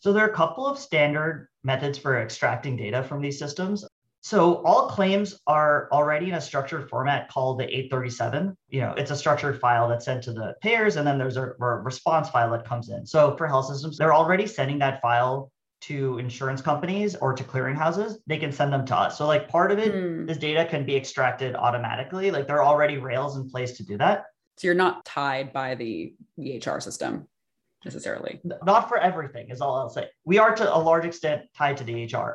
So 0.00 0.12
there 0.12 0.24
are 0.24 0.30
a 0.30 0.36
couple 0.36 0.66
of 0.66 0.78
standard 0.78 1.48
methods 1.64 1.96
for 1.96 2.20
extracting 2.20 2.76
data 2.76 3.02
from 3.02 3.22
these 3.22 3.38
systems. 3.38 3.86
So 4.22 4.62
all 4.64 4.88
claims 4.88 5.40
are 5.46 5.88
already 5.92 6.28
in 6.28 6.34
a 6.34 6.40
structured 6.40 6.90
format 6.90 7.30
called 7.30 7.58
the 7.58 7.64
837. 7.64 8.56
You 8.68 8.80
know, 8.82 8.94
it's 8.96 9.10
a 9.10 9.16
structured 9.16 9.58
file 9.60 9.88
that's 9.88 10.04
sent 10.04 10.22
to 10.24 10.32
the 10.32 10.54
payers, 10.60 10.96
and 10.96 11.06
then 11.06 11.16
there's 11.16 11.38
a, 11.38 11.52
a 11.60 11.66
response 11.76 12.28
file 12.28 12.50
that 12.50 12.66
comes 12.66 12.90
in. 12.90 13.06
So 13.06 13.36
for 13.36 13.46
health 13.46 13.66
systems, 13.66 13.96
they're 13.96 14.14
already 14.14 14.46
sending 14.46 14.78
that 14.80 15.00
file 15.00 15.50
to 15.82 16.18
insurance 16.18 16.60
companies 16.60 17.16
or 17.16 17.32
to 17.32 17.42
clearinghouses. 17.42 18.16
They 18.26 18.36
can 18.36 18.52
send 18.52 18.72
them 18.72 18.84
to 18.86 18.96
us. 18.96 19.16
So 19.16 19.26
like 19.26 19.48
part 19.48 19.72
of 19.72 19.78
it, 19.78 19.94
mm. 19.94 20.26
this 20.26 20.36
data 20.36 20.66
can 20.66 20.84
be 20.84 20.94
extracted 20.94 21.56
automatically. 21.56 22.30
Like 22.30 22.46
there 22.46 22.56
are 22.56 22.64
already 22.64 22.98
rails 22.98 23.36
in 23.36 23.48
place 23.48 23.78
to 23.78 23.84
do 23.84 23.96
that. 23.98 24.24
So 24.58 24.66
you're 24.66 24.74
not 24.74 25.06
tied 25.06 25.54
by 25.54 25.74
the 25.74 26.12
EHR 26.38 26.82
system 26.82 27.26
necessarily. 27.82 28.40
Not 28.44 28.88
for 28.88 28.98
everything 28.98 29.48
is 29.48 29.62
all 29.62 29.76
I'll 29.76 29.88
say. 29.88 30.08
We 30.26 30.36
are 30.38 30.54
to 30.54 30.76
a 30.76 30.76
large 30.76 31.06
extent 31.06 31.42
tied 31.56 31.78
to 31.78 31.84
the 31.84 31.94
EHR 31.94 32.34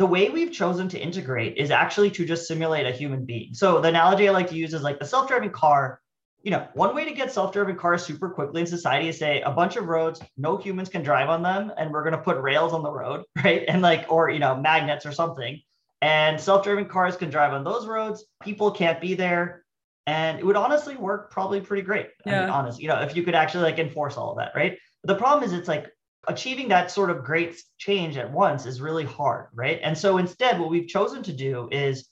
the 0.00 0.06
way 0.06 0.30
we've 0.30 0.50
chosen 0.50 0.88
to 0.88 0.98
integrate 0.98 1.58
is 1.58 1.70
actually 1.70 2.10
to 2.10 2.24
just 2.24 2.48
simulate 2.48 2.86
a 2.86 2.90
human 2.90 3.26
being. 3.26 3.52
So 3.52 3.82
the 3.82 3.88
analogy 3.88 4.26
I 4.26 4.32
like 4.32 4.48
to 4.48 4.56
use 4.56 4.72
is 4.72 4.80
like 4.80 4.98
the 4.98 5.04
self-driving 5.04 5.50
car. 5.50 6.00
You 6.42 6.52
know, 6.52 6.66
one 6.72 6.94
way 6.94 7.04
to 7.04 7.10
get 7.10 7.30
self-driving 7.30 7.76
cars 7.76 8.02
super 8.02 8.30
quickly 8.30 8.62
in 8.62 8.66
society 8.66 9.08
is 9.08 9.18
say 9.18 9.42
a 9.42 9.50
bunch 9.50 9.76
of 9.76 9.84
roads, 9.84 10.22
no 10.38 10.56
humans 10.56 10.88
can 10.88 11.02
drive 11.02 11.28
on 11.28 11.42
them, 11.42 11.70
and 11.76 11.92
we're 11.92 12.02
going 12.02 12.14
to 12.14 12.22
put 12.22 12.40
rails 12.40 12.72
on 12.72 12.82
the 12.82 12.90
road, 12.90 13.24
right? 13.44 13.62
And 13.68 13.82
like, 13.82 14.06
or 14.08 14.30
you 14.30 14.38
know, 14.38 14.56
magnets 14.56 15.04
or 15.04 15.12
something. 15.12 15.60
And 16.00 16.40
self-driving 16.40 16.86
cars 16.86 17.18
can 17.18 17.28
drive 17.28 17.52
on 17.52 17.62
those 17.62 17.86
roads. 17.86 18.24
People 18.42 18.70
can't 18.70 19.02
be 19.02 19.12
there, 19.12 19.66
and 20.06 20.38
it 20.38 20.46
would 20.46 20.56
honestly 20.56 20.96
work 20.96 21.30
probably 21.30 21.60
pretty 21.60 21.82
great. 21.82 22.08
Yeah. 22.24 22.38
I 22.38 22.40
mean, 22.40 22.50
honest, 22.50 22.80
you 22.80 22.88
know, 22.88 23.02
if 23.02 23.14
you 23.14 23.22
could 23.22 23.34
actually 23.34 23.64
like 23.64 23.78
enforce 23.78 24.16
all 24.16 24.30
of 24.30 24.38
that, 24.38 24.52
right? 24.56 24.78
But 25.04 25.12
the 25.12 25.18
problem 25.18 25.44
is, 25.44 25.52
it's 25.52 25.68
like 25.68 25.90
achieving 26.28 26.68
that 26.68 26.90
sort 26.90 27.10
of 27.10 27.24
great 27.24 27.60
change 27.78 28.16
at 28.16 28.30
once 28.30 28.66
is 28.66 28.80
really 28.80 29.04
hard, 29.04 29.46
right? 29.54 29.80
And 29.82 29.96
so 29.96 30.18
instead, 30.18 30.58
what 30.58 30.70
we've 30.70 30.88
chosen 30.88 31.22
to 31.22 31.32
do 31.32 31.68
is 31.72 32.08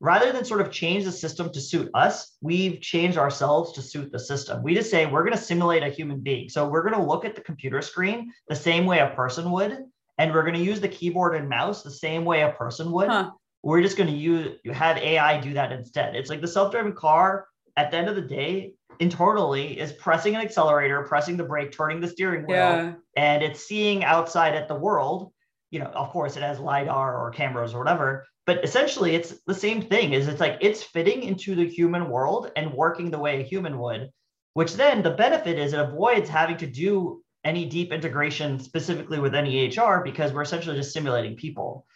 rather 0.00 0.30
than 0.30 0.44
sort 0.44 0.60
of 0.60 0.70
change 0.70 1.04
the 1.04 1.12
system 1.12 1.50
to 1.52 1.60
suit 1.60 1.90
us, 1.94 2.36
we've 2.40 2.80
changed 2.80 3.18
ourselves 3.18 3.72
to 3.72 3.82
suit 3.82 4.12
the 4.12 4.18
system. 4.18 4.62
We 4.62 4.74
just 4.74 4.90
say 4.90 5.06
we're 5.06 5.24
going 5.24 5.36
to 5.36 5.42
simulate 5.42 5.82
a 5.82 5.88
human 5.88 6.20
being. 6.20 6.48
So 6.48 6.68
we're 6.68 6.82
going 6.82 7.00
to 7.00 7.06
look 7.06 7.24
at 7.24 7.34
the 7.34 7.40
computer 7.40 7.82
screen 7.82 8.32
the 8.48 8.54
same 8.54 8.86
way 8.86 9.00
a 9.00 9.08
person 9.08 9.50
would, 9.50 9.78
and 10.18 10.32
we're 10.32 10.42
going 10.42 10.54
to 10.54 10.64
use 10.64 10.80
the 10.80 10.88
keyboard 10.88 11.34
and 11.34 11.48
mouse 11.48 11.82
the 11.82 11.90
same 11.90 12.24
way 12.24 12.42
a 12.42 12.52
person 12.52 12.92
would. 12.92 13.08
Huh. 13.08 13.30
We're 13.64 13.82
just 13.82 13.96
going 13.96 14.10
to 14.10 14.16
use 14.16 14.56
you 14.64 14.72
have 14.72 14.98
AI 14.98 15.40
do 15.40 15.54
that 15.54 15.72
instead. 15.72 16.14
It's 16.14 16.30
like 16.30 16.40
the 16.40 16.48
self-driving 16.48 16.94
car 16.94 17.46
at 17.76 17.90
the 17.90 17.96
end 17.96 18.08
of 18.08 18.14
the 18.14 18.22
day 18.22 18.74
internally 19.00 19.78
is 19.78 19.92
pressing 19.92 20.34
an 20.34 20.40
accelerator, 20.40 21.02
pressing 21.04 21.36
the 21.36 21.44
brake, 21.44 21.72
turning 21.72 22.00
the 22.00 22.08
steering 22.08 22.46
wheel, 22.46 22.56
yeah. 22.56 22.92
and 23.16 23.42
it's 23.42 23.64
seeing 23.64 24.04
outside 24.04 24.54
at 24.54 24.68
the 24.68 24.74
world. 24.74 25.32
You 25.70 25.80
know, 25.80 25.86
of 25.86 26.10
course, 26.10 26.36
it 26.36 26.42
has 26.42 26.58
lidar 26.58 27.18
or 27.18 27.30
cameras 27.30 27.74
or 27.74 27.78
whatever, 27.78 28.26
but 28.46 28.64
essentially, 28.64 29.14
it's 29.14 29.34
the 29.46 29.54
same 29.54 29.82
thing. 29.82 30.12
Is 30.12 30.28
it's 30.28 30.40
like 30.40 30.58
it's 30.60 30.82
fitting 30.82 31.22
into 31.22 31.54
the 31.54 31.66
human 31.66 32.08
world 32.08 32.50
and 32.56 32.72
working 32.72 33.10
the 33.10 33.18
way 33.18 33.40
a 33.40 33.44
human 33.44 33.78
would. 33.78 34.10
Which 34.54 34.74
then 34.74 35.02
the 35.02 35.10
benefit 35.10 35.58
is 35.58 35.72
it 35.72 35.80
avoids 35.80 36.28
having 36.28 36.56
to 36.56 36.66
do 36.66 37.22
any 37.44 37.64
deep 37.66 37.92
integration 37.92 38.58
specifically 38.58 39.20
with 39.20 39.34
any 39.34 39.68
EHR 39.68 40.02
because 40.02 40.32
we're 40.32 40.42
essentially 40.42 40.76
just 40.76 40.92
simulating 40.92 41.36
people. 41.36 41.86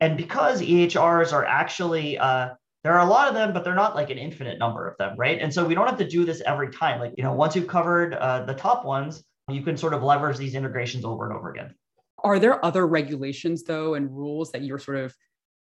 And 0.00 0.16
because 0.16 0.62
EHRs 0.62 1.32
are 1.32 1.44
actually 1.44 2.18
uh, 2.18 2.50
there 2.86 2.94
are 2.94 3.04
a 3.04 3.10
lot 3.10 3.26
of 3.26 3.34
them, 3.34 3.52
but 3.52 3.64
they're 3.64 3.74
not 3.74 3.96
like 3.96 4.10
an 4.10 4.18
infinite 4.18 4.60
number 4.60 4.86
of 4.86 4.96
them, 4.96 5.16
right? 5.18 5.40
And 5.42 5.52
so 5.52 5.64
we 5.64 5.74
don't 5.74 5.88
have 5.88 5.98
to 5.98 6.06
do 6.08 6.24
this 6.24 6.40
every 6.46 6.70
time. 6.70 7.00
Like, 7.00 7.14
you 7.16 7.24
know, 7.24 7.32
once 7.32 7.56
you've 7.56 7.66
covered 7.66 8.14
uh, 8.14 8.44
the 8.44 8.54
top 8.54 8.84
ones, 8.84 9.24
you 9.50 9.60
can 9.62 9.76
sort 9.76 9.92
of 9.92 10.04
leverage 10.04 10.36
these 10.36 10.54
integrations 10.54 11.04
over 11.04 11.26
and 11.28 11.36
over 11.36 11.50
again. 11.50 11.74
Are 12.22 12.38
there 12.38 12.64
other 12.64 12.86
regulations, 12.86 13.64
though, 13.64 13.94
and 13.94 14.08
rules 14.16 14.52
that 14.52 14.62
you're 14.62 14.78
sort 14.78 14.98
of 14.98 15.12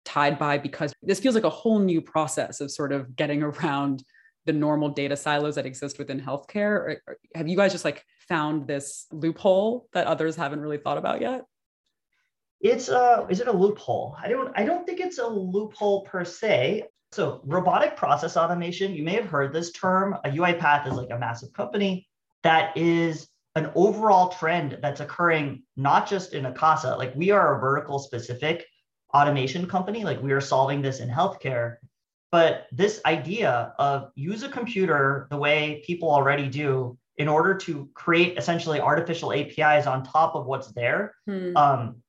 tied 0.04 0.38
by? 0.38 0.60
Because 0.60 0.94
this 1.02 1.20
feels 1.20 1.34
like 1.34 1.46
a 1.46 1.50
whole 1.50 1.80
new 1.80 2.00
process 2.00 2.62
of 2.62 2.70
sort 2.70 2.92
of 2.92 3.16
getting 3.16 3.42
around 3.42 4.04
the 4.46 4.54
normal 4.54 4.90
data 4.90 5.18
silos 5.18 5.56
that 5.56 5.66
exist 5.66 5.98
within 5.98 6.22
healthcare. 6.22 7.02
Or, 7.08 7.18
have 7.34 7.48
you 7.48 7.58
guys 7.58 7.72
just 7.72 7.86
like 7.86 8.06
found 8.30 8.68
this 8.68 9.08
loophole 9.12 9.88
that 9.94 10.06
others 10.06 10.36
haven't 10.36 10.60
really 10.60 10.78
thought 10.78 11.00
about 11.00 11.22
yet? 11.22 11.42
It's 12.62 12.88
uh 12.88 13.26
is 13.32 13.42
it 13.42 13.48
a 13.48 13.52
loophole? 13.52 14.16
I 14.22 14.30
don't 14.30 14.52
I 14.56 14.64
don't 14.64 14.86
think 14.86 15.00
it's 15.00 15.18
a 15.18 15.28
loophole 15.28 16.04
per 16.04 16.24
se. 16.24 16.84
So, 17.15 17.39
robotic 17.45 17.95
process 17.95 18.36
automation, 18.36 18.93
you 18.93 19.01
may 19.01 19.13
have 19.13 19.28
heard 19.28 19.54
this 19.54 19.71
term. 19.71 20.17
A 20.25 20.30
UiPath 20.30 20.86
is 20.86 20.95
like 20.95 21.12
a 21.12 21.17
massive 21.17 21.54
company 21.54 22.10
that 22.43 22.75
is 22.75 23.30
an 23.56 23.71
overall 23.73 24.28
trend 24.28 24.80
that's 24.82 24.99
occurring 24.99 25.63
not 25.78 26.10
just 26.10 26.34
in 26.34 26.45
Akasa. 26.45 26.93
Like, 26.97 27.15
we 27.15 27.32
are 27.32 27.56
a 27.56 27.60
vertical 27.62 27.99
specific 27.99 28.65
automation 29.13 29.65
company, 29.65 30.04
like, 30.04 30.21
we 30.21 30.34
are 30.34 30.41
solving 30.41 30.82
this 30.82 30.99
in 30.99 31.08
healthcare. 31.08 31.78
But 32.34 32.67
this 32.73 32.99
idea 33.06 33.73
of 33.80 34.12
use 34.15 34.43
a 34.43 34.49
computer 34.49 35.28
the 35.30 35.38
way 35.38 35.82
people 35.88 36.12
already 36.12 36.49
do 36.49 36.97
in 37.15 37.30
order 37.30 37.56
to 37.60 37.89
create 37.93 38.38
essentially 38.38 38.82
artificial 38.82 39.32
APIs 39.32 39.88
on 39.88 40.04
top 40.04 40.36
of 40.36 40.47
what's 40.47 40.73
there 40.73 41.15
hmm. 41.25 41.56
um, 41.56 42.04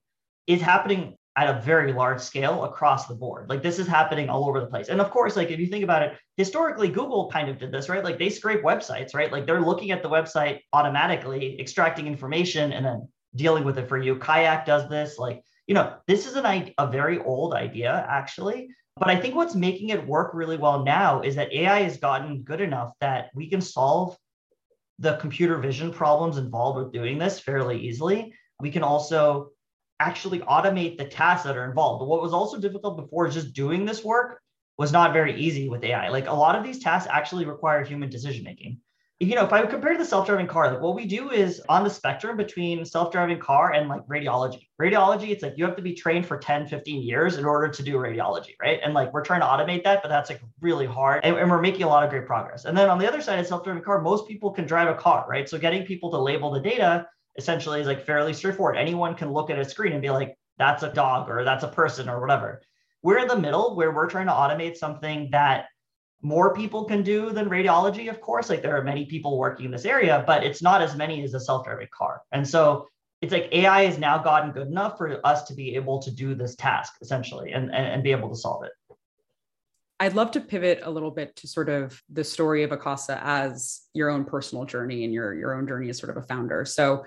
is 0.49 0.61
happening 0.61 1.17
at 1.37 1.55
a 1.55 1.61
very 1.61 1.93
large 1.93 2.21
scale 2.21 2.65
across 2.65 3.07
the 3.07 3.15
board. 3.15 3.49
Like 3.51 3.63
this 3.63 3.79
is 3.79 3.87
happening 3.87 4.31
all 4.31 4.49
over 4.49 4.59
the 4.59 4.67
place. 4.67 4.89
And 4.89 5.03
of 5.03 5.11
course, 5.11 5.37
like 5.37 5.51
if 5.51 5.61
you 5.61 5.67
think 5.67 5.85
about 5.85 6.03
it, 6.03 6.15
historically, 6.39 6.89
Google 6.89 7.31
kind 7.31 7.51
of 7.51 7.59
did 7.59 7.71
this, 7.71 7.91
right? 7.91 8.03
Like 8.03 8.19
they 8.19 8.31
scrape 8.31 8.63
websites, 8.63 9.15
right? 9.15 9.31
Like 9.31 9.47
they're 9.47 9.61
looking 9.61 9.91
at 9.91 10.03
the 10.03 10.09
website 10.09 10.61
automatically, 10.73 11.61
extracting 11.61 12.07
information 12.07 12.73
and 12.73 12.87
then 12.87 13.07
dealing 13.35 13.65
with 13.65 13.79
it 13.79 13.87
for 13.87 13.99
you. 13.99 14.17
Kayak 14.17 14.65
does 14.65 14.89
this. 14.89 15.19
Like, 15.19 15.43
you 15.67 15.75
know, 15.75 15.97
this 16.07 16.27
is 16.27 16.37
an 16.37 16.73
a 16.79 16.91
very 16.91 17.19
old 17.19 17.53
idea, 17.53 18.07
actually. 18.09 18.69
But 18.97 19.11
I 19.11 19.17
think 19.17 19.35
what's 19.35 19.55
making 19.55 19.91
it 19.91 20.07
work 20.07 20.31
really 20.33 20.57
well 20.57 20.85
now 20.85 21.21
is 21.21 21.35
that 21.37 21.53
AI 21.53 21.83
has 21.83 21.99
gotten 21.99 22.43
good 22.45 22.63
enough 22.63 22.93
that 23.01 23.29
we 23.35 23.51
can 23.51 23.61
solve 23.61 24.17
the 24.99 25.17
computer 25.17 25.59
vision 25.59 25.93
problems 25.93 26.39
involved 26.39 26.79
with 26.79 26.95
doing 26.95 27.19
this 27.19 27.39
fairly 27.39 27.79
easily. 27.79 28.33
We 28.59 28.71
can 28.71 28.83
also 28.83 29.51
actually 30.01 30.41
automate 30.41 30.99
the 30.99 31.05
tasks 31.05 31.47
that 31.47 31.57
are 31.57 31.65
involved. 31.65 32.01
But 32.01 32.09
what 32.09 32.23
was 32.23 32.33
also 32.33 32.59
difficult 32.59 32.97
before 32.97 33.27
is 33.27 33.35
just 33.35 33.55
doing 33.55 33.85
this 33.85 34.05
work 34.05 34.41
was 34.79 34.93
not 34.93 35.13
very 35.13 35.41
easy 35.41 35.69
with 35.69 35.85
AI. 35.85 36.09
Like 36.09 36.29
a 36.29 36.35
lot 36.35 36.57
of 36.57 36.65
these 36.65 36.79
tasks 36.79 37.09
actually 37.11 37.47
require 37.47 37.83
human 37.83 38.11
decision 38.11 38.45
making. 38.45 38.81
You 39.19 39.35
know, 39.35 39.47
if 39.47 39.53
I 39.55 39.65
compare 39.65 39.93
to 39.93 39.99
the 39.99 40.05
self-driving 40.05 40.47
car, 40.47 40.71
like 40.71 40.83
what 40.83 40.95
we 40.95 41.07
do 41.07 41.31
is 41.31 41.63
on 41.71 41.85
the 41.85 41.89
spectrum 41.89 42.37
between 42.37 42.85
self-driving 42.85 43.39
car 43.39 43.73
and 43.73 43.89
like 43.89 44.07
radiology. 44.07 44.69
Radiology, 44.79 45.31
it's 45.31 45.43
like 45.43 45.55
you 45.57 45.65
have 45.65 45.77
to 45.77 45.83
be 45.83 45.95
trained 45.95 46.27
for 46.27 46.37
10, 46.37 46.67
15 46.67 47.03
years 47.03 47.39
in 47.39 47.47
order 47.47 47.69
to 47.69 47.83
do 47.83 47.95
radiology, 47.95 48.51
right? 48.61 48.79
And 48.85 48.93
like 48.93 49.15
we're 49.15 49.25
trying 49.25 49.41
to 49.41 49.47
automate 49.47 49.85
that, 49.85 50.03
but 50.03 50.11
that's 50.11 50.29
like 50.29 50.43
really 50.61 50.85
hard. 50.85 51.25
And, 51.25 51.35
and 51.39 51.51
we're 51.51 51.63
making 51.63 51.85
a 51.85 51.89
lot 51.89 52.05
of 52.05 52.11
great 52.11 52.27
progress. 52.27 52.67
And 52.67 52.77
then 52.77 52.91
on 52.91 52.99
the 52.99 53.09
other 53.09 53.23
side 53.23 53.39
of 53.39 53.47
self-driving 53.47 53.85
car, 53.85 54.03
most 54.03 54.29
people 54.29 54.51
can 54.51 54.67
drive 54.67 54.89
a 54.89 54.95
car, 54.95 55.25
right? 55.27 55.49
So 55.49 55.57
getting 55.57 55.87
people 55.87 56.11
to 56.11 56.19
label 56.19 56.51
the 56.51 56.61
data 56.61 57.07
essentially 57.39 57.81
is 57.81 57.87
like 57.87 58.05
fairly 58.05 58.33
straightforward. 58.33 58.77
Anyone 58.77 59.15
can 59.15 59.33
look 59.33 59.51
at 59.51 59.59
a 59.59 59.65
screen 59.65 59.93
and 59.93 60.03
be 60.03 60.11
like, 60.11 60.37
that's 60.59 60.83
a 60.83 60.93
dog 60.93 61.29
or 61.29 61.45
that's 61.45 61.65
a 61.65 61.69
person 61.69 62.09
or 62.09 62.21
whatever. 62.21 62.63
We're 63.03 63.19
in 63.19 63.29
the 63.29 63.39
middle 63.39 63.77
where 63.77 63.93
we're 63.93 64.09
trying 64.09 64.27
to 64.27 64.33
automate 64.33 64.77
something 64.77 65.29
that 65.33 65.67
more 66.23 66.55
people 66.55 66.85
can 66.85 67.03
do 67.03 67.31
than 67.31 67.49
radiology, 67.49 68.09
of 68.09 68.21
course. 68.21 68.49
Like 68.49 68.63
there 68.63 68.77
are 68.77 68.83
many 68.83 69.05
people 69.05 69.39
working 69.39 69.67
in 69.67 69.71
this 69.71 69.85
area, 69.85 70.25
but 70.27 70.45
it's 70.45 70.63
not 70.63 70.83
as 70.83 70.97
many 70.97 71.23
as 71.23 71.35
a 71.35 71.41
self-driving 71.41 71.89
car. 71.97 72.23
And 72.33 72.47
so 72.47 72.89
it's 73.21 73.33
like 73.33 73.49
AI 73.53 73.85
has 73.85 73.99
now 73.99 74.19
gotten 74.19 74.53
good 74.53 74.67
enough 74.67 74.99
for 74.99 75.25
us 75.27 75.45
to 75.45 75.55
be 75.55 75.77
able 75.77 76.01
to 76.03 76.11
do 76.11 76.35
this 76.35 76.57
task 76.57 76.95
essentially 77.01 77.53
and, 77.53 77.65
and, 77.75 77.87
and 77.87 78.03
be 78.03 78.13
able 78.13 78.29
to 78.29 78.37
solve 78.37 78.65
it. 78.65 78.73
I'd 79.99 80.15
love 80.15 80.31
to 80.33 80.41
pivot 80.41 80.81
a 80.83 80.91
little 80.91 81.11
bit 81.11 81.35
to 81.37 81.49
sort 81.49 81.71
of 81.71 82.03
the 82.11 82.25
story 82.25 82.63
of 82.65 82.73
Akasa 82.73 83.19
as 83.23 83.83
your 83.95 84.11
own 84.11 84.25
personal 84.25 84.67
journey 84.67 85.05
and 85.05 85.15
your, 85.15 85.33
your 85.33 85.55
own 85.55 85.67
journey 85.67 85.89
as 85.89 85.99
sort 85.99 86.15
of 86.15 86.23
a 86.23 86.27
founder. 86.27 86.67
So 86.67 87.05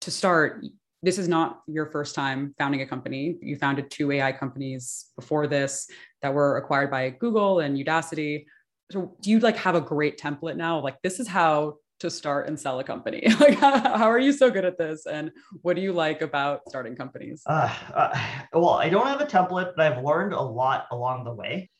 to 0.00 0.10
start, 0.10 0.64
this 1.02 1.18
is 1.18 1.28
not 1.28 1.62
your 1.66 1.86
first 1.86 2.14
time 2.14 2.54
founding 2.58 2.82
a 2.82 2.86
company. 2.86 3.36
You 3.40 3.56
founded 3.56 3.90
two 3.90 4.10
AI 4.10 4.32
companies 4.32 5.06
before 5.16 5.46
this 5.46 5.88
that 6.22 6.32
were 6.34 6.56
acquired 6.56 6.90
by 6.90 7.10
Google 7.10 7.60
and 7.60 7.76
Udacity. 7.76 8.46
So 8.90 9.16
do 9.20 9.30
you 9.30 9.38
like 9.40 9.56
have 9.56 9.74
a 9.74 9.80
great 9.80 10.18
template 10.18 10.56
now? 10.56 10.80
Like 10.80 10.96
this 11.02 11.20
is 11.20 11.28
how 11.28 11.76
to 12.00 12.10
start 12.10 12.48
and 12.48 12.58
sell 12.58 12.78
a 12.78 12.84
company. 12.84 13.22
like 13.40 13.58
how, 13.58 13.96
how 13.96 14.10
are 14.10 14.18
you 14.18 14.32
so 14.32 14.50
good 14.50 14.64
at 14.64 14.78
this? 14.78 15.06
And 15.06 15.30
what 15.62 15.76
do 15.76 15.82
you 15.82 15.92
like 15.92 16.22
about 16.22 16.62
starting 16.68 16.96
companies? 16.96 17.42
Uh, 17.46 17.72
uh, 17.94 18.18
well, 18.52 18.70
I 18.70 18.88
don't 18.88 19.06
have 19.06 19.20
a 19.20 19.26
template, 19.26 19.72
but 19.76 19.80
I've 19.80 20.04
learned 20.04 20.32
a 20.32 20.40
lot 20.40 20.86
along 20.90 21.24
the 21.24 21.34
way. 21.34 21.70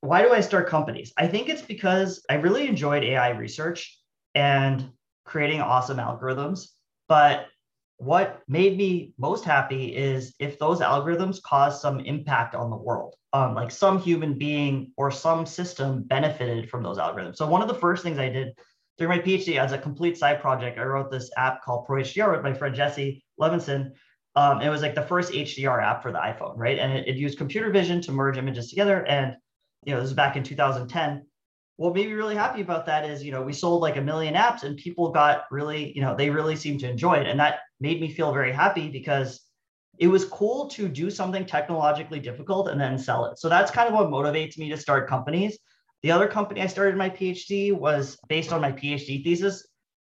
Why 0.00 0.22
do 0.22 0.32
I 0.32 0.40
start 0.40 0.68
companies? 0.68 1.12
I 1.16 1.26
think 1.26 1.48
it's 1.48 1.62
because 1.62 2.24
I 2.28 2.34
really 2.34 2.68
enjoyed 2.68 3.02
AI 3.02 3.30
research 3.30 3.98
and 4.34 4.90
creating 5.24 5.60
awesome 5.60 5.98
algorithms 5.98 6.68
but 7.08 7.46
what 7.98 8.42
made 8.46 8.76
me 8.76 9.12
most 9.18 9.44
happy 9.44 9.96
is 9.96 10.34
if 10.38 10.58
those 10.58 10.80
algorithms 10.80 11.42
cause 11.42 11.80
some 11.80 12.00
impact 12.00 12.54
on 12.54 12.70
the 12.70 12.76
world, 12.76 13.14
um, 13.32 13.54
like 13.54 13.70
some 13.70 13.98
human 13.98 14.36
being 14.36 14.92
or 14.96 15.10
some 15.10 15.46
system 15.46 16.02
benefited 16.02 16.68
from 16.68 16.82
those 16.82 16.98
algorithms. 16.98 17.36
So 17.36 17.46
one 17.46 17.62
of 17.62 17.68
the 17.68 17.74
first 17.74 18.02
things 18.02 18.18
I 18.18 18.28
did 18.28 18.52
during 18.98 19.16
my 19.16 19.24
PhD 19.24 19.58
as 19.58 19.72
a 19.72 19.78
complete 19.78 20.18
side 20.18 20.40
project, 20.40 20.78
I 20.78 20.84
wrote 20.84 21.10
this 21.10 21.30
app 21.36 21.62
called 21.62 21.86
ProHDR 21.86 22.32
with 22.32 22.42
my 22.42 22.52
friend 22.52 22.74
Jesse 22.74 23.24
Levinson. 23.40 23.92
Um, 24.34 24.60
it 24.60 24.68
was 24.68 24.82
like 24.82 24.94
the 24.94 25.02
first 25.02 25.32
HDR 25.32 25.82
app 25.82 26.02
for 26.02 26.12
the 26.12 26.18
iPhone, 26.18 26.54
right? 26.56 26.78
And 26.78 26.92
it, 26.92 27.08
it 27.08 27.16
used 27.16 27.38
computer 27.38 27.70
vision 27.70 28.02
to 28.02 28.12
merge 28.12 28.36
images 28.36 28.68
together. 28.68 29.06
And 29.06 29.36
you 29.84 29.94
know, 29.94 30.00
this 30.00 30.10
is 30.10 30.16
back 30.16 30.36
in 30.36 30.42
2010 30.42 31.24
what 31.76 31.94
made 31.94 32.06
me 32.06 32.14
really 32.14 32.34
happy 32.34 32.62
about 32.62 32.86
that 32.86 33.04
is, 33.04 33.22
you 33.22 33.30
know, 33.30 33.42
we 33.42 33.52
sold 33.52 33.82
like 33.82 33.96
a 33.96 34.00
million 34.00 34.34
apps 34.34 34.62
and 34.62 34.76
people 34.76 35.10
got 35.10 35.44
really, 35.50 35.92
you 35.94 36.00
know, 36.00 36.16
they 36.16 36.30
really 36.30 36.56
seemed 36.56 36.80
to 36.80 36.88
enjoy 36.88 37.14
it. 37.14 37.26
And 37.26 37.38
that 37.38 37.60
made 37.80 38.00
me 38.00 38.10
feel 38.10 38.32
very 38.32 38.52
happy 38.52 38.88
because 38.88 39.42
it 39.98 40.08
was 40.08 40.24
cool 40.24 40.68
to 40.68 40.88
do 40.88 41.10
something 41.10 41.44
technologically 41.44 42.20
difficult 42.20 42.68
and 42.68 42.80
then 42.80 42.98
sell 42.98 43.26
it. 43.26 43.38
So 43.38 43.48
that's 43.48 43.70
kind 43.70 43.88
of 43.88 43.94
what 43.94 44.08
motivates 44.08 44.56
me 44.58 44.70
to 44.70 44.76
start 44.76 45.08
companies. 45.08 45.58
The 46.02 46.10
other 46.10 46.28
company 46.28 46.62
I 46.62 46.66
started 46.66 46.96
my 46.96 47.10
PhD 47.10 47.72
was 47.72 48.16
based 48.28 48.52
on 48.52 48.60
my 48.60 48.72
PhD 48.72 49.22
thesis 49.22 49.66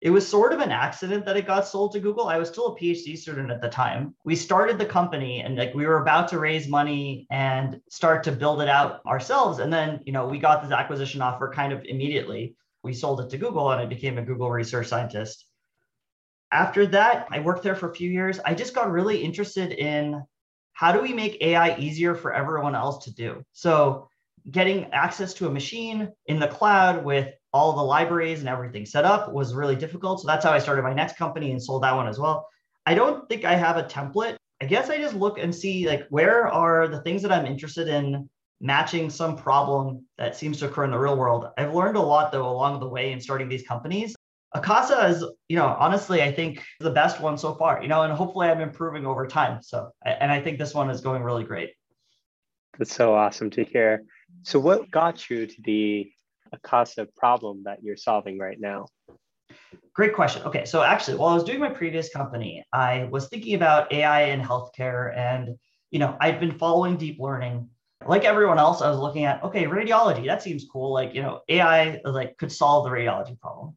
it 0.04 0.10
was 0.10 0.28
sort 0.28 0.52
of 0.52 0.60
an 0.60 0.70
accident 0.70 1.24
that 1.24 1.38
it 1.38 1.46
got 1.46 1.66
sold 1.66 1.92
to 1.92 1.98
Google. 1.98 2.28
I 2.28 2.36
was 2.36 2.50
still 2.50 2.66
a 2.66 2.78
PhD 2.78 3.16
student 3.16 3.50
at 3.50 3.62
the 3.62 3.70
time. 3.70 4.14
We 4.22 4.36
started 4.36 4.76
the 4.76 4.84
company 4.84 5.40
and 5.40 5.56
like 5.56 5.74
we 5.74 5.86
were 5.86 6.02
about 6.02 6.28
to 6.28 6.38
raise 6.38 6.68
money 6.68 7.26
and 7.30 7.80
start 7.88 8.22
to 8.24 8.32
build 8.32 8.60
it 8.60 8.68
out 8.68 9.00
ourselves. 9.06 9.60
And 9.60 9.72
then, 9.72 10.00
you 10.04 10.12
know, 10.12 10.26
we 10.28 10.38
got 10.38 10.62
this 10.62 10.72
acquisition 10.72 11.22
offer 11.22 11.50
kind 11.50 11.72
of 11.72 11.82
immediately. 11.86 12.54
We 12.82 12.92
sold 12.92 13.22
it 13.22 13.30
to 13.30 13.38
Google 13.38 13.70
and 13.70 13.80
I 13.80 13.86
became 13.86 14.18
a 14.18 14.22
Google 14.22 14.50
research 14.50 14.88
scientist. 14.88 15.46
After 16.52 16.86
that, 16.88 17.26
I 17.30 17.40
worked 17.40 17.62
there 17.62 17.74
for 17.74 17.90
a 17.90 17.94
few 17.94 18.10
years. 18.10 18.38
I 18.44 18.52
just 18.52 18.74
got 18.74 18.92
really 18.92 19.24
interested 19.24 19.72
in 19.72 20.22
how 20.74 20.92
do 20.92 21.00
we 21.00 21.14
make 21.14 21.40
AI 21.40 21.78
easier 21.78 22.14
for 22.14 22.30
everyone 22.30 22.74
else 22.74 23.06
to 23.06 23.14
do? 23.14 23.42
So, 23.52 24.10
getting 24.50 24.84
access 24.92 25.34
to 25.34 25.46
a 25.46 25.50
machine 25.50 26.10
in 26.26 26.38
the 26.38 26.48
cloud 26.48 27.04
with 27.04 27.32
all 27.52 27.72
the 27.72 27.82
libraries 27.82 28.40
and 28.40 28.48
everything 28.48 28.84
set 28.84 29.04
up 29.04 29.32
was 29.32 29.54
really 29.54 29.76
difficult. 29.76 30.20
So 30.20 30.26
that's 30.26 30.44
how 30.44 30.52
I 30.52 30.58
started 30.58 30.82
my 30.82 30.92
next 30.92 31.16
company 31.16 31.50
and 31.50 31.62
sold 31.62 31.82
that 31.82 31.94
one 31.94 32.08
as 32.08 32.18
well. 32.18 32.46
I 32.84 32.94
don't 32.94 33.28
think 33.28 33.44
I 33.44 33.54
have 33.54 33.76
a 33.76 33.84
template. 33.84 34.36
I 34.60 34.66
guess 34.66 34.90
I 34.90 34.98
just 34.98 35.14
look 35.14 35.38
and 35.38 35.54
see 35.54 35.86
like 35.86 36.06
where 36.10 36.46
are 36.46 36.88
the 36.88 37.00
things 37.02 37.22
that 37.22 37.32
I'm 37.32 37.46
interested 37.46 37.88
in 37.88 38.28
matching 38.60 39.10
some 39.10 39.36
problem 39.36 40.04
that 40.18 40.36
seems 40.36 40.58
to 40.58 40.66
occur 40.66 40.84
in 40.84 40.90
the 40.90 40.98
real 40.98 41.16
world. 41.16 41.46
I've 41.56 41.74
learned 41.74 41.96
a 41.96 42.02
lot 42.02 42.32
though 42.32 42.48
along 42.48 42.80
the 42.80 42.88
way 42.88 43.12
in 43.12 43.20
starting 43.20 43.48
these 43.48 43.66
companies. 43.66 44.14
Akasa 44.54 45.06
is, 45.06 45.24
you 45.48 45.56
know, 45.56 45.76
honestly, 45.78 46.22
I 46.22 46.30
think 46.30 46.62
the 46.78 46.90
best 46.90 47.20
one 47.20 47.36
so 47.36 47.54
far, 47.54 47.82
you 47.82 47.88
know, 47.88 48.02
and 48.02 48.12
hopefully 48.12 48.48
I'm 48.48 48.60
improving 48.60 49.04
over 49.04 49.26
time. 49.26 49.60
So, 49.62 49.90
and 50.04 50.30
I 50.30 50.40
think 50.40 50.58
this 50.58 50.74
one 50.74 50.90
is 50.90 51.00
going 51.00 51.22
really 51.22 51.42
great. 51.42 51.70
That's 52.78 52.94
so 52.94 53.14
awesome 53.14 53.50
to 53.50 53.64
hear. 53.64 54.04
So, 54.44 54.60
what 54.60 54.90
got 54.90 55.30
you 55.30 55.46
to 55.46 55.62
the 55.62 56.10
Akasa 56.52 57.08
problem 57.16 57.62
that 57.64 57.82
you're 57.82 57.96
solving 57.96 58.38
right 58.38 58.60
now? 58.60 58.86
Great 59.94 60.14
question. 60.14 60.42
Okay, 60.42 60.66
so 60.66 60.82
actually, 60.82 61.16
while 61.16 61.30
I 61.30 61.34
was 61.34 61.44
doing 61.44 61.60
my 61.60 61.70
previous 61.70 62.10
company, 62.10 62.62
I 62.70 63.04
was 63.04 63.28
thinking 63.28 63.54
about 63.54 63.90
AI 63.90 64.24
in 64.24 64.40
healthcare, 64.42 65.16
and 65.16 65.56
you 65.90 65.98
know, 65.98 66.16
I'd 66.20 66.40
been 66.40 66.58
following 66.58 66.98
deep 66.98 67.18
learning. 67.18 67.70
Like 68.06 68.24
everyone 68.24 68.58
else, 68.58 68.82
I 68.82 68.90
was 68.90 68.98
looking 68.98 69.24
at 69.24 69.42
okay, 69.44 69.64
radiology. 69.64 70.26
That 70.26 70.42
seems 70.42 70.66
cool. 70.70 70.92
Like 70.92 71.14
you 71.14 71.22
know, 71.22 71.40
AI 71.48 72.00
like 72.04 72.36
could 72.36 72.52
solve 72.52 72.84
the 72.84 72.90
radiology 72.90 73.40
problem. 73.40 73.76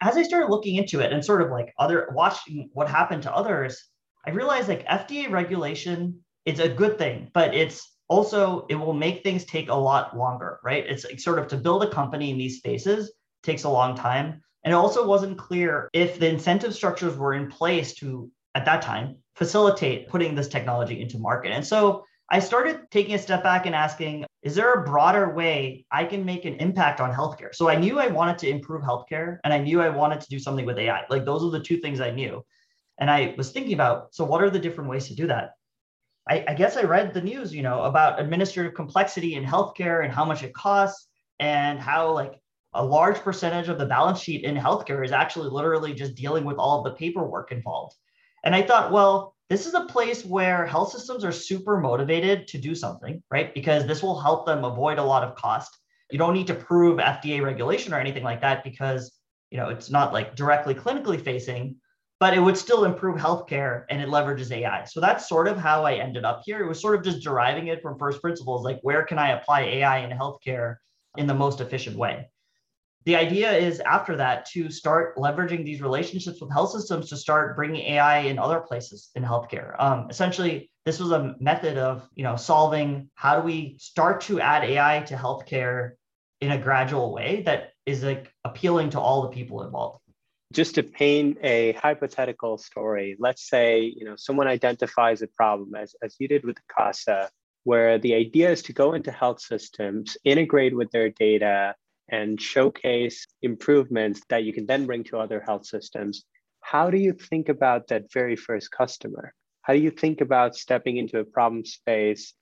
As 0.00 0.16
I 0.16 0.22
started 0.22 0.48
looking 0.48 0.76
into 0.76 1.00
it 1.00 1.12
and 1.12 1.22
sort 1.22 1.42
of 1.42 1.50
like 1.50 1.74
other 1.78 2.08
watching 2.14 2.70
what 2.72 2.88
happened 2.88 3.24
to 3.24 3.34
others, 3.34 3.88
I 4.26 4.30
realized 4.30 4.68
like 4.68 4.86
FDA 4.86 5.30
regulation 5.30 6.20
it's 6.46 6.60
a 6.60 6.68
good 6.68 6.96
thing, 6.96 7.30
but 7.34 7.54
it's 7.54 7.86
also 8.10 8.66
it 8.68 8.74
will 8.74 8.92
make 8.92 9.22
things 9.22 9.44
take 9.44 9.68
a 9.70 9.74
lot 9.74 10.16
longer, 10.18 10.58
right? 10.62 10.84
It's 10.86 11.04
like 11.04 11.20
sort 11.20 11.38
of 11.38 11.46
to 11.48 11.56
build 11.56 11.84
a 11.84 11.90
company 11.90 12.30
in 12.30 12.36
these 12.36 12.58
spaces 12.58 13.12
takes 13.42 13.64
a 13.64 13.70
long 13.70 13.96
time. 13.96 14.42
And 14.64 14.72
it 14.72 14.76
also 14.76 15.06
wasn't 15.06 15.38
clear 15.38 15.88
if 15.94 16.18
the 16.18 16.28
incentive 16.28 16.74
structures 16.74 17.16
were 17.16 17.32
in 17.32 17.48
place 17.48 17.94
to, 17.94 18.30
at 18.54 18.66
that 18.66 18.82
time, 18.82 19.16
facilitate 19.36 20.08
putting 20.08 20.34
this 20.34 20.48
technology 20.48 21.00
into 21.00 21.18
market. 21.18 21.52
And 21.52 21.66
so 21.66 22.04
I 22.30 22.40
started 22.40 22.80
taking 22.90 23.14
a 23.14 23.18
step 23.18 23.42
back 23.42 23.64
and 23.66 23.74
asking, 23.74 24.26
is 24.42 24.54
there 24.56 24.74
a 24.74 24.84
broader 24.84 25.32
way 25.32 25.86
I 25.90 26.04
can 26.04 26.24
make 26.24 26.44
an 26.44 26.54
impact 26.54 27.00
on 27.00 27.12
healthcare? 27.12 27.54
So 27.54 27.68
I 27.68 27.76
knew 27.76 28.00
I 28.00 28.08
wanted 28.08 28.38
to 28.38 28.48
improve 28.48 28.82
healthcare 28.82 29.38
and 29.44 29.54
I 29.54 29.58
knew 29.58 29.80
I 29.80 29.88
wanted 29.88 30.20
to 30.20 30.28
do 30.28 30.38
something 30.38 30.66
with 30.66 30.78
AI. 30.78 31.04
Like 31.08 31.24
those 31.24 31.44
are 31.44 31.50
the 31.50 31.60
two 31.60 31.78
things 31.78 32.00
I 32.00 32.10
knew. 32.10 32.44
And 32.98 33.08
I 33.08 33.34
was 33.38 33.52
thinking 33.52 33.74
about, 33.74 34.14
so 34.14 34.24
what 34.24 34.42
are 34.42 34.50
the 34.50 34.58
different 34.58 34.90
ways 34.90 35.06
to 35.08 35.14
do 35.14 35.28
that? 35.28 35.52
I, 36.28 36.44
I 36.48 36.54
guess 36.54 36.76
I 36.76 36.82
read 36.82 37.14
the 37.14 37.22
news, 37.22 37.54
you 37.54 37.62
know, 37.62 37.82
about 37.82 38.20
administrative 38.20 38.74
complexity 38.74 39.34
in 39.34 39.44
healthcare 39.44 40.04
and 40.04 40.12
how 40.12 40.24
much 40.24 40.42
it 40.42 40.54
costs 40.54 41.08
and 41.38 41.78
how 41.78 42.12
like 42.12 42.40
a 42.74 42.84
large 42.84 43.18
percentage 43.18 43.68
of 43.68 43.78
the 43.78 43.86
balance 43.86 44.20
sheet 44.20 44.44
in 44.44 44.54
healthcare 44.54 45.04
is 45.04 45.12
actually 45.12 45.48
literally 45.48 45.92
just 45.92 46.14
dealing 46.14 46.44
with 46.44 46.56
all 46.56 46.78
of 46.78 46.84
the 46.84 46.96
paperwork 46.96 47.50
involved. 47.50 47.96
And 48.44 48.54
I 48.54 48.62
thought, 48.62 48.92
well, 48.92 49.34
this 49.48 49.66
is 49.66 49.74
a 49.74 49.86
place 49.86 50.24
where 50.24 50.64
health 50.64 50.92
systems 50.92 51.24
are 51.24 51.32
super 51.32 51.80
motivated 51.80 52.46
to 52.48 52.58
do 52.58 52.74
something, 52.74 53.22
right? 53.30 53.52
Because 53.52 53.86
this 53.86 54.02
will 54.02 54.20
help 54.20 54.46
them 54.46 54.64
avoid 54.64 54.98
a 54.98 55.02
lot 55.02 55.24
of 55.24 55.34
cost. 55.34 55.76
You 56.10 56.18
don't 56.18 56.34
need 56.34 56.46
to 56.46 56.54
prove 56.54 56.98
FDA 56.98 57.42
regulation 57.42 57.92
or 57.92 57.98
anything 57.98 58.22
like 58.22 58.40
that 58.42 58.62
because, 58.62 59.12
you 59.50 59.58
know, 59.58 59.68
it's 59.68 59.90
not 59.90 60.12
like 60.12 60.36
directly 60.36 60.74
clinically 60.74 61.20
facing, 61.20 61.76
but 62.20 62.34
it 62.34 62.40
would 62.40 62.56
still 62.56 62.84
improve 62.84 63.16
healthcare 63.16 63.84
and 63.88 64.00
it 64.00 64.08
leverages 64.08 64.52
AI. 64.52 64.84
So 64.84 65.00
that's 65.00 65.26
sort 65.26 65.48
of 65.48 65.56
how 65.56 65.84
I 65.84 65.94
ended 65.94 66.24
up 66.24 66.42
here. 66.44 66.62
It 66.62 66.68
was 66.68 66.80
sort 66.80 66.94
of 66.94 67.02
just 67.02 67.22
deriving 67.22 67.68
it 67.68 67.80
from 67.80 67.98
first 67.98 68.20
principles, 68.20 68.62
like 68.62 68.78
where 68.82 69.02
can 69.04 69.18
I 69.18 69.30
apply 69.30 69.62
AI 69.62 70.00
in 70.00 70.10
healthcare 70.10 70.76
in 71.16 71.26
the 71.26 71.34
most 71.34 71.62
efficient 71.62 71.96
way? 71.96 72.28
The 73.06 73.16
idea 73.16 73.50
is 73.50 73.80
after 73.80 74.14
that 74.16 74.44
to 74.50 74.70
start 74.70 75.16
leveraging 75.16 75.64
these 75.64 75.80
relationships 75.80 76.42
with 76.42 76.52
health 76.52 76.72
systems 76.72 77.08
to 77.08 77.16
start 77.16 77.56
bringing 77.56 77.80
AI 77.94 78.18
in 78.18 78.38
other 78.38 78.60
places 78.60 79.08
in 79.14 79.22
healthcare. 79.22 79.74
Um, 79.80 80.06
essentially, 80.10 80.70
this 80.84 81.00
was 81.00 81.12
a 81.12 81.34
method 81.40 81.78
of 81.78 82.06
you 82.14 82.22
know 82.22 82.36
solving 82.36 83.08
how 83.14 83.40
do 83.40 83.46
we 83.46 83.76
start 83.78 84.20
to 84.22 84.40
add 84.40 84.64
AI 84.64 85.00
to 85.06 85.14
healthcare 85.14 85.92
in 86.42 86.52
a 86.52 86.58
gradual 86.58 87.14
way 87.14 87.42
that 87.46 87.70
is 87.86 88.04
like 88.04 88.30
appealing 88.44 88.90
to 88.90 89.00
all 89.00 89.22
the 89.22 89.28
people 89.28 89.62
involved 89.62 90.00
just 90.52 90.74
to 90.74 90.82
paint 90.82 91.38
a 91.42 91.72
hypothetical 91.72 92.58
story, 92.58 93.16
let's 93.18 93.48
say 93.48 93.80
you 93.80 94.04
know 94.04 94.16
someone 94.16 94.48
identifies 94.48 95.22
a 95.22 95.28
problem 95.28 95.74
as, 95.74 95.94
as 96.02 96.16
you 96.18 96.28
did 96.28 96.44
with 96.44 96.56
the 96.56 96.62
CASA, 96.76 97.30
where 97.64 97.98
the 97.98 98.14
idea 98.14 98.50
is 98.50 98.62
to 98.62 98.72
go 98.72 98.94
into 98.94 99.12
health 99.12 99.40
systems, 99.40 100.16
integrate 100.24 100.74
with 100.74 100.90
their 100.90 101.10
data, 101.10 101.74
and 102.08 102.40
showcase 102.40 103.26
improvements 103.42 104.22
that 104.28 104.42
you 104.44 104.52
can 104.52 104.66
then 104.66 104.86
bring 104.86 105.04
to 105.04 105.18
other 105.18 105.40
health 105.40 105.64
systems. 105.64 106.24
How 106.60 106.90
do 106.90 106.98
you 106.98 107.12
think 107.12 107.48
about 107.48 107.88
that 107.88 108.12
very 108.12 108.36
first 108.36 108.70
customer? 108.72 109.32
How 109.62 109.74
do 109.74 109.78
you 109.78 109.90
think 109.90 110.20
about 110.20 110.56
stepping 110.56 110.96
into 110.96 111.20
a 111.20 111.24
problem 111.24 111.64
space 111.64 112.34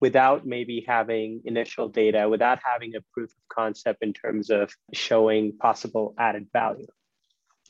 without 0.00 0.46
maybe 0.46 0.84
having 0.86 1.40
initial 1.44 1.88
data, 1.88 2.28
without 2.28 2.60
having 2.62 2.94
a 2.94 3.00
proof 3.12 3.30
of 3.30 3.48
concept 3.48 4.02
in 4.02 4.12
terms 4.12 4.50
of 4.50 4.70
showing 4.92 5.56
possible 5.58 6.14
added 6.18 6.46
value? 6.52 6.86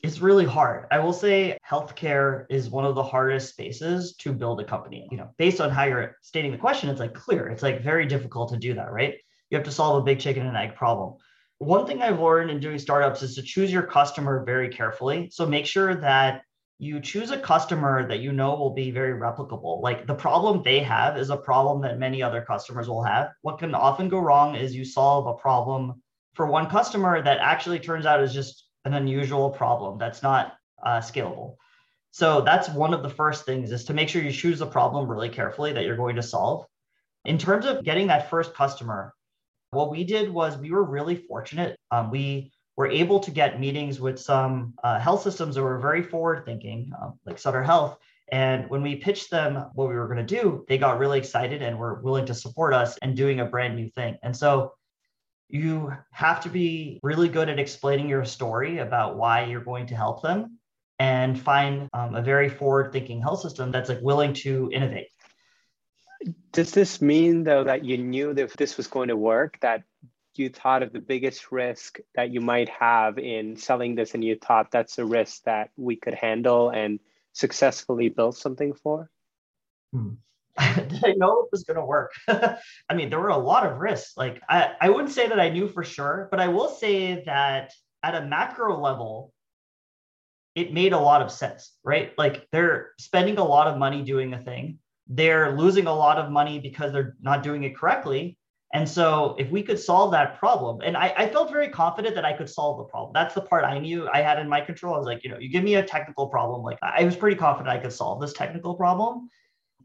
It's 0.03 0.19
really 0.19 0.45
hard. 0.45 0.85
I 0.91 0.99
will 0.99 1.13
say 1.13 1.57
healthcare 1.67 2.45
is 2.49 2.69
one 2.69 2.85
of 2.85 2.95
the 2.95 3.03
hardest 3.03 3.49
spaces 3.49 4.15
to 4.17 4.31
build 4.31 4.61
a 4.61 4.63
company. 4.63 5.07
You 5.11 5.17
know, 5.17 5.29
based 5.37 5.59
on 5.59 5.71
how 5.71 5.85
you're 5.85 6.15
stating 6.21 6.51
the 6.51 6.57
question, 6.57 6.89
it's 6.89 6.99
like 6.99 7.13
clear. 7.13 7.47
It's 7.47 7.63
like 7.63 7.81
very 7.81 8.05
difficult 8.05 8.49
to 8.51 8.57
do 8.57 8.73
that, 8.75 8.91
right? 8.91 9.15
You 9.49 9.57
have 9.57 9.65
to 9.65 9.71
solve 9.71 10.01
a 10.01 10.05
big 10.05 10.19
chicken 10.19 10.45
and 10.45 10.55
egg 10.55 10.75
problem. 10.75 11.15
One 11.59 11.87
thing 11.87 12.01
I've 12.01 12.19
learned 12.19 12.51
in 12.51 12.59
doing 12.59 12.77
startups 12.77 13.23
is 13.23 13.35
to 13.35 13.41
choose 13.41 13.71
your 13.71 13.83
customer 13.83 14.43
very 14.45 14.69
carefully. 14.69 15.29
So 15.31 15.45
make 15.45 15.65
sure 15.65 15.95
that 15.95 16.43
you 16.79 16.99
choose 16.99 17.31
a 17.31 17.39
customer 17.39 18.07
that 18.07 18.19
you 18.19 18.31
know 18.31 18.55
will 18.55 18.73
be 18.73 18.91
very 18.91 19.19
replicable. 19.19 19.81
Like 19.81 20.05
the 20.05 20.13
problem 20.13 20.61
they 20.61 20.79
have 20.79 21.17
is 21.17 21.31
a 21.31 21.37
problem 21.37 21.81
that 21.81 21.97
many 21.97 22.21
other 22.21 22.41
customers 22.41 22.87
will 22.87 23.03
have. 23.03 23.31
What 23.41 23.57
can 23.57 23.73
often 23.73 24.09
go 24.09 24.19
wrong 24.19 24.55
is 24.55 24.75
you 24.75 24.85
solve 24.85 25.25
a 25.25 25.33
problem 25.33 26.03
for 26.35 26.45
one 26.45 26.69
customer 26.69 27.19
that 27.23 27.39
actually 27.39 27.79
turns 27.79 28.05
out 28.05 28.21
is 28.21 28.31
just 28.31 28.66
an 28.87 28.93
unusual 28.93 29.49
problem 29.49 29.97
that's 29.97 30.23
not 30.23 30.55
uh, 30.83 30.99
scalable. 30.99 31.55
So 32.11 32.41
that's 32.41 32.69
one 32.69 32.93
of 32.93 33.03
the 33.03 33.09
first 33.09 33.45
things 33.45 33.71
is 33.71 33.83
to 33.85 33.93
make 33.93 34.09
sure 34.09 34.23
you 34.23 34.31
choose 34.31 34.59
the 34.59 34.65
problem 34.65 35.07
really 35.07 35.29
carefully 35.29 35.73
that 35.73 35.83
you're 35.83 35.97
going 35.97 36.15
to 36.15 36.23
solve. 36.23 36.65
In 37.25 37.37
terms 37.37 37.65
of 37.65 37.83
getting 37.83 38.07
that 38.07 38.29
first 38.29 38.55
customer, 38.55 39.13
what 39.71 39.91
we 39.91 40.05
did 40.05 40.31
was 40.31 40.57
we 40.57 40.71
were 40.71 40.83
really 40.83 41.15
fortunate. 41.15 41.77
Um, 41.91 42.09
we 42.09 42.51
were 42.77 42.87
able 42.87 43.19
to 43.19 43.31
get 43.31 43.59
meetings 43.59 43.99
with 43.99 44.17
some 44.19 44.73
uh, 44.83 44.99
health 44.99 45.21
systems 45.21 45.55
that 45.55 45.63
were 45.63 45.79
very 45.79 46.01
forward 46.01 46.45
thinking, 46.45 46.91
um, 47.01 47.19
like 47.25 47.37
Sutter 47.37 47.63
Health. 47.63 47.97
And 48.31 48.69
when 48.69 48.81
we 48.81 48.95
pitched 48.95 49.29
them 49.29 49.65
what 49.73 49.89
we 49.89 49.95
were 49.95 50.07
going 50.07 50.25
to 50.25 50.35
do, 50.41 50.65
they 50.69 50.77
got 50.77 50.99
really 50.99 51.19
excited 51.19 51.61
and 51.61 51.77
were 51.77 52.01
willing 52.01 52.25
to 52.27 52.33
support 52.33 52.73
us 52.73 52.97
and 53.01 53.17
doing 53.17 53.41
a 53.41 53.45
brand 53.45 53.75
new 53.75 53.89
thing. 53.89 54.17
And 54.23 54.35
so 54.35 54.73
you 55.49 55.93
have 56.11 56.41
to 56.43 56.49
be 56.49 56.99
really 57.03 57.29
good 57.29 57.49
at 57.49 57.59
explaining 57.59 58.09
your 58.09 58.25
story 58.25 58.79
about 58.79 59.17
why 59.17 59.45
you're 59.45 59.63
going 59.63 59.87
to 59.87 59.95
help 59.95 60.21
them 60.21 60.59
and 60.99 61.39
find 61.39 61.87
um, 61.93 62.15
a 62.15 62.21
very 62.21 62.49
forward 62.49 62.91
thinking 62.91 63.21
health 63.21 63.41
system 63.41 63.71
that's 63.71 63.89
like 63.89 64.01
willing 64.01 64.33
to 64.33 64.69
innovate 64.73 65.07
does 66.51 66.71
this 66.71 67.01
mean 67.01 67.43
though 67.43 67.63
that 67.63 67.85
you 67.85 67.97
knew 67.97 68.33
that 68.33 68.43
if 68.43 68.57
this 68.57 68.77
was 68.77 68.87
going 68.87 69.09
to 69.09 69.15
work 69.15 69.57
that 69.61 69.83
you 70.35 70.49
thought 70.49 70.83
of 70.83 70.93
the 70.93 70.99
biggest 70.99 71.51
risk 71.51 71.99
that 72.15 72.31
you 72.31 72.41
might 72.41 72.69
have 72.69 73.17
in 73.17 73.55
selling 73.55 73.95
this 73.95 74.13
and 74.13 74.23
you 74.23 74.35
thought 74.35 74.71
that's 74.71 74.97
a 74.97 75.05
risk 75.05 75.43
that 75.43 75.69
we 75.77 75.95
could 75.95 76.13
handle 76.13 76.69
and 76.69 76.99
successfully 77.33 78.09
build 78.09 78.35
something 78.35 78.73
for 78.73 79.09
hmm. 79.93 80.13
did 80.75 81.03
I 81.05 81.13
know 81.13 81.41
it 81.41 81.49
was 81.51 81.63
going 81.63 81.77
to 81.77 81.85
work? 81.85 82.11
I 82.27 82.93
mean, 82.93 83.09
there 83.09 83.19
were 83.19 83.29
a 83.29 83.37
lot 83.37 83.65
of 83.65 83.77
risks. 83.77 84.13
Like, 84.17 84.41
I, 84.49 84.71
I 84.81 84.89
wouldn't 84.89 85.13
say 85.13 85.27
that 85.27 85.39
I 85.39 85.49
knew 85.49 85.67
for 85.67 85.83
sure, 85.83 86.27
but 86.31 86.39
I 86.39 86.47
will 86.47 86.69
say 86.69 87.23
that 87.25 87.73
at 88.03 88.15
a 88.15 88.25
macro 88.25 88.79
level, 88.79 89.33
it 90.55 90.73
made 90.73 90.93
a 90.93 90.99
lot 90.99 91.21
of 91.21 91.31
sense, 91.31 91.77
right? 91.83 92.11
Like, 92.17 92.47
they're 92.51 92.91
spending 92.99 93.37
a 93.37 93.43
lot 93.43 93.67
of 93.67 93.77
money 93.77 94.01
doing 94.01 94.33
a 94.33 94.41
thing, 94.41 94.79
they're 95.07 95.55
losing 95.55 95.87
a 95.87 95.93
lot 95.93 96.17
of 96.17 96.31
money 96.31 96.59
because 96.59 96.91
they're 96.91 97.15
not 97.21 97.43
doing 97.43 97.63
it 97.63 97.77
correctly. 97.77 98.37
And 98.73 98.89
so, 98.89 99.35
if 99.39 99.49
we 99.49 99.63
could 99.63 99.79
solve 99.79 100.11
that 100.11 100.39
problem, 100.39 100.81
and 100.81 100.97
I, 100.97 101.13
I 101.15 101.29
felt 101.29 101.51
very 101.51 101.69
confident 101.69 102.15
that 102.15 102.25
I 102.25 102.33
could 102.33 102.49
solve 102.49 102.79
the 102.79 102.83
problem. 102.83 103.11
That's 103.13 103.33
the 103.33 103.41
part 103.41 103.63
I 103.63 103.79
knew 103.79 104.09
I 104.11 104.21
had 104.21 104.39
in 104.39 104.49
my 104.49 104.59
control. 104.59 104.95
I 104.95 104.97
was 104.97 105.05
like, 105.05 105.23
you 105.23 105.29
know, 105.29 105.37
you 105.39 105.49
give 105.49 105.63
me 105.63 105.75
a 105.75 105.83
technical 105.83 106.27
problem, 106.27 106.63
like 106.63 106.79
I 106.81 107.03
was 107.05 107.15
pretty 107.15 107.37
confident 107.37 107.69
I 107.69 107.79
could 107.79 107.93
solve 107.93 108.19
this 108.19 108.33
technical 108.33 108.75
problem 108.75 109.29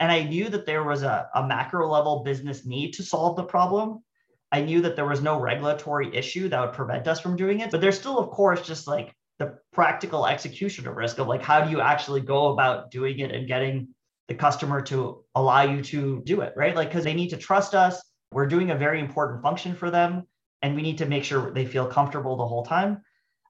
and 0.03 0.11
I 0.11 0.25
knew 0.25 0.49
that 0.49 0.67
there 0.67 0.83
was 0.83 1.05
a, 1.05 1.29
a 1.33 1.47
macro 1.47 1.89
level 1.89 2.25
business 2.25 2.67
need 2.67 2.91
to 2.95 3.05
solve 3.05 3.37
the 3.37 3.45
problem. 3.45 4.03
I 4.51 4.61
knew 4.61 4.81
that 4.81 4.97
there 4.97 5.07
was 5.07 5.23
no 5.23 5.39
regulatory 5.39 6.13
issue 6.13 6.49
that 6.49 6.61
would 6.61 6.73
prevent 6.73 7.07
us 7.07 7.21
from 7.21 7.37
doing 7.37 7.61
it. 7.61 7.71
But 7.71 7.81
there's 7.81 8.01
still, 8.01 8.19
of 8.19 8.31
course, 8.31 8.67
just 8.67 8.89
like 8.89 9.15
the 9.39 9.59
practical 9.73 10.27
execution 10.27 10.89
of 10.89 10.97
risk 10.97 11.19
of 11.19 11.29
like, 11.29 11.41
how 11.41 11.61
do 11.65 11.71
you 11.71 11.81
actually 11.81 12.21
go 12.21 12.49
about 12.49 12.91
doing 12.91 13.21
it 13.21 13.31
and 13.31 13.47
getting 13.47 13.91
the 14.27 14.35
customer 14.35 14.83
to 14.83 15.25
allow 15.37 15.63
you 15.63 15.85
to 15.85 16.21
do 16.25 16.41
it, 16.41 16.53
right? 16.57 16.75
Like, 16.75 16.89
because 16.89 17.05
they 17.05 17.15
need 17.15 17.31
to 17.31 17.37
trust 17.37 17.73
us. 17.73 18.03
We're 18.33 18.49
doing 18.49 18.73
a 18.73 18.77
very 18.77 18.99
important 18.99 19.41
function 19.41 19.73
for 19.73 19.89
them, 19.89 20.25
and 20.63 20.75
we 20.75 20.83
need 20.83 20.99
to 20.99 21.07
make 21.07 21.23
sure 21.23 21.53
they 21.53 21.65
feel 21.65 21.87
comfortable 21.87 22.37
the 22.37 22.47
whole 22.49 22.65
time. 22.65 23.03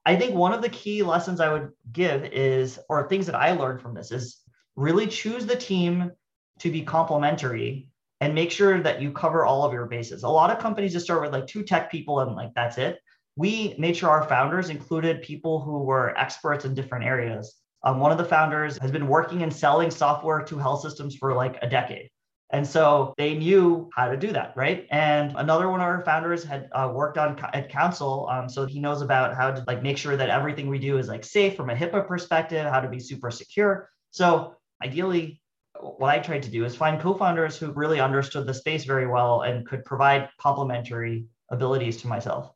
I 0.05 0.17
think 0.17 0.35
one 0.35 0.53
of 0.53 0.61
the 0.61 0.69
key 0.69 1.01
lessons 1.01 1.39
I 1.39 1.51
would 1.51 1.71
give 1.91 2.25
is, 2.25 2.77
or 2.89 3.09
things 3.09 3.25
that 3.25 3.35
I 3.35 3.53
learned 3.53 3.81
from 3.81 3.95
this 3.95 4.11
is 4.11 4.39
really 4.75 5.07
choose 5.07 5.47
the 5.47 5.55
team 5.55 6.11
to 6.59 6.71
be 6.71 6.81
complementary 6.81 7.89
and 8.21 8.33
make 8.33 8.51
sure 8.51 8.81
that 8.81 9.01
you 9.01 9.11
cover 9.11 9.45
all 9.45 9.63
of 9.65 9.73
your 9.73 9.85
bases. 9.85 10.23
A 10.23 10.29
lot 10.29 10.49
of 10.49 10.59
companies 10.59 10.93
just 10.93 11.05
start 11.05 11.21
with 11.21 11.33
like 11.33 11.47
two 11.47 11.63
tech 11.63 11.91
people 11.91 12.21
and 12.21 12.35
like 12.35 12.53
that's 12.55 12.77
it. 12.77 12.99
We 13.35 13.75
made 13.77 13.97
sure 13.97 14.09
our 14.09 14.27
founders 14.29 14.69
included 14.69 15.21
people 15.21 15.59
who 15.59 15.79
were 15.79 16.17
experts 16.17 16.65
in 16.65 16.73
different 16.73 17.05
areas. 17.05 17.55
Um, 17.83 17.99
one 17.99 18.11
of 18.11 18.17
the 18.17 18.25
founders 18.25 18.77
has 18.77 18.91
been 18.91 19.07
working 19.07 19.43
and 19.43 19.53
selling 19.53 19.91
software 19.91 20.41
to 20.43 20.57
health 20.57 20.81
systems 20.81 21.15
for 21.15 21.33
like 21.33 21.57
a 21.61 21.69
decade. 21.69 22.09
And 22.51 22.65
so 22.65 23.15
they 23.17 23.33
knew 23.33 23.89
how 23.95 24.07
to 24.09 24.15
do 24.15 24.31
that, 24.31 24.53
right? 24.55 24.87
And 24.91 25.33
another 25.35 25.69
one 25.69 25.81
of 25.81 25.87
our 25.87 26.05
founders 26.05 26.43
had 26.43 26.69
uh, 26.71 26.91
worked 26.93 27.17
on 27.17 27.37
at 27.51 27.69
council, 27.69 28.29
um, 28.31 28.47
so 28.47 28.67
he 28.67 28.79
knows 28.79 29.01
about 29.01 29.35
how 29.35 29.51
to 29.51 29.63
like 29.65 29.81
make 29.81 29.97
sure 29.97 30.15
that 30.15 30.29
everything 30.29 30.69
we 30.69 30.77
do 30.77 30.99
is 30.99 31.07
like 31.07 31.25
safe 31.25 31.55
from 31.57 31.71
a 31.71 31.75
HIPAA 31.75 32.07
perspective, 32.07 32.65
how 32.67 32.79
to 32.79 32.87
be 32.87 32.99
super 32.99 33.31
secure. 33.31 33.89
So 34.11 34.55
ideally, 34.83 35.41
what 35.83 36.09
I 36.09 36.19
tried 36.19 36.43
to 36.43 36.49
do 36.49 36.65
is 36.65 36.75
find 36.75 36.99
co-founders 36.99 37.57
who 37.57 37.71
really 37.71 37.99
understood 37.99 38.47
the 38.47 38.53
space 38.53 38.85
very 38.85 39.07
well 39.07 39.41
and 39.41 39.67
could 39.67 39.85
provide 39.85 40.29
complementary 40.39 41.25
abilities 41.51 42.01
to 42.01 42.07
myself. 42.07 42.51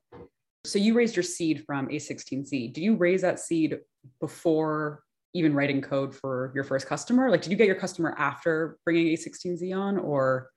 So 0.66 0.80
you 0.80 0.94
raised 0.94 1.16
your 1.16 1.24
seed 1.24 1.64
from 1.66 1.88
A16Z. 1.88 2.74
Do 2.74 2.82
you 2.82 2.96
raise 2.96 3.22
that 3.22 3.40
seed 3.40 3.80
before 4.20 5.04
even 5.34 5.54
writing 5.54 5.82
code 5.82 6.16
for 6.16 6.52
your 6.56 6.64
first 6.64 6.88
customer? 6.88 7.30
Like, 7.30 7.42
did 7.42 7.52
you 7.52 7.58
get 7.58 7.68
your 7.68 7.76
customer 7.76 8.16
after 8.18 8.78
bringing 8.84 9.08
A16Z 9.16 9.76
on 9.78 9.98
or 9.98 10.50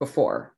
before? 0.00 0.54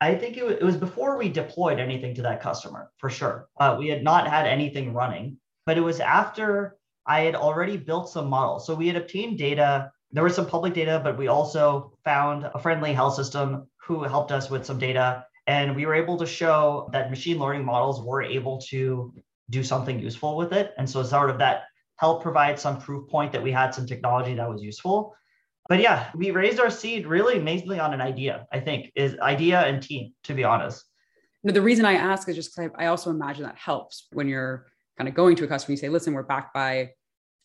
I 0.00 0.14
think 0.14 0.36
it 0.36 0.62
was, 0.62 0.76
before 0.76 1.16
we 1.16 1.28
deployed 1.30 1.78
anything 1.78 2.14
to 2.16 2.22
that 2.22 2.42
customer 2.42 2.90
for 2.98 3.08
sure. 3.08 3.48
Uh, 3.58 3.76
we 3.78 3.88
had 3.88 4.02
not 4.02 4.28
had 4.28 4.46
anything 4.46 4.92
running, 4.92 5.38
but 5.64 5.78
it 5.78 5.80
was 5.80 6.00
after 6.00 6.76
I 7.06 7.20
had 7.20 7.34
already 7.34 7.76
built 7.76 8.10
some 8.10 8.28
models. 8.28 8.66
So 8.66 8.74
we 8.74 8.88
had 8.88 8.96
obtained 8.96 9.38
data. 9.38 9.90
There 10.16 10.24
was 10.24 10.34
some 10.34 10.46
public 10.46 10.72
data, 10.72 10.98
but 11.04 11.18
we 11.18 11.28
also 11.28 11.92
found 12.02 12.48
a 12.54 12.58
friendly 12.58 12.94
health 12.94 13.16
system 13.16 13.68
who 13.76 14.02
helped 14.02 14.32
us 14.32 14.48
with 14.48 14.64
some 14.64 14.78
data. 14.78 15.26
And 15.46 15.76
we 15.76 15.84
were 15.84 15.94
able 15.94 16.16
to 16.16 16.24
show 16.24 16.88
that 16.94 17.10
machine 17.10 17.38
learning 17.38 17.66
models 17.66 18.00
were 18.00 18.22
able 18.22 18.56
to 18.70 19.12
do 19.50 19.62
something 19.62 20.00
useful 20.00 20.38
with 20.38 20.54
it. 20.54 20.72
And 20.78 20.88
so, 20.88 21.02
sort 21.02 21.28
of 21.28 21.36
that 21.40 21.64
helped 21.96 22.22
provide 22.22 22.58
some 22.58 22.80
proof 22.80 23.06
point 23.10 23.30
that 23.32 23.42
we 23.42 23.52
had 23.52 23.74
some 23.74 23.86
technology 23.86 24.34
that 24.34 24.48
was 24.48 24.62
useful. 24.62 25.14
But 25.68 25.80
yeah, 25.80 26.08
we 26.14 26.30
raised 26.30 26.60
our 26.60 26.70
seed 26.70 27.06
really 27.06 27.38
mainly 27.38 27.78
on 27.78 27.92
an 27.92 28.00
idea, 28.00 28.46
I 28.50 28.60
think, 28.60 28.92
is 28.96 29.18
idea 29.18 29.60
and 29.66 29.82
team, 29.82 30.14
to 30.24 30.32
be 30.32 30.44
honest. 30.44 30.82
No, 31.44 31.52
the 31.52 31.60
reason 31.60 31.84
I 31.84 31.92
ask 31.92 32.26
is 32.30 32.36
just 32.36 32.56
because 32.56 32.70
I 32.78 32.86
also 32.86 33.10
imagine 33.10 33.42
that 33.44 33.58
helps 33.58 34.06
when 34.12 34.28
you're 34.28 34.66
kind 34.96 35.08
of 35.08 35.14
going 35.14 35.36
to 35.36 35.44
a 35.44 35.46
customer, 35.46 35.72
you 35.72 35.76
say, 35.76 35.90
listen, 35.90 36.14
we're 36.14 36.22
backed 36.22 36.54
by 36.54 36.92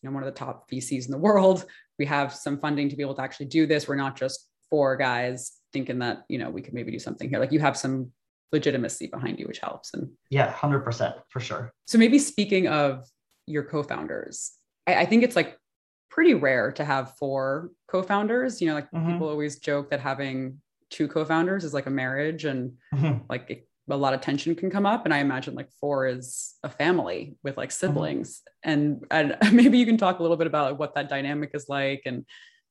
you 0.01 0.09
know 0.09 0.13
one 0.13 0.23
of 0.23 0.33
the 0.33 0.39
top 0.39 0.69
VCs 0.71 1.05
in 1.05 1.11
the 1.11 1.17
world. 1.17 1.65
We 2.01 2.07
have 2.07 2.33
some 2.33 2.57
funding 2.57 2.89
to 2.89 2.95
be 2.95 3.03
able 3.03 3.13
to 3.13 3.21
actually 3.21 3.45
do 3.45 3.67
this. 3.67 3.87
We're 3.87 3.93
not 3.93 4.17
just 4.17 4.47
four 4.71 4.97
guys 4.97 5.51
thinking 5.71 5.99
that 5.99 6.23
you 6.29 6.39
know 6.39 6.49
we 6.49 6.63
could 6.63 6.73
maybe 6.73 6.91
do 6.91 6.97
something 6.97 7.29
here. 7.29 7.37
Like 7.37 7.51
you 7.51 7.59
have 7.59 7.77
some 7.77 8.11
legitimacy 8.51 9.05
behind 9.05 9.37
you, 9.37 9.45
which 9.45 9.59
helps. 9.59 9.93
And 9.93 10.09
yeah, 10.31 10.49
hundred 10.49 10.79
percent 10.79 11.13
for 11.29 11.39
sure. 11.39 11.71
So 11.85 11.99
maybe 11.99 12.17
speaking 12.17 12.67
of 12.67 13.07
your 13.45 13.63
co-founders, 13.65 14.51
I, 14.87 14.95
I, 14.95 15.05
think 15.05 15.21
it's 15.21 15.35
like 15.35 15.59
pretty 16.09 16.33
rare 16.33 16.71
to 16.71 16.83
have 16.83 17.13
four 17.19 17.69
co-founders. 17.87 18.59
You 18.59 18.69
know, 18.69 18.73
like 18.73 18.89
mm-hmm. 18.89 19.11
people 19.11 19.29
always 19.29 19.59
joke 19.59 19.91
that 19.91 19.99
having 19.99 20.59
two 20.89 21.07
co-founders 21.07 21.63
is 21.63 21.75
like 21.75 21.85
a 21.85 21.91
marriage, 21.91 22.45
and 22.45 22.71
mm-hmm. 22.95 23.19
like 23.29 23.45
it, 23.47 23.67
a 23.91 23.95
lot 23.95 24.13
of 24.13 24.21
tension 24.21 24.55
can 24.55 24.69
come 24.69 24.85
up 24.85 25.05
and 25.05 25.13
i 25.13 25.19
imagine 25.19 25.53
like 25.53 25.69
four 25.79 26.07
is 26.07 26.55
a 26.63 26.69
family 26.69 27.35
with 27.43 27.57
like 27.57 27.69
mm-hmm. 27.69 27.87
siblings 27.87 28.41
mm-hmm. 28.65 28.71
and 28.71 29.05
and 29.11 29.37
maybe 29.53 29.77
you 29.77 29.85
can 29.85 29.97
talk 29.97 30.19
a 30.19 30.21
little 30.21 30.37
bit 30.37 30.47
about 30.47 30.77
what 30.79 30.95
that 30.95 31.09
dynamic 31.09 31.51
is 31.53 31.65
like 31.69 32.03
and 32.05 32.25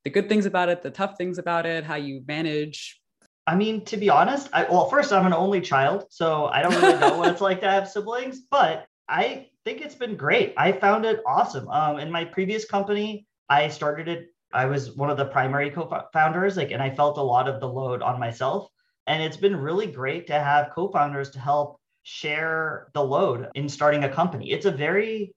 the 0.05 0.11
good 0.11 0.29
things 0.29 0.47
about 0.47 0.69
it 0.69 0.83
the 0.83 0.91
tough 0.91 1.17
things 1.17 1.39
about 1.39 1.67
it 1.67 1.85
how 1.85 1.95
you 1.95 2.23
manage 2.27 3.01
i 3.47 3.55
mean 3.55 3.85
to 3.85 3.97
be 3.97 4.09
honest 4.09 4.49
I, 4.53 4.65
well 4.65 4.89
first 4.89 5.13
i'm 5.13 5.27
an 5.27 5.33
only 5.33 5.61
child 5.61 6.07
so 6.11 6.47
i 6.47 6.63
don't 6.63 6.75
really 6.81 6.99
know 6.99 7.19
what 7.19 7.31
it's 7.31 7.41
like 7.49 7.61
to 7.61 7.71
have 7.71 7.89
siblings 7.89 8.41
but 8.51 8.87
i 9.09 9.47
think 9.65 9.81
it's 9.81 9.95
been 9.95 10.17
great 10.17 10.55
i 10.57 10.73
found 10.73 11.05
it 11.05 11.21
awesome 11.27 11.69
um, 11.69 11.99
in 11.99 12.11
my 12.11 12.25
previous 12.25 12.65
company 12.65 13.27
i 13.49 13.69
started 13.69 14.09
it 14.09 14.29
i 14.53 14.67
was 14.67 14.97
one 14.97 15.11
of 15.11 15.17
the 15.17 15.27
primary 15.27 15.71
co-founders 15.71 16.57
like 16.57 16.71
and 16.71 16.83
i 16.83 16.91
felt 16.91 17.19
a 17.19 17.23
lot 17.23 17.49
of 17.49 17.61
the 17.61 17.69
load 17.69 18.03
on 18.03 18.19
myself 18.19 18.71
and 19.11 19.21
it's 19.25 19.37
been 19.37 19.57
really 19.57 19.89
great 19.89 20.29
to 20.29 20.35
have 20.35 20.71
co 20.73 20.89
founders 20.89 21.31
to 21.31 21.41
help 21.41 21.81
share 22.05 22.91
the 22.95 23.03
load 23.03 23.49
in 23.57 23.69
starting 23.69 24.05
a 24.05 24.09
company. 24.09 24.53
It's 24.53 24.67
a 24.67 24.71
very 24.71 25.35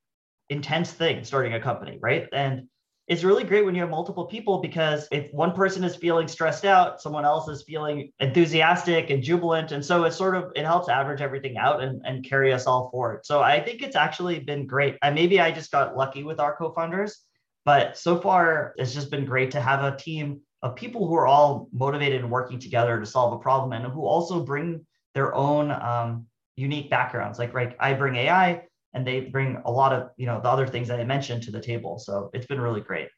intense 0.50 0.92
thing 0.92 1.24
starting 1.24 1.56
a 1.56 1.60
company, 1.60 1.98
right? 2.00 2.28
And 2.32 2.68
it's 3.08 3.24
really 3.24 3.44
great 3.44 3.66
when 3.66 3.74
you 3.74 3.82
have 3.82 3.90
multiple 3.90 4.26
people 4.28 4.62
because 4.62 5.08
if 5.12 5.34
one 5.34 5.54
person 5.54 5.84
is 5.84 5.96
feeling 5.96 6.28
stressed 6.28 6.66
out, 6.66 7.02
someone 7.02 7.26
else 7.26 7.50
is 7.50 7.64
feeling 7.64 8.12
enthusiastic 8.20 9.10
and 9.10 9.24
jubilant. 9.24 9.72
And 9.72 9.84
so 9.84 10.04
it 10.04 10.12
sort 10.12 10.36
of 10.36 10.52
it 10.56 10.66
helps 10.66 10.88
average 10.88 11.22
everything 11.22 11.58
out 11.58 11.82
and, 11.82 12.00
and 12.06 12.24
carry 12.24 12.54
us 12.54 12.68
all 12.68 12.92
forward. 12.92 13.26
So 13.26 13.42
I 13.42 13.60
think 13.60 13.82
it's 13.82 13.96
actually 13.96 14.40
been 14.40 14.68
great. 14.68 14.98
Maybe 15.04 15.42
I 15.42 15.50
just 15.50 15.72
got 15.72 15.98
lucky 15.98 16.24
with 16.24 16.40
our 16.40 16.56
co-founders, 16.56 17.26
but 17.66 17.98
so 17.98 18.22
far 18.22 18.76
it's 18.78 18.94
just 18.94 19.10
been 19.10 19.26
great 19.26 19.50
to 19.52 19.62
have 19.62 19.84
a 19.84 19.98
team 19.98 20.42
of 20.64 20.76
people 20.76 21.06
who 21.08 21.16
are 21.16 21.28
all 21.28 21.68
motivated 21.74 22.22
and 22.22 22.32
working 22.32 22.58
together 22.58 23.00
to 23.00 23.06
solve 23.06 23.34
a 23.34 23.38
problem 23.38 23.74
and 23.74 23.86
who 23.92 24.06
also 24.06 24.44
bring 24.44 24.86
their 25.14 25.36
own 25.36 25.70
um, 25.72 26.26
unique 26.56 26.90
backgrounds. 26.90 27.38
Like, 27.38 27.54
right, 27.54 27.76
I 27.80 27.94
bring 27.94 28.16
AI 28.16 28.64
and 28.94 29.06
they 29.06 29.22
bring 29.22 29.62
a 29.66 29.72
lot 29.72 29.92
of, 29.92 30.10
you 30.16 30.26
know, 30.26 30.40
the 30.42 30.48
other 30.48 30.66
things 30.66 30.88
that 30.88 31.00
I 31.00 31.04
mentioned 31.04 31.44
to 31.44 31.52
the 31.52 31.60
table. 31.60 32.00
So 32.00 32.30
it's 32.34 32.46
been 32.46 32.62
really 32.62 32.80
great. 32.80 33.10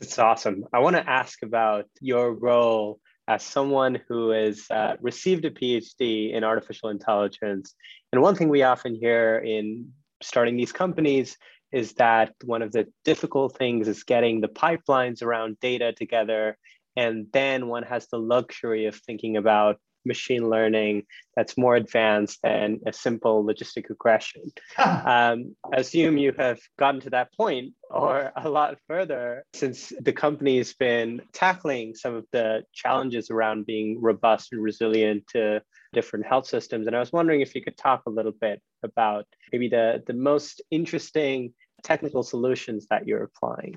It's 0.00 0.18
awesome. 0.18 0.64
I 0.72 0.78
want 0.78 0.96
to 0.96 1.08
ask 1.08 1.42
about 1.42 1.86
your 2.00 2.34
role 2.34 3.00
as 3.26 3.42
someone 3.42 4.00
who 4.08 4.30
has 4.30 4.64
uh, 4.70 4.94
received 5.00 5.44
a 5.44 5.50
PhD 5.50 6.32
in 6.32 6.44
artificial 6.44 6.88
intelligence. 6.88 7.74
And 8.12 8.22
one 8.22 8.36
thing 8.36 8.48
we 8.48 8.62
often 8.62 8.94
hear 8.94 9.38
in 9.38 9.92
starting 10.22 10.56
these 10.56 10.72
companies 10.72 11.36
is 11.72 11.94
that 11.94 12.34
one 12.44 12.62
of 12.62 12.70
the 12.72 12.86
difficult 13.04 13.56
things 13.56 13.88
is 13.88 14.04
getting 14.04 14.40
the 14.40 14.48
pipelines 14.48 15.22
around 15.22 15.58
data 15.60 15.92
together 15.92 16.56
and 16.96 17.26
then 17.32 17.68
one 17.68 17.82
has 17.84 18.06
the 18.08 18.18
luxury 18.18 18.86
of 18.86 18.96
thinking 18.96 19.36
about 19.36 19.78
machine 20.04 20.48
learning 20.48 21.04
that's 21.36 21.56
more 21.56 21.76
advanced 21.76 22.40
than 22.42 22.80
a 22.86 22.92
simple 22.92 23.44
logistic 23.44 23.88
regression. 23.88 24.42
um, 24.78 25.54
assume 25.72 26.18
you 26.18 26.32
have 26.36 26.58
gotten 26.78 27.00
to 27.00 27.10
that 27.10 27.32
point 27.34 27.72
or 27.90 28.32
a 28.36 28.48
lot 28.48 28.76
further 28.88 29.44
since 29.54 29.92
the 30.00 30.12
company 30.12 30.58
has 30.58 30.72
been 30.74 31.22
tackling 31.32 31.94
some 31.94 32.14
of 32.14 32.26
the 32.32 32.62
challenges 32.72 33.30
around 33.30 33.66
being 33.66 34.00
robust 34.00 34.52
and 34.52 34.62
resilient 34.62 35.24
to 35.28 35.62
different 35.92 36.26
health 36.26 36.46
systems. 36.46 36.86
And 36.86 36.96
I 36.96 37.00
was 37.00 37.12
wondering 37.12 37.40
if 37.40 37.54
you 37.54 37.62
could 37.62 37.76
talk 37.76 38.02
a 38.06 38.10
little 38.10 38.32
bit 38.32 38.60
about 38.82 39.26
maybe 39.52 39.68
the, 39.68 40.02
the 40.06 40.14
most 40.14 40.62
interesting 40.70 41.54
technical 41.82 42.22
solutions 42.22 42.86
that 42.90 43.06
you're 43.06 43.24
applying. 43.24 43.76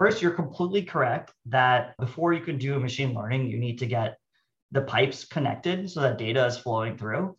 First, 0.00 0.22
you're 0.22 0.30
completely 0.30 0.80
correct 0.80 1.34
that 1.44 1.94
before 1.98 2.32
you 2.32 2.40
can 2.40 2.56
do 2.56 2.80
machine 2.80 3.12
learning, 3.12 3.48
you 3.48 3.58
need 3.58 3.80
to 3.80 3.86
get 3.86 4.16
the 4.72 4.80
pipes 4.80 5.26
connected 5.26 5.90
so 5.90 6.00
that 6.00 6.16
data 6.16 6.46
is 6.46 6.56
flowing 6.56 6.96
through. 6.96 7.36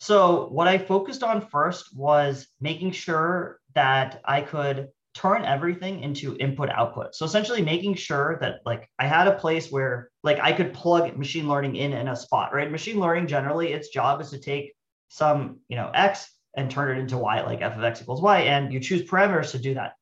So, 0.00 0.48
what 0.48 0.68
I 0.68 0.78
focused 0.78 1.22
on 1.22 1.46
first 1.48 1.94
was 1.94 2.48
making 2.62 2.92
sure 2.92 3.60
that 3.74 4.22
I 4.24 4.40
could 4.40 4.88
turn 5.12 5.44
everything 5.44 6.00
into 6.02 6.34
input 6.38 6.70
output. 6.70 7.14
So 7.14 7.26
essentially 7.26 7.60
making 7.60 7.96
sure 7.96 8.38
that 8.40 8.60
like 8.64 8.88
I 8.98 9.06
had 9.06 9.28
a 9.28 9.36
place 9.36 9.70
where 9.70 10.08
like 10.22 10.38
I 10.40 10.52
could 10.52 10.72
plug 10.72 11.14
machine 11.14 11.46
learning 11.46 11.76
in 11.76 11.92
in 11.92 12.08
a 12.08 12.16
spot, 12.16 12.54
right? 12.54 12.70
Machine 12.70 13.00
learning 13.00 13.26
generally 13.26 13.72
its 13.72 13.88
job 13.88 14.22
is 14.22 14.30
to 14.30 14.38
take 14.38 14.72
some, 15.08 15.58
you 15.68 15.76
know, 15.76 15.90
x 15.92 16.30
and 16.56 16.70
turn 16.70 16.96
it 16.96 17.00
into 17.00 17.18
y 17.18 17.42
like 17.42 17.60
f 17.60 17.76
of 17.76 17.84
x 17.84 18.00
equals 18.00 18.22
y 18.22 18.42
and 18.42 18.72
you 18.72 18.80
choose 18.80 19.02
parameters 19.02 19.50
to 19.50 19.58
do 19.58 19.74
that. 19.74 19.92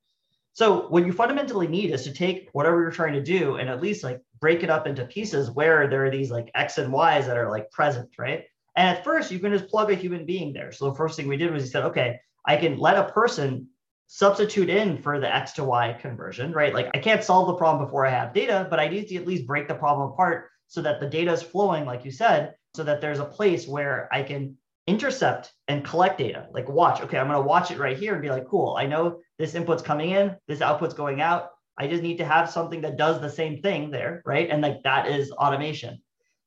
So 0.56 0.88
what 0.88 1.04
you 1.04 1.12
fundamentally 1.12 1.68
need 1.68 1.90
is 1.90 2.04
to 2.04 2.12
take 2.14 2.48
whatever 2.52 2.80
you're 2.80 2.90
trying 2.90 3.12
to 3.12 3.22
do 3.22 3.56
and 3.56 3.68
at 3.68 3.82
least 3.82 4.02
like 4.02 4.22
break 4.40 4.62
it 4.62 4.70
up 4.70 4.86
into 4.86 5.04
pieces 5.04 5.50
where 5.50 5.86
there 5.86 6.06
are 6.06 6.10
these 6.10 6.30
like 6.30 6.50
X 6.54 6.78
and 6.78 6.90
Y's 6.90 7.26
that 7.26 7.36
are 7.36 7.50
like 7.50 7.70
present, 7.70 8.08
right? 8.18 8.44
And 8.74 8.88
at 8.96 9.04
first 9.04 9.30
you 9.30 9.38
can 9.38 9.52
just 9.52 9.68
plug 9.68 9.90
a 9.90 9.94
human 9.94 10.24
being 10.24 10.54
there. 10.54 10.72
So 10.72 10.88
the 10.88 10.96
first 10.96 11.14
thing 11.14 11.28
we 11.28 11.36
did 11.36 11.52
was 11.52 11.64
we 11.64 11.68
said, 11.68 11.84
okay, 11.84 12.20
I 12.46 12.56
can 12.56 12.78
let 12.78 12.96
a 12.96 13.12
person 13.12 13.68
substitute 14.06 14.70
in 14.70 14.96
for 14.96 15.20
the 15.20 15.34
X 15.34 15.52
to 15.52 15.64
Y 15.64 15.92
conversion, 16.00 16.52
right? 16.52 16.72
Like 16.72 16.88
I 16.94 17.00
can't 17.00 17.22
solve 17.22 17.48
the 17.48 17.54
problem 17.56 17.84
before 17.84 18.06
I 18.06 18.10
have 18.10 18.32
data, 18.32 18.66
but 18.70 18.80
I 18.80 18.88
need 18.88 19.08
to 19.08 19.16
at 19.16 19.26
least 19.26 19.46
break 19.46 19.68
the 19.68 19.74
problem 19.74 20.10
apart 20.10 20.48
so 20.68 20.80
that 20.80 21.00
the 21.00 21.06
data 21.06 21.32
is 21.32 21.42
flowing, 21.42 21.84
like 21.84 22.02
you 22.02 22.10
said, 22.10 22.54
so 22.74 22.82
that 22.82 23.02
there's 23.02 23.18
a 23.18 23.26
place 23.26 23.68
where 23.68 24.08
I 24.10 24.22
can 24.22 24.56
intercept 24.86 25.52
and 25.68 25.84
collect 25.84 26.18
data. 26.18 26.46
Like 26.52 26.68
watch, 26.68 27.00
okay, 27.00 27.18
I'm 27.18 27.28
going 27.28 27.40
to 27.40 27.46
watch 27.46 27.70
it 27.70 27.78
right 27.78 27.98
here 27.98 28.12
and 28.12 28.22
be 28.22 28.30
like, 28.30 28.46
cool, 28.46 28.76
I 28.78 28.86
know 28.86 29.18
this 29.38 29.54
input's 29.54 29.82
coming 29.82 30.10
in, 30.10 30.36
this 30.46 30.60
output's 30.60 30.94
going 30.94 31.20
out. 31.20 31.50
I 31.78 31.86
just 31.86 32.02
need 32.02 32.18
to 32.18 32.24
have 32.24 32.50
something 32.50 32.80
that 32.82 32.96
does 32.96 33.20
the 33.20 33.28
same 33.28 33.60
thing 33.60 33.90
there, 33.90 34.22
right? 34.24 34.48
And 34.48 34.62
like 34.62 34.82
that 34.84 35.08
is 35.08 35.30
automation. 35.32 36.00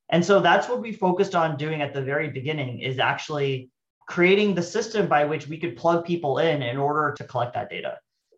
And 0.09 0.25
so 0.25 0.39
that's 0.39 0.67
what 0.67 0.81
we 0.81 0.91
focused 0.91 1.35
on 1.35 1.57
doing 1.57 1.81
at 1.81 1.93
the 1.93 2.01
very 2.01 2.29
beginning 2.29 2.79
is 2.79 2.97
actually 2.97 3.69
creating 4.07 4.55
the 4.55 4.63
system 4.63 5.07
by 5.07 5.23
which 5.23 5.47
we 5.47 5.59
could 5.59 5.77
plug 5.77 6.03
people 6.03 6.39
in 6.39 6.63
in 6.63 6.77
order 6.77 7.13
to 7.15 7.23
collect 7.25 7.53
that 7.53 7.69
data. 7.69 7.97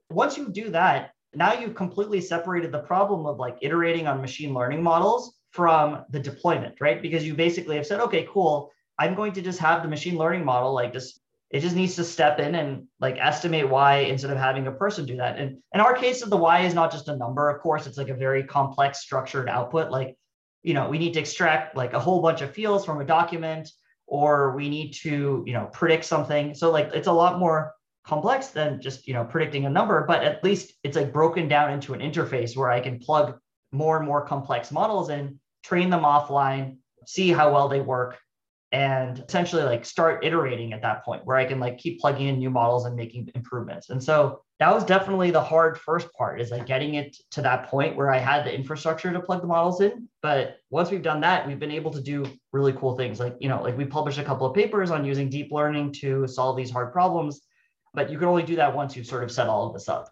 Once 0.09 0.37
you 0.37 0.49
do 0.49 0.69
that, 0.69 1.11
now 1.33 1.53
you've 1.53 1.75
completely 1.75 2.19
separated 2.19 2.73
the 2.73 2.79
problem 2.79 3.25
of 3.25 3.39
like 3.39 3.57
iterating 3.61 4.05
on 4.05 4.19
machine 4.19 4.53
learning 4.53 4.83
models 4.83 5.33
from 5.51 6.03
the 6.09 6.19
deployment, 6.19 6.75
right? 6.81 7.01
Because 7.01 7.25
you 7.25 7.33
basically 7.33 7.77
have 7.77 7.87
said, 7.87 8.01
okay, 8.01 8.27
cool, 8.29 8.69
I'm 9.01 9.15
going 9.15 9.33
to 9.33 9.41
just 9.41 9.57
have 9.57 9.81
the 9.81 9.89
machine 9.89 10.15
learning 10.15 10.45
model 10.45 10.73
like 10.73 10.93
just 10.93 11.19
it 11.49 11.61
just 11.61 11.75
needs 11.75 11.95
to 11.95 12.03
step 12.03 12.39
in 12.39 12.53
and 12.53 12.87
like 12.99 13.17
estimate 13.19 13.67
y 13.67 13.95
instead 14.11 14.31
of 14.31 14.37
having 14.37 14.67
a 14.67 14.71
person 14.71 15.05
do 15.05 15.17
that. 15.17 15.39
And 15.39 15.57
in 15.73 15.81
our 15.81 15.95
case 15.95 16.23
the 16.23 16.37
y 16.37 16.61
is 16.61 16.75
not 16.75 16.91
just 16.91 17.09
a 17.09 17.17
number, 17.17 17.49
of 17.49 17.61
course, 17.61 17.87
it's 17.87 17.97
like 17.97 18.09
a 18.09 18.23
very 18.25 18.43
complex 18.43 19.01
structured 19.01 19.49
output. 19.49 19.89
Like, 19.89 20.15
you 20.61 20.75
know, 20.75 20.87
we 20.87 20.99
need 20.99 21.13
to 21.15 21.19
extract 21.19 21.75
like 21.75 21.93
a 21.93 21.99
whole 21.99 22.21
bunch 22.21 22.41
of 22.41 22.53
fields 22.53 22.85
from 22.85 23.01
a 23.01 23.05
document, 23.05 23.71
or 24.05 24.55
we 24.55 24.69
need 24.69 24.91
to, 25.01 25.43
you 25.47 25.53
know, 25.53 25.65
predict 25.73 26.05
something. 26.05 26.53
So 26.53 26.71
like 26.71 26.91
it's 26.93 27.07
a 27.07 27.19
lot 27.23 27.39
more 27.39 27.73
complex 28.05 28.47
than 28.49 28.79
just, 28.79 29.07
you 29.07 29.15
know, 29.15 29.25
predicting 29.25 29.65
a 29.65 29.69
number, 29.69 30.05
but 30.07 30.23
at 30.23 30.43
least 30.43 30.73
it's 30.83 30.95
like 30.95 31.11
broken 31.11 31.47
down 31.47 31.73
into 31.73 31.95
an 31.95 32.01
interface 32.01 32.55
where 32.55 32.69
I 32.69 32.79
can 32.79 32.99
plug 32.99 33.39
more 33.71 33.97
and 33.97 34.05
more 34.05 34.23
complex 34.25 34.71
models 34.71 35.09
in, 35.09 35.39
train 35.63 35.89
them 35.89 36.03
offline, 36.03 36.77
see 37.07 37.29
how 37.31 37.51
well 37.51 37.67
they 37.67 37.81
work, 37.81 38.19
and 38.71 39.23
essentially 39.27 39.63
like 39.63 39.83
start 39.83 40.23
iterating 40.23 40.71
at 40.71 40.81
that 40.81 41.03
point 41.03 41.25
where 41.25 41.35
I 41.35 41.43
can 41.45 41.59
like 41.59 41.77
keep 41.77 41.99
plugging 41.99 42.27
in 42.27 42.39
new 42.39 42.49
models 42.49 42.85
and 42.85 42.95
making 42.95 43.29
improvements. 43.35 43.89
And 43.89 44.01
so 44.01 44.43
that 44.59 44.73
was 44.73 44.85
definitely 44.85 45.31
the 45.31 45.43
hard 45.43 45.77
first 45.77 46.11
part 46.13 46.39
is 46.39 46.51
like 46.51 46.65
getting 46.65 46.93
it 46.93 47.17
to 47.31 47.41
that 47.41 47.67
point 47.67 47.97
where 47.97 48.09
I 48.09 48.17
had 48.17 48.45
the 48.45 48.55
infrastructure 48.55 49.11
to 49.11 49.19
plug 49.19 49.41
the 49.41 49.47
models 49.47 49.81
in. 49.81 50.07
But 50.21 50.57
once 50.69 50.89
we've 50.89 51.01
done 51.01 51.19
that, 51.21 51.45
we've 51.45 51.59
been 51.59 51.71
able 51.71 51.91
to 51.91 52.01
do 52.01 52.25
really 52.53 52.71
cool 52.73 52.95
things. 52.95 53.19
Like, 53.19 53.35
you 53.41 53.49
know, 53.49 53.61
like 53.61 53.77
we 53.77 53.85
published 53.85 54.19
a 54.19 54.23
couple 54.23 54.47
of 54.47 54.55
papers 54.55 54.89
on 54.89 55.03
using 55.03 55.29
deep 55.29 55.51
learning 55.51 55.91
to 55.93 56.25
solve 56.27 56.55
these 56.55 56.71
hard 56.71 56.93
problems. 56.93 57.41
But 57.93 58.09
you 58.09 58.17
can 58.17 58.29
only 58.29 58.43
do 58.43 58.55
that 58.55 58.73
once 58.73 58.95
you've 58.95 59.07
sort 59.07 59.23
of 59.23 59.31
set 59.31 59.47
all 59.47 59.67
of 59.67 59.73
this 59.73 59.89
up. 59.89 60.09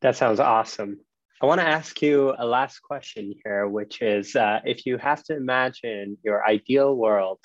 That 0.00 0.16
sounds 0.16 0.40
awesome. 0.40 0.98
I 1.40 1.46
want 1.46 1.60
to 1.60 1.66
ask 1.66 2.00
you 2.02 2.34
a 2.38 2.46
last 2.46 2.80
question 2.80 3.34
here, 3.44 3.68
which 3.68 4.02
is 4.02 4.34
uh, 4.34 4.60
if 4.64 4.86
you 4.86 4.98
have 4.98 5.22
to 5.24 5.36
imagine 5.36 6.16
your 6.24 6.44
ideal 6.44 6.96
world 6.96 7.38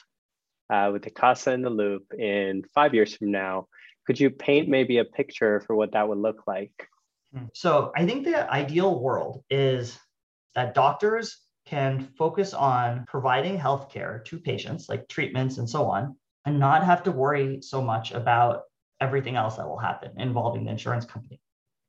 uh, 0.70 0.90
with 0.92 1.06
Akasa 1.06 1.52
in 1.52 1.62
the 1.62 1.70
loop 1.70 2.14
in 2.14 2.64
five 2.74 2.94
years 2.94 3.16
from 3.16 3.32
now, 3.32 3.68
could 4.06 4.20
you 4.20 4.30
paint 4.30 4.68
maybe 4.68 4.98
a 4.98 5.06
picture 5.06 5.62
for 5.62 5.76
what 5.76 5.94
that 5.94 6.08
would 6.08 6.18
look 6.18 6.48
like? 6.48 6.88
Hmm. 7.34 7.46
So 7.54 7.92
I 7.96 8.06
think 8.06 8.26
the 8.26 8.52
ideal 8.52 9.00
world 9.00 9.44
is 9.50 9.98
that 10.56 10.74
doctors 10.74 11.38
can 11.66 12.10
focus 12.18 12.54
on 12.54 13.06
providing 13.08 13.58
healthcare 13.60 14.26
to 14.26 14.40
patients, 14.40 14.90
like 14.90 15.08
treatments 15.08 15.60
and 15.60 15.70
so 15.70 15.86
on, 15.86 16.16
and 16.46 16.60
not 16.60 16.84
have 16.84 17.04
to 17.04 17.12
worry 17.12 17.62
so 17.62 17.82
much 17.82 18.12
about 18.12 18.64
everything 19.00 19.36
else 19.36 19.58
that 19.58 19.68
will 19.68 19.78
happen 19.78 20.12
involving 20.20 20.66
the 20.66 20.72
insurance 20.72 21.06
company. 21.06 21.40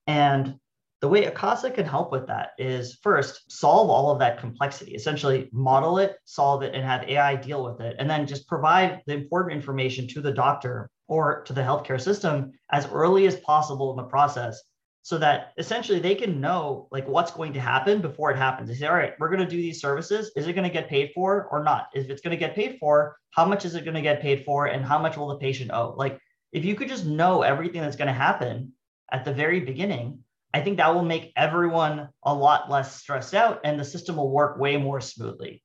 And 0.06 0.56
the 1.00 1.08
way 1.08 1.24
Akasa 1.24 1.70
can 1.70 1.86
help 1.86 2.12
with 2.12 2.26
that 2.26 2.50
is 2.58 2.98
first 3.02 3.50
solve 3.50 3.88
all 3.88 4.10
of 4.10 4.18
that 4.18 4.38
complexity, 4.38 4.94
essentially 4.94 5.48
model 5.52 5.98
it, 5.98 6.16
solve 6.26 6.62
it, 6.62 6.74
and 6.74 6.84
have 6.84 7.08
AI 7.08 7.36
deal 7.36 7.64
with 7.64 7.80
it, 7.80 7.96
and 7.98 8.08
then 8.08 8.26
just 8.26 8.46
provide 8.46 9.00
the 9.06 9.14
important 9.14 9.56
information 9.56 10.06
to 10.08 10.20
the 10.20 10.32
doctor 10.32 10.90
or 11.08 11.42
to 11.44 11.52
the 11.54 11.62
healthcare 11.62 12.00
system 12.00 12.52
as 12.70 12.86
early 12.88 13.26
as 13.26 13.36
possible 13.36 13.90
in 13.90 13.96
the 13.96 14.10
process 14.10 14.62
so 15.02 15.16
that 15.16 15.52
essentially 15.56 15.98
they 15.98 16.14
can 16.14 16.40
know 16.40 16.86
like 16.90 17.08
what's 17.08 17.30
going 17.30 17.54
to 17.54 17.60
happen 17.60 18.02
before 18.02 18.30
it 18.30 18.36
happens. 18.36 18.68
They 18.68 18.74
say, 18.74 18.86
all 18.86 18.94
right, 18.94 19.14
we're 19.18 19.30
going 19.30 19.40
to 19.40 19.46
do 19.46 19.56
these 19.56 19.80
services. 19.80 20.30
Is 20.36 20.46
it 20.46 20.52
going 20.52 20.68
to 20.68 20.72
get 20.72 20.88
paid 20.88 21.12
for 21.14 21.48
or 21.50 21.64
not? 21.64 21.86
If 21.94 22.10
it's 22.10 22.20
going 22.20 22.32
to 22.32 22.36
get 22.36 22.54
paid 22.54 22.76
for, 22.78 23.16
how 23.30 23.46
much 23.46 23.64
is 23.64 23.74
it 23.74 23.84
going 23.84 23.94
to 23.94 24.02
get 24.02 24.20
paid 24.20 24.44
for 24.44 24.66
and 24.66 24.84
how 24.84 24.98
much 24.98 25.16
will 25.16 25.28
the 25.28 25.38
patient 25.38 25.70
owe? 25.72 25.94
Like 25.96 26.20
if 26.52 26.64
you 26.64 26.74
could 26.74 26.88
just 26.88 27.06
know 27.06 27.40
everything 27.40 27.80
that's 27.80 27.96
going 27.96 28.08
to 28.08 28.14
happen 28.14 28.72
at 29.10 29.24
the 29.24 29.32
very 29.32 29.60
beginning, 29.60 30.22
I 30.52 30.60
think 30.60 30.78
that 30.78 30.94
will 30.94 31.04
make 31.04 31.32
everyone 31.36 32.08
a 32.24 32.34
lot 32.34 32.70
less 32.70 32.96
stressed 32.96 33.34
out 33.34 33.60
and 33.64 33.78
the 33.78 33.84
system 33.84 34.16
will 34.16 34.30
work 34.30 34.58
way 34.58 34.76
more 34.76 35.00
smoothly. 35.00 35.62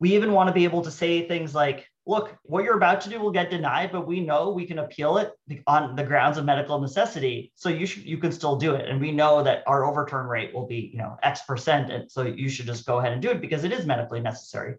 We 0.00 0.14
even 0.14 0.32
want 0.32 0.48
to 0.48 0.52
be 0.52 0.64
able 0.64 0.82
to 0.82 0.90
say 0.90 1.26
things 1.26 1.54
like, 1.54 1.86
look, 2.04 2.36
what 2.42 2.64
you're 2.64 2.76
about 2.76 3.00
to 3.02 3.08
do 3.08 3.20
will 3.20 3.30
get 3.30 3.50
denied, 3.50 3.92
but 3.92 4.06
we 4.06 4.20
know 4.20 4.50
we 4.50 4.66
can 4.66 4.80
appeal 4.80 5.18
it 5.18 5.32
on 5.66 5.94
the 5.94 6.02
grounds 6.02 6.36
of 6.36 6.44
medical 6.44 6.80
necessity. 6.80 7.52
So 7.54 7.68
you 7.68 7.86
should 7.86 8.04
you 8.04 8.18
can 8.18 8.32
still 8.32 8.56
do 8.56 8.74
it. 8.74 8.88
And 8.88 9.00
we 9.00 9.12
know 9.12 9.42
that 9.42 9.62
our 9.66 9.84
overturn 9.84 10.26
rate 10.26 10.52
will 10.52 10.66
be, 10.66 10.90
you 10.92 10.98
know, 10.98 11.16
X 11.22 11.42
percent. 11.42 11.92
And 11.92 12.10
so 12.10 12.22
you 12.22 12.48
should 12.48 12.66
just 12.66 12.86
go 12.86 12.98
ahead 12.98 13.12
and 13.12 13.22
do 13.22 13.30
it 13.30 13.40
because 13.40 13.64
it 13.64 13.72
is 13.72 13.86
medically 13.86 14.20
necessary. 14.20 14.76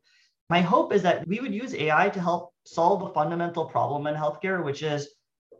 My 0.49 0.61
hope 0.61 0.93
is 0.93 1.01
that 1.03 1.25
we 1.27 1.39
would 1.39 1.53
use 1.53 1.73
AI 1.73 2.09
to 2.09 2.21
help 2.21 2.53
solve 2.65 3.01
a 3.01 3.13
fundamental 3.13 3.65
problem 3.65 4.05
in 4.05 4.15
healthcare, 4.15 4.63
which 4.63 4.83
is 4.83 5.07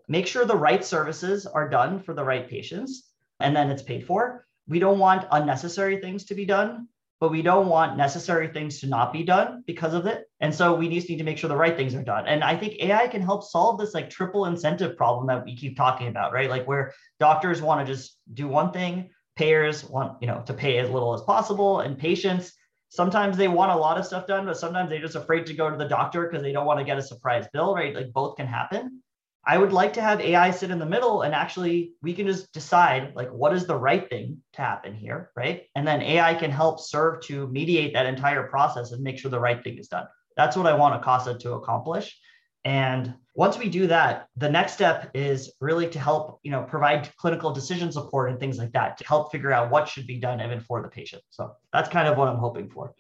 make 0.08 0.28
sure 0.28 0.46
the 0.46 0.56
right 0.56 0.86
services 0.86 1.48
are 1.48 1.68
done 1.68 2.00
for 2.00 2.14
the 2.14 2.24
right 2.24 2.48
patients 2.48 3.10
and 3.40 3.56
then 3.56 3.70
it's 3.70 3.84
paid 3.84 4.06
for. 4.06 4.46
We 4.68 4.80
don't 4.80 5.00
want 5.00 5.28
unnecessary 5.32 6.02
things 6.02 6.26
to 6.26 6.36
be 6.36 6.46
done, 6.46 6.88
but 7.20 7.32
we 7.32 7.42
don't 7.42 7.68
want 7.68 7.98
necessary 7.98 8.48
things 8.48 8.80
to 8.80 8.88
not 8.88 9.14
be 9.14 9.24
done 9.24 9.64
because 9.68 9.94
of 9.94 10.06
it. 10.06 10.26
And 10.40 10.54
so 10.54 10.74
we 10.74 10.90
just 10.90 11.10
need 11.10 11.18
to 11.18 11.24
make 11.24 11.38
sure 11.38 11.48
the 11.48 11.56
right 11.56 11.76
things 11.76 11.96
are 11.96 12.04
done. 12.04 12.28
And 12.28 12.44
I 12.44 12.58
think 12.58 12.80
AI 12.80 13.08
can 13.08 13.22
help 13.22 13.44
solve 13.44 13.80
this 13.80 13.94
like 13.94 14.10
triple 14.10 14.46
incentive 14.46 14.98
problem 14.98 15.28
that 15.28 15.46
we 15.46 15.56
keep 15.56 15.78
talking 15.78 16.08
about, 16.08 16.34
right? 16.34 16.50
Like 16.50 16.68
where 16.68 16.94
doctors 17.20 17.62
want 17.62 17.86
to 17.86 17.94
just 17.94 18.18
do 18.34 18.48
one 18.48 18.72
thing, 18.72 19.12
payers 19.36 19.84
want, 19.84 20.22
you 20.22 20.28
know, 20.28 20.44
to 20.48 20.54
pay 20.54 20.78
as 20.80 20.90
little 20.90 21.14
as 21.14 21.22
possible, 21.22 21.82
and 21.82 21.98
patients 21.98 22.54
sometimes 22.90 23.38
they 23.38 23.48
want 23.48 23.72
a 23.72 23.76
lot 23.76 23.98
of 23.98 24.06
stuff 24.06 24.26
done, 24.26 24.46
but 24.46 24.58
sometimes 24.58 24.90
they're 24.90 25.02
just 25.02 25.16
afraid 25.16 25.46
to 25.46 25.54
go 25.54 25.70
to 25.70 25.78
the 25.78 25.88
doctor 25.88 26.28
because 26.28 26.42
they 26.42 26.52
don't 26.52 26.66
want 26.66 26.80
to 26.80 26.86
get 26.86 26.98
a 26.98 27.02
surprise 27.02 27.46
bill, 27.52 27.76
right? 27.76 27.94
Like 27.94 28.14
both 28.14 28.38
can 28.38 28.48
happen. 28.48 29.02
I 29.48 29.58
would 29.60 29.74
like 29.74 29.94
to 29.94 30.02
have 30.02 30.20
AI 30.22 30.50
sit 30.50 30.72
in 30.72 30.80
the 30.80 30.86
middle 30.86 31.22
and 31.22 31.36
actually 31.36 31.94
we 32.02 32.14
can 32.14 32.26
just 32.26 32.52
decide 32.52 33.14
like 33.16 33.30
what 33.30 33.54
is 33.54 33.68
the 33.68 33.76
right 33.76 34.10
thing 34.10 34.42
to 34.54 34.62
happen 34.62 34.96
here, 34.96 35.30
right? 35.36 35.66
And 35.76 35.88
then 35.88 36.02
AI 36.02 36.34
can 36.34 36.50
help 36.50 36.80
serve 36.80 37.22
to 37.26 37.48
mediate 37.48 37.94
that 37.94 38.08
entire 38.08 38.44
process 38.48 38.92
and 38.92 39.04
make 39.04 39.20
sure 39.20 39.30
the 39.30 39.40
right 39.40 39.64
thing 39.64 39.78
is 39.78 39.88
done. 39.88 40.08
That's 40.36 40.58
what 40.58 40.66
I 40.66 40.74
want 40.74 40.96
Akasa 40.96 41.38
to 41.38 41.54
accomplish. 41.54 42.18
And 42.64 43.14
once 43.36 43.60
we 43.60 43.70
do 43.70 43.86
that, 43.86 44.28
the 44.36 44.50
next 44.50 44.74
step 44.74 45.12
is 45.14 45.54
really 45.62 45.88
to 45.90 46.00
help, 46.00 46.40
you 46.42 46.50
know, 46.50 46.64
provide 46.64 47.16
clinical 47.18 47.52
decision 47.52 47.92
support 47.92 48.32
and 48.32 48.40
things 48.40 48.58
like 48.58 48.72
that 48.72 48.98
to 48.98 49.08
help 49.08 49.32
figure 49.32 49.54
out 49.54 49.70
what 49.70 49.88
should 49.88 50.08
be 50.08 50.18
done 50.18 50.42
even 50.42 50.60
for 50.60 50.82
the 50.82 50.88
patient. 50.88 51.22
So 51.30 51.52
that's 51.72 51.88
kind 51.88 52.08
of 52.08 52.18
what 52.18 52.28
I'm 52.28 52.38
hoping 52.38 52.68
for. 52.68 52.96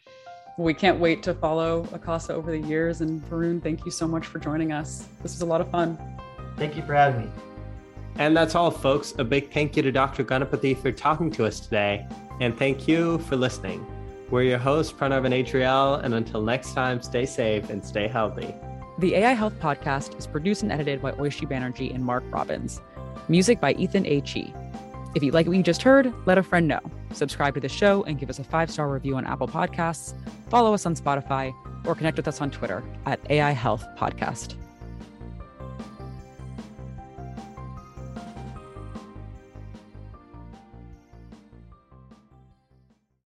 We 0.59 0.75
can't 0.75 0.99
wait 0.99 1.23
to 1.23 1.33
follow 1.33 1.87
Akasa 1.91 2.33
over 2.33 2.51
the 2.51 2.59
years. 2.59 3.01
And 3.01 3.27
Varun, 3.29 3.61
thank 3.63 3.83
you 3.83 3.91
so 3.91 4.07
much 4.07 4.27
for 4.27 4.37
joining 4.37 4.71
us. 4.71 5.07
This 5.23 5.33
was 5.33 5.41
a 5.41 5.45
lot 5.47 5.59
of 5.59 5.69
fun. 5.71 5.97
Thank 6.58 6.76
you 6.76 6.84
for 6.84 6.93
having 6.93 7.26
me. 7.26 7.32
And 8.18 8.36
that's 8.36 8.56
all, 8.56 8.72
folks. 8.72 9.14
A 9.18 9.24
big 9.24 9.51
thank 9.51 9.76
you 9.76 9.84
to 9.84 9.91
Dr. 9.91 10.24
Ganapathi 10.24 10.78
for 10.82 10.91
talking 10.91 11.30
to 11.32 11.45
us 11.45 11.60
today. 11.60 12.08
And 12.39 12.58
thank 12.58 12.88
you 12.88 13.20
for 13.20 13.36
listening. 13.36 13.86
We're 14.30 14.43
your 14.43 14.58
hosts, 14.58 14.93
Pranav 14.93 15.26
and 15.26 15.34
Adriel. 15.34 15.95
And 15.95 16.14
until 16.14 16.41
next 16.41 16.74
time, 16.74 17.01
stay 17.01 17.26
safe 17.26 17.70
and 17.70 17.86
stay 17.86 18.08
healthy. 18.08 18.56
The 18.99 19.16
AI 19.16 19.34
Health 19.34 19.60
Podcast 19.60 20.18
is 20.18 20.26
produced 20.26 20.64
and 20.64 20.72
edited 20.72 21.01
by 21.01 21.12
Oishi 21.14 21.47
Banerjee 21.47 21.93
and 21.93 22.03
Mark 22.03 22.24
Robbins. 22.32 22.82
Music 23.28 23.60
by 23.60 23.74
Ethan 23.74 24.06
A. 24.06 24.22
Chi. 24.22 24.53
If 25.16 25.24
you 25.24 25.32
like 25.32 25.47
what 25.47 25.58
you 25.58 25.64
just 25.64 25.82
heard, 25.82 26.14
let 26.26 26.38
a 26.38 26.43
friend 26.43 26.68
know. 26.68 26.80
Subscribe 27.14 27.56
to 27.56 27.60
the 27.60 27.70
show 27.70 28.03
and 28.03 28.20
give 28.20 28.30
us 28.30 28.39
a 28.39 28.43
five 28.43 28.72
star 28.72 28.89
review 28.89 29.18
on 29.18 29.26
Apple 29.26 29.47
Podcasts. 29.47 30.14
Follow 30.49 30.74
us 30.74 30.86
on 30.86 30.95
Spotify 30.95 31.53
or 31.86 31.95
connect 31.95 32.18
with 32.18 32.28
us 32.28 32.41
on 32.41 32.51
Twitter 32.51 32.84
at 33.06 33.20
AI 33.30 33.51
Health 33.51 33.86
Podcast. 33.97 34.56